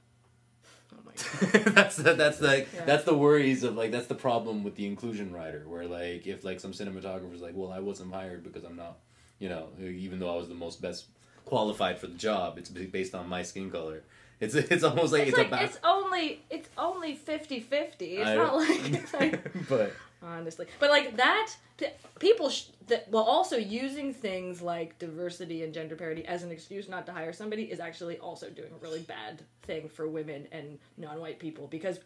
Oh 0.93 0.99
my 1.05 1.13
god. 1.63 1.75
that's 1.75 1.97
the, 1.97 2.15
that's 2.15 2.41
like 2.41 2.69
Yeah. 2.75 2.85
that's 2.87 3.05
the 3.05 3.17
worries 3.17 3.63
of 3.63 3.77
like 3.77 3.93
that's 3.93 4.09
the 4.09 4.17
problem 4.17 4.65
with 4.65 4.75
the 4.75 4.87
inclusion 4.87 5.33
rider 5.33 5.65
where 5.69 5.87
like 5.87 6.27
if 6.27 6.43
like 6.43 6.59
some 6.59 6.73
cinematographer's 6.73 7.41
like 7.41 7.53
well 7.55 7.71
I 7.71 7.79
wasn't 7.79 8.13
hired 8.13 8.43
because 8.43 8.65
I'm 8.65 8.75
not 8.75 8.99
you 9.39 9.49
know 9.49 9.69
even 9.81 10.19
though 10.19 10.33
I 10.33 10.37
was 10.37 10.49
the 10.49 10.55
most 10.55 10.81
best 10.83 11.07
qualified 11.45 11.99
for 11.99 12.07
the 12.07 12.15
job 12.17 12.59
it's 12.59 12.69
based 12.69 13.15
on 13.15 13.29
my 13.29 13.43
skin 13.43 13.71
color. 13.71 14.03
It's 14.41 14.55
it's 14.55 14.85
almost 14.85 15.13
like 15.13 15.23
It's, 15.23 15.31
it's, 15.31 15.39
like 15.39 15.47
a 15.49 15.51
back 15.51 15.63
it's 15.63 15.79
only 15.83 16.43
it's 16.51 16.69
only 16.77 17.17
50-50. 17.17 17.71
It's 18.01 18.29
I- 18.29 18.37
not 18.37 18.57
like 18.57 18.93
it's 18.93 19.15
like 19.15 19.69
but 19.69 19.93
honestly. 20.23 20.67
But 20.79 20.91
like 20.91 21.17
that 21.17 21.53
people 22.19 22.51
sh- 22.51 22.67
that 22.89 23.09
while 23.11 23.25
also 23.25 23.57
using 23.57 24.13
things 24.13 24.61
like 24.61 24.99
diversity 24.99 25.63
and 25.65 25.73
gender 25.73 25.97
parity 25.97 26.25
as 26.27 26.43
an 26.43 26.51
excuse 26.51 26.89
not 26.89 27.07
to 27.07 27.13
hire 27.13 27.33
somebody 27.33 27.65
is 27.65 27.81
actually 27.81 28.19
also 28.19 28.51
doing 28.51 28.71
a 28.73 28.83
really 28.83 29.01
bad 29.01 29.43
thing 29.63 29.89
for 29.89 30.09
women 30.09 30.47
and 30.53 30.79
non-white 30.97 31.39
people. 31.39 31.67
Because 31.67 32.01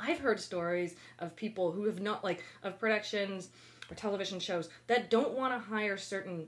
i've 0.00 0.20
heard 0.20 0.38
stories 0.38 0.94
of 1.18 1.34
people 1.34 1.72
who 1.72 1.84
have 1.84 2.00
not 2.00 2.22
like 2.22 2.44
of 2.62 2.78
productions 2.78 3.48
or 3.90 3.96
television 3.96 4.38
shows 4.38 4.68
that 4.86 5.10
don't 5.10 5.32
want 5.32 5.52
to 5.52 5.58
hire 5.58 5.96
certain 5.96 6.46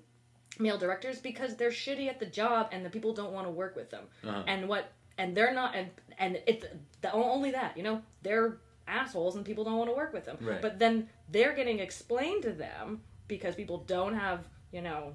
male 0.59 0.79
directors 0.79 1.21
because 1.21 1.57
they're 1.57 1.71
shitty 1.71 2.09
at 2.09 2.19
the 2.19 2.27
job 2.27 2.69
and 2.73 2.85
the 2.85 2.91
people 2.91 3.13
don't 3.13 3.33
want 3.33 3.47
to 3.47 3.51
work 3.51 3.77
with 3.77 3.91
them. 3.91 4.05
Uh-huh. 4.27 4.43
and 4.47 4.69
what 4.69 4.93
and 5.19 5.37
they're 5.37 5.55
not 5.55 5.75
and 5.75 5.91
and 6.19 6.41
it's 6.47 6.65
the, 7.03 7.13
only 7.13 7.51
that 7.53 7.77
you 7.77 7.83
know? 7.83 8.03
They're 8.23 8.59
assholes 8.89 9.37
and 9.37 9.45
people 9.45 9.65
don't 9.65 9.77
want 9.77 9.91
to 9.91 9.97
work 9.97 10.13
with 10.13 10.25
them. 10.25 10.39
Right. 10.41 10.61
but 10.61 10.79
then 10.79 11.09
they're 11.31 11.55
getting 11.55 11.79
explained 11.79 12.43
to 12.43 12.53
them 12.53 13.03
because 13.29 13.55
people 13.55 13.79
don't 13.87 14.15
have 14.15 14.41
you 14.73 14.83
know 14.83 15.15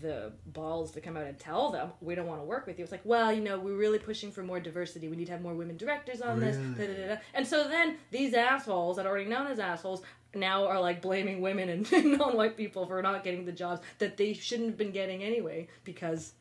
the 0.00 0.32
balls 0.46 0.92
to 0.92 1.00
come 1.00 1.16
out 1.16 1.24
and 1.24 1.36
tell 1.38 1.70
them 1.70 1.90
we 2.00 2.14
don't 2.14 2.26
want 2.26 2.40
to 2.40 2.44
work 2.44 2.66
with 2.66 2.78
you. 2.78 2.82
It's 2.82 2.92
like 2.92 3.04
well 3.04 3.32
you 3.32 3.40
know 3.40 3.58
we're 3.58 3.76
really 3.76 3.98
pushing 3.98 4.32
for 4.32 4.42
more 4.42 4.60
diversity. 4.60 5.08
We 5.08 5.16
need 5.16 5.26
to 5.26 5.32
have 5.32 5.42
more 5.42 5.54
women 5.54 5.76
directors 5.76 6.20
on 6.20 6.40
this. 6.40 6.56
Da, 6.56 6.86
da, 6.86 6.94
da, 6.94 7.14
da. 7.14 7.20
and 7.34 7.46
so 7.46 7.68
then 7.68 7.96
these 8.10 8.34
assholes 8.34 8.96
that 8.96 9.06
are 9.06 9.10
already 9.10 9.28
known 9.28 9.46
as 9.46 9.58
assholes 9.58 10.02
now 10.34 10.66
are 10.66 10.80
like 10.80 11.00
blaming 11.02 11.40
women 11.40 11.68
and 11.92 12.18
non-white 12.18 12.56
people 12.56 12.86
for 12.86 13.00
not 13.02 13.24
getting 13.24 13.44
the 13.44 13.52
jobs 13.52 13.80
that 13.98 14.16
they 14.16 14.32
shouldn't 14.32 14.70
have 14.70 14.78
been 14.78 14.92
getting 14.92 15.22
anyway 15.22 15.68
because 15.84 16.32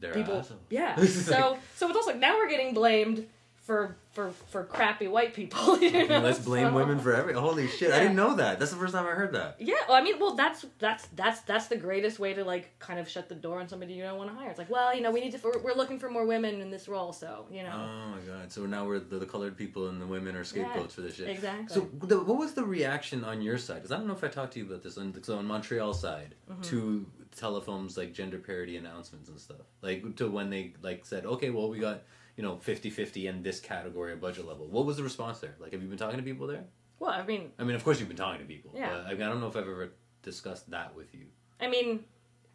they're 0.00 0.12
people 0.14 0.38
assholes. 0.38 0.60
yeah 0.70 0.96
so 1.04 1.58
so 1.74 1.88
it's 1.88 1.96
also 1.96 2.10
like 2.10 2.20
now 2.20 2.36
we're 2.36 2.48
getting 2.48 2.74
blamed 2.74 3.26
for 3.64 3.96
for 4.12 4.30
for 4.50 4.62
crappy 4.64 5.08
white 5.08 5.34
people. 5.34 5.78
You 5.82 6.06
know? 6.06 6.20
Let's 6.20 6.38
blame 6.38 6.68
So- 6.68 6.74
women 6.74 6.98
for 7.00 7.14
every. 7.14 7.32
Holy 7.34 7.66
shit! 7.66 7.90
I 7.92 7.98
didn't 7.98 8.14
know 8.16 8.36
that. 8.36 8.58
That's 8.58 8.70
the 8.70 8.76
first 8.76 8.92
time 8.94 9.06
I 9.06 9.10
heard 9.10 9.32
that. 9.32 9.56
Yeah, 9.58 9.74
well, 9.88 9.96
I 9.96 10.02
mean, 10.02 10.18
well, 10.20 10.34
that's 10.34 10.64
that's 10.78 11.06
that's 11.16 11.40
that's 11.40 11.66
the 11.68 11.76
greatest 11.76 12.18
way 12.18 12.34
to 12.34 12.44
like 12.44 12.78
kind 12.78 12.98
of 13.00 13.08
shut 13.08 13.28
the 13.28 13.34
door 13.34 13.60
on 13.60 13.68
somebody 13.68 13.94
you 13.94 14.02
don't 14.02 14.18
want 14.18 14.30
to 14.30 14.36
hire. 14.36 14.50
It's 14.50 14.58
like, 14.58 14.70
well, 14.70 14.94
you 14.94 15.00
know, 15.00 15.10
we 15.10 15.20
need 15.20 15.32
to. 15.32 15.38
We're, 15.42 15.58
we're 15.60 15.74
looking 15.74 15.98
for 15.98 16.08
more 16.10 16.26
women 16.26 16.60
in 16.60 16.70
this 16.70 16.86
role, 16.88 17.12
so 17.12 17.46
you 17.50 17.62
know, 17.62 17.72
Oh 17.74 18.10
my 18.10 18.20
god! 18.26 18.52
So 18.52 18.66
now 18.66 18.84
we're 18.86 19.00
the, 19.00 19.18
the 19.18 19.26
colored 19.26 19.56
people 19.56 19.88
and 19.88 20.00
the 20.00 20.06
women 20.06 20.36
are 20.36 20.44
scapegoats 20.44 20.94
for 20.94 21.00
this 21.00 21.16
shit. 21.16 21.28
exactly. 21.28 21.74
So, 21.74 21.88
the, 22.06 22.18
what 22.22 22.38
was 22.38 22.52
the 22.54 22.64
reaction 22.64 23.24
on 23.24 23.40
your 23.42 23.58
side? 23.58 23.76
Because 23.76 23.92
I 23.92 23.96
don't 23.96 24.06
know 24.06 24.14
if 24.14 24.22
I 24.24 24.28
talked 24.28 24.52
to 24.54 24.58
you 24.60 24.66
about 24.66 24.82
this. 24.82 24.96
On, 24.98 25.14
so, 25.22 25.38
on 25.38 25.46
Montreal 25.46 25.94
side, 25.94 26.34
Mm-hmm. 26.50 26.60
to 26.62 27.06
Telefilm's 27.36 27.96
like 27.96 28.12
gender 28.12 28.38
parity 28.38 28.76
announcements 28.76 29.28
and 29.30 29.40
stuff, 29.40 29.64
like 29.82 30.16
to 30.16 30.30
when 30.30 30.50
they 30.50 30.74
like 30.82 31.04
said, 31.06 31.24
okay, 31.24 31.50
well, 31.50 31.68
we 31.70 31.78
got 31.78 32.02
you 32.36 32.42
know 32.42 32.56
50-50 32.56 33.24
in 33.28 33.42
this 33.42 33.60
category 33.60 34.12
of 34.12 34.20
budget 34.20 34.46
level. 34.46 34.66
What 34.66 34.86
was 34.86 34.96
the 34.96 35.02
response 35.02 35.38
there? 35.40 35.54
Like, 35.60 35.72
have 35.72 35.82
you 35.82 35.88
been 35.88 35.98
talking 35.98 36.18
to 36.18 36.22
people 36.22 36.46
there? 36.46 36.64
well, 36.98 37.10
I 37.10 37.22
mean, 37.24 37.50
I 37.58 37.64
mean, 37.64 37.76
of 37.76 37.84
course, 37.84 37.98
you've 37.98 38.08
been 38.08 38.16
talking 38.16 38.40
to 38.40 38.46
people. 38.46 38.72
Yeah. 38.74 38.90
But, 38.90 39.06
I, 39.06 39.14
mean, 39.14 39.22
I 39.22 39.28
don't 39.28 39.40
know 39.40 39.48
if 39.48 39.56
I've 39.56 39.68
ever 39.68 39.90
discussed 40.22 40.70
that 40.70 40.94
with 40.96 41.14
you. 41.14 41.26
I 41.60 41.68
mean, 41.68 42.04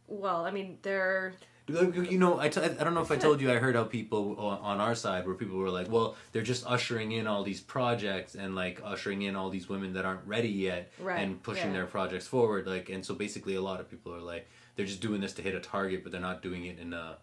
well, 0.08 0.46
I 0.46 0.52
mean, 0.52 0.80
they're 0.82 1.34
You 1.68 2.18
know, 2.18 2.39
I, 2.39 2.50
t- 2.50 2.62
I 2.62 2.70
don't 2.70 2.96
know 2.96 3.02
if 3.02 3.12
I 3.12 3.18
told 3.18 3.42
you 3.42 3.52
I 3.52 3.58
heard 3.58 3.76
how 3.76 3.84
people 3.84 4.36
on 4.39 4.58
on 4.60 4.82
our 4.82 4.96
side 4.96 5.26
where 5.28 5.36
people 5.36 5.58
were 5.58 5.70
like, 5.70 5.88
well, 5.89 6.15
they're 6.32 6.42
just 6.42 6.65
ushering 6.65 7.12
in 7.12 7.28
all 7.28 7.44
these 7.44 7.62
projects 7.62 8.34
and 8.34 8.56
like 8.56 8.82
ushering 8.84 9.22
in 9.22 9.36
all 9.36 9.50
these 9.52 9.70
women 9.70 9.94
that 9.94 10.04
aren't 10.04 10.26
ready 10.26 10.50
yet 10.50 10.92
Right, 11.00 11.20
and 11.20 11.42
pushing 11.44 11.68
yeah. 11.68 11.74
their 11.74 11.86
projects 11.86 12.26
forward. 12.28 12.65
Like, 12.65 12.89
and 12.89 13.06
so 13.06 13.13
basically, 13.13 13.56
a 13.56 13.62
lot 13.62 13.80
of 13.80 13.89
people 13.89 14.13
are 14.15 14.22
like, 14.22 14.50
they're 14.76 14.88
just 14.88 15.02
doing 15.02 15.22
this 15.22 15.34
to 15.34 15.42
hit 15.44 15.54
a 15.54 15.60
target, 15.60 16.02
but 16.02 16.12
they're 16.12 16.22
not 16.22 16.42
doing 16.42 16.65
it 16.65 16.80
in 16.80 16.94
a 16.94 17.18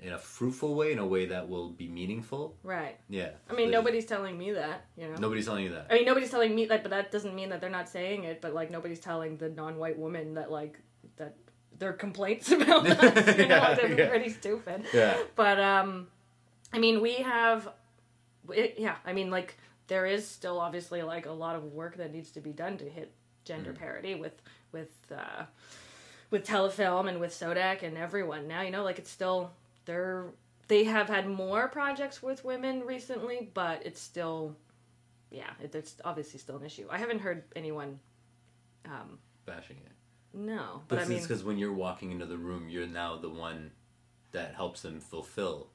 in 0.00 0.12
a 0.12 0.18
fruitful 0.18 0.74
way, 0.74 0.92
in 0.92 0.98
a 0.98 1.06
way 1.06 1.26
that 1.26 1.48
will 1.48 1.70
be 1.70 1.88
meaningful. 1.88 2.56
right. 2.62 2.96
Yeah. 3.08 3.30
I 3.50 3.54
mean, 3.54 3.70
nobody's 3.70 4.06
telling 4.06 4.38
me 4.38 4.52
that, 4.52 4.86
you 4.96 5.08
know. 5.08 5.16
Nobody's 5.16 5.46
telling 5.46 5.64
you 5.64 5.70
that. 5.70 5.88
I 5.90 5.94
mean, 5.94 6.04
nobody's 6.04 6.30
telling 6.30 6.54
me 6.54 6.66
that, 6.66 6.82
but 6.82 6.90
that 6.90 7.10
doesn't 7.10 7.34
mean 7.34 7.48
that 7.48 7.60
they're 7.60 7.68
not 7.70 7.88
saying 7.88 8.24
it. 8.24 8.40
But 8.40 8.54
like, 8.54 8.70
nobody's 8.70 9.00
telling 9.00 9.36
the 9.38 9.48
non-white 9.48 9.98
woman 9.98 10.34
that 10.34 10.50
like 10.52 10.78
that 11.16 11.36
their 11.78 11.92
complaints 11.92 12.50
about 12.52 12.86
us. 12.88 13.36
You 13.36 13.46
know, 13.48 13.56
Yeah, 13.56 13.74
they're 13.74 13.98
yeah. 13.98 14.08
pretty 14.08 14.30
stupid. 14.30 14.84
Yeah. 14.94 15.16
But 15.34 15.58
um, 15.60 16.06
I 16.72 16.78
mean, 16.78 17.00
we 17.00 17.14
have, 17.14 17.68
it, 18.50 18.76
yeah. 18.78 18.96
I 19.04 19.12
mean, 19.12 19.30
like 19.30 19.56
there 19.88 20.06
is 20.06 20.26
still 20.26 20.60
obviously 20.60 21.02
like 21.02 21.26
a 21.26 21.32
lot 21.32 21.56
of 21.56 21.64
work 21.72 21.96
that 21.96 22.12
needs 22.12 22.30
to 22.32 22.40
be 22.40 22.52
done 22.52 22.78
to 22.78 22.84
hit 22.88 23.12
gender 23.44 23.72
parity 23.72 24.14
with 24.14 24.40
with 24.70 24.90
uh, 25.10 25.44
with 26.30 26.46
telefilm 26.46 27.08
and 27.08 27.18
with 27.18 27.32
Sodec 27.32 27.82
and 27.82 27.96
everyone. 27.96 28.46
Now 28.46 28.60
you 28.62 28.70
know, 28.70 28.84
like 28.84 28.98
it's 28.98 29.10
still 29.10 29.50
they're 29.88 30.26
they 30.68 30.84
have 30.84 31.08
had 31.08 31.26
more 31.26 31.66
projects 31.68 32.22
with 32.22 32.44
women 32.44 32.82
recently, 32.82 33.50
but 33.54 33.84
it's 33.86 34.00
still, 34.00 34.54
yeah, 35.30 35.48
it, 35.62 35.74
it's 35.74 35.96
obviously 36.04 36.38
still 36.38 36.58
an 36.58 36.64
issue. 36.64 36.86
I 36.90 36.98
haven't 36.98 37.20
heard 37.20 37.44
anyone. 37.56 37.98
Um, 38.84 39.18
Bashing 39.46 39.78
it. 39.78 39.92
no, 40.34 40.82
But 40.88 40.96
but 40.96 41.04
I 41.04 41.08
mean, 41.08 41.22
because 41.22 41.42
when 41.42 41.56
you're 41.56 41.72
walking 41.72 42.12
into 42.12 42.26
the 42.26 42.36
room, 42.36 42.68
you're 42.68 42.86
now 42.86 43.16
the 43.16 43.30
one 43.30 43.70
that 44.32 44.54
helps 44.54 44.82
them 44.82 45.00
fulfill 45.00 45.68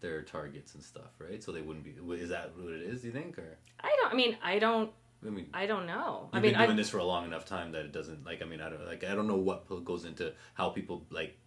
their 0.00 0.22
targets 0.22 0.74
and 0.74 0.82
stuff, 0.82 1.12
right? 1.20 1.40
So 1.42 1.52
they 1.52 1.62
wouldn't 1.62 1.84
be. 1.84 1.94
Is 2.16 2.30
that 2.30 2.50
what 2.58 2.72
it 2.72 2.82
is? 2.82 3.02
Do 3.02 3.06
you 3.06 3.12
think, 3.12 3.38
or 3.38 3.58
I 3.80 3.96
don't. 4.02 4.12
I 4.12 4.16
mean, 4.16 4.36
I 4.42 4.58
don't. 4.58 4.90
I 5.24 5.30
mean, 5.30 5.46
I 5.54 5.66
don't 5.66 5.86
know. 5.86 6.28
I 6.32 6.36
you've 6.36 6.42
mean, 6.42 6.52
been 6.52 6.60
doing 6.62 6.70
I 6.72 6.76
this 6.76 6.90
for 6.90 6.98
a 6.98 7.04
long 7.04 7.24
enough 7.26 7.46
time 7.46 7.72
that 7.72 7.84
it 7.84 7.92
doesn't 7.92 8.26
like. 8.26 8.42
I 8.42 8.44
mean, 8.44 8.60
I 8.60 8.70
don't 8.70 8.84
like. 8.84 9.04
I 9.04 9.14
don't 9.14 9.28
know 9.28 9.36
what 9.36 9.84
goes 9.84 10.04
into 10.04 10.32
how 10.54 10.70
people 10.70 11.06
like 11.10 11.38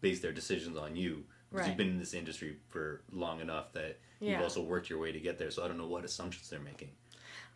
base 0.00 0.20
their 0.20 0.32
decisions 0.32 0.76
on 0.76 0.96
you. 0.96 1.24
Right. 1.52 1.68
you've 1.68 1.76
been 1.76 1.88
in 1.88 1.98
this 1.98 2.14
industry 2.14 2.56
for 2.68 3.02
long 3.12 3.40
enough 3.40 3.72
that 3.72 3.98
you've 4.20 4.40
also 4.40 4.62
worked 4.62 4.90
your 4.90 4.98
way 4.98 5.12
to 5.12 5.20
get 5.20 5.38
there. 5.38 5.50
So 5.50 5.64
I 5.64 5.68
don't 5.68 5.78
know 5.78 5.86
what 5.86 6.04
assumptions 6.04 6.50
they're 6.50 6.60
making. 6.60 6.90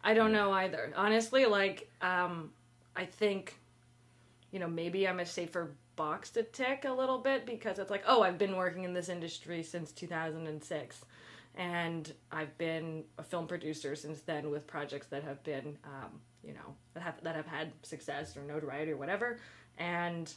I 0.03 0.15
don't 0.15 0.33
know 0.33 0.53
either. 0.53 0.93
Honestly, 0.97 1.47
like 1.47 1.91
um 2.01 2.51
I 2.97 3.05
think 3.05 3.57
you 4.53 4.59
know, 4.59 4.69
maybe 4.69 5.07
I'm 5.07 5.21
a 5.21 5.27
safer 5.27 5.71
box 5.95 6.31
to 6.31 6.43
tick 6.43 6.85
a 6.85 6.93
little 6.93 7.19
bit 7.19 7.47
because 7.47 7.79
it's 7.79 7.91
like, 7.91 8.03
oh, 8.07 8.23
I've 8.23 8.39
been 8.39 8.57
working 8.57 8.85
in 8.85 8.93
this 8.93 9.09
industry 9.09 9.63
since 9.63 9.93
2006 9.93 11.05
and 11.57 12.13
I've 12.33 12.57
been 12.59 13.05
a 13.19 13.23
film 13.23 13.47
producer 13.47 13.95
since 13.95 14.21
then 14.23 14.51
with 14.51 14.67
projects 14.67 15.09
that 15.09 15.23
have 15.25 15.43
been 15.45 15.77
um, 15.85 16.21
you 16.43 16.55
know, 16.55 16.75
that 16.95 17.03
have 17.03 17.23
that 17.23 17.37
have 17.37 17.47
had 17.47 17.73
success 17.83 18.37
or 18.37 18.43
notoriety 18.43 18.93
or 18.93 18.97
whatever. 18.97 19.39
And 19.79 20.33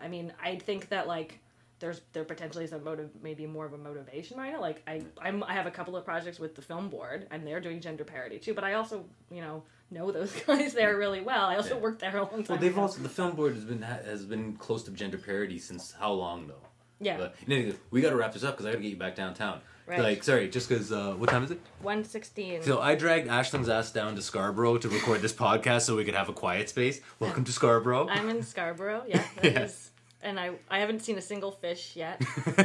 I 0.00 0.08
mean, 0.08 0.32
I 0.42 0.56
think 0.56 0.88
that 0.88 1.06
like 1.06 1.40
there's 1.80 2.00
there 2.12 2.24
potentially 2.24 2.64
is 2.64 2.72
a 2.72 2.78
motive 2.78 3.10
maybe 3.22 3.46
more 3.46 3.64
of 3.66 3.72
a 3.72 3.78
motivation 3.78 4.36
behind 4.36 4.54
it. 4.56 4.60
Like 4.60 4.82
I 4.86 5.02
I'm, 5.20 5.42
I 5.44 5.52
have 5.54 5.66
a 5.66 5.70
couple 5.70 5.96
of 5.96 6.04
projects 6.04 6.38
with 6.38 6.54
the 6.54 6.62
film 6.62 6.88
board 6.88 7.26
and 7.30 7.46
they're 7.46 7.60
doing 7.60 7.80
gender 7.80 8.04
parity 8.04 8.38
too. 8.38 8.54
But 8.54 8.64
I 8.64 8.74
also 8.74 9.04
you 9.30 9.40
know 9.40 9.62
know 9.90 10.10
those 10.10 10.32
guys 10.46 10.74
there 10.74 10.96
really 10.96 11.20
well. 11.20 11.46
I 11.46 11.56
also 11.56 11.76
Yeah. 11.76 11.80
worked 11.80 12.00
there 12.00 12.16
a 12.16 12.22
long 12.22 12.42
time. 12.42 12.46
Well, 12.48 12.58
they've 12.58 12.72
ago. 12.72 12.82
also 12.82 13.00
the 13.00 13.08
film 13.08 13.36
board 13.36 13.54
has 13.54 13.64
been 13.64 13.82
has 13.82 14.24
been 14.24 14.54
close 14.56 14.82
to 14.84 14.90
gender 14.90 15.18
parity 15.18 15.58
since 15.58 15.92
how 15.92 16.12
long 16.12 16.46
though? 16.48 16.54
yeah 17.00 17.16
But 17.16 17.36
in 17.46 17.52
any 17.52 17.64
case, 17.70 17.74
we 17.90 18.00
got 18.00 18.10
to 18.10 18.16
wrap 18.16 18.32
this 18.32 18.42
up 18.44 18.54
because 18.56 18.66
I 18.66 18.70
got 18.70 18.76
to 18.78 18.82
get 18.82 18.90
you 18.90 18.96
back 18.96 19.14
downtown. 19.14 19.60
Right. 19.86 20.00
Like, 20.00 20.22
sorry, 20.22 20.50
just 20.50 20.68
because. 20.68 20.92
Uh, 20.92 21.14
what 21.16 21.30
time 21.30 21.44
is 21.44 21.50
it? 21.50 21.60
one 21.80 22.04
sixteen. 22.04 22.60
So 22.62 22.78
I 22.80 22.94
dragged 22.94 23.28
Aisling's 23.28 23.70
ass 23.70 23.90
down 23.90 24.16
to 24.16 24.20
Scarborough 24.20 24.76
to 24.78 24.88
record 24.90 25.22
this 25.22 25.32
podcast 25.32 25.82
so 25.82 25.96
we 25.96 26.04
could 26.04 26.14
have 26.14 26.28
a 26.28 26.34
quiet 26.34 26.68
space. 26.68 27.00
Welcome 27.20 27.44
to 27.44 27.52
Scarborough. 27.52 28.06
I'm 28.10 28.28
in 28.28 28.42
Scarborough. 28.42 29.04
Yeah, 29.08 29.24
yes. 29.42 29.70
Is- 29.72 29.90
and 30.22 30.38
I 30.40 30.50
I 30.70 30.78
haven't 30.80 31.00
seen 31.00 31.16
a 31.18 31.22
single 31.22 31.50
fish 31.52 31.94
yet. 31.96 32.20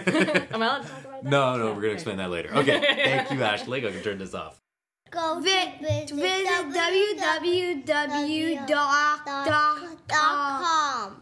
Am 0.52 0.62
I 0.62 0.66
allowed 0.66 0.82
to 0.84 0.88
talk 0.89 1.06
about 1.06 1.24
that? 1.24 1.30
no, 1.30 1.58
no, 1.58 1.68
Yeah, 1.68 1.76
we're 1.76 1.82
gonna 1.82 1.94
explain 1.94 2.18
that 2.18 2.30
later. 2.30 2.50
Okay, 2.56 2.80
thank 2.80 3.32
you, 3.32 3.44
Ashley. 3.44 3.86
I 3.88 3.92
can 3.92 4.02
turn 4.04 4.18
this 4.18 4.34
off. 4.34 4.60
Go 5.12 5.39
vi- 5.39 5.78
visit 5.80 6.10
www.com. 10.08 11.22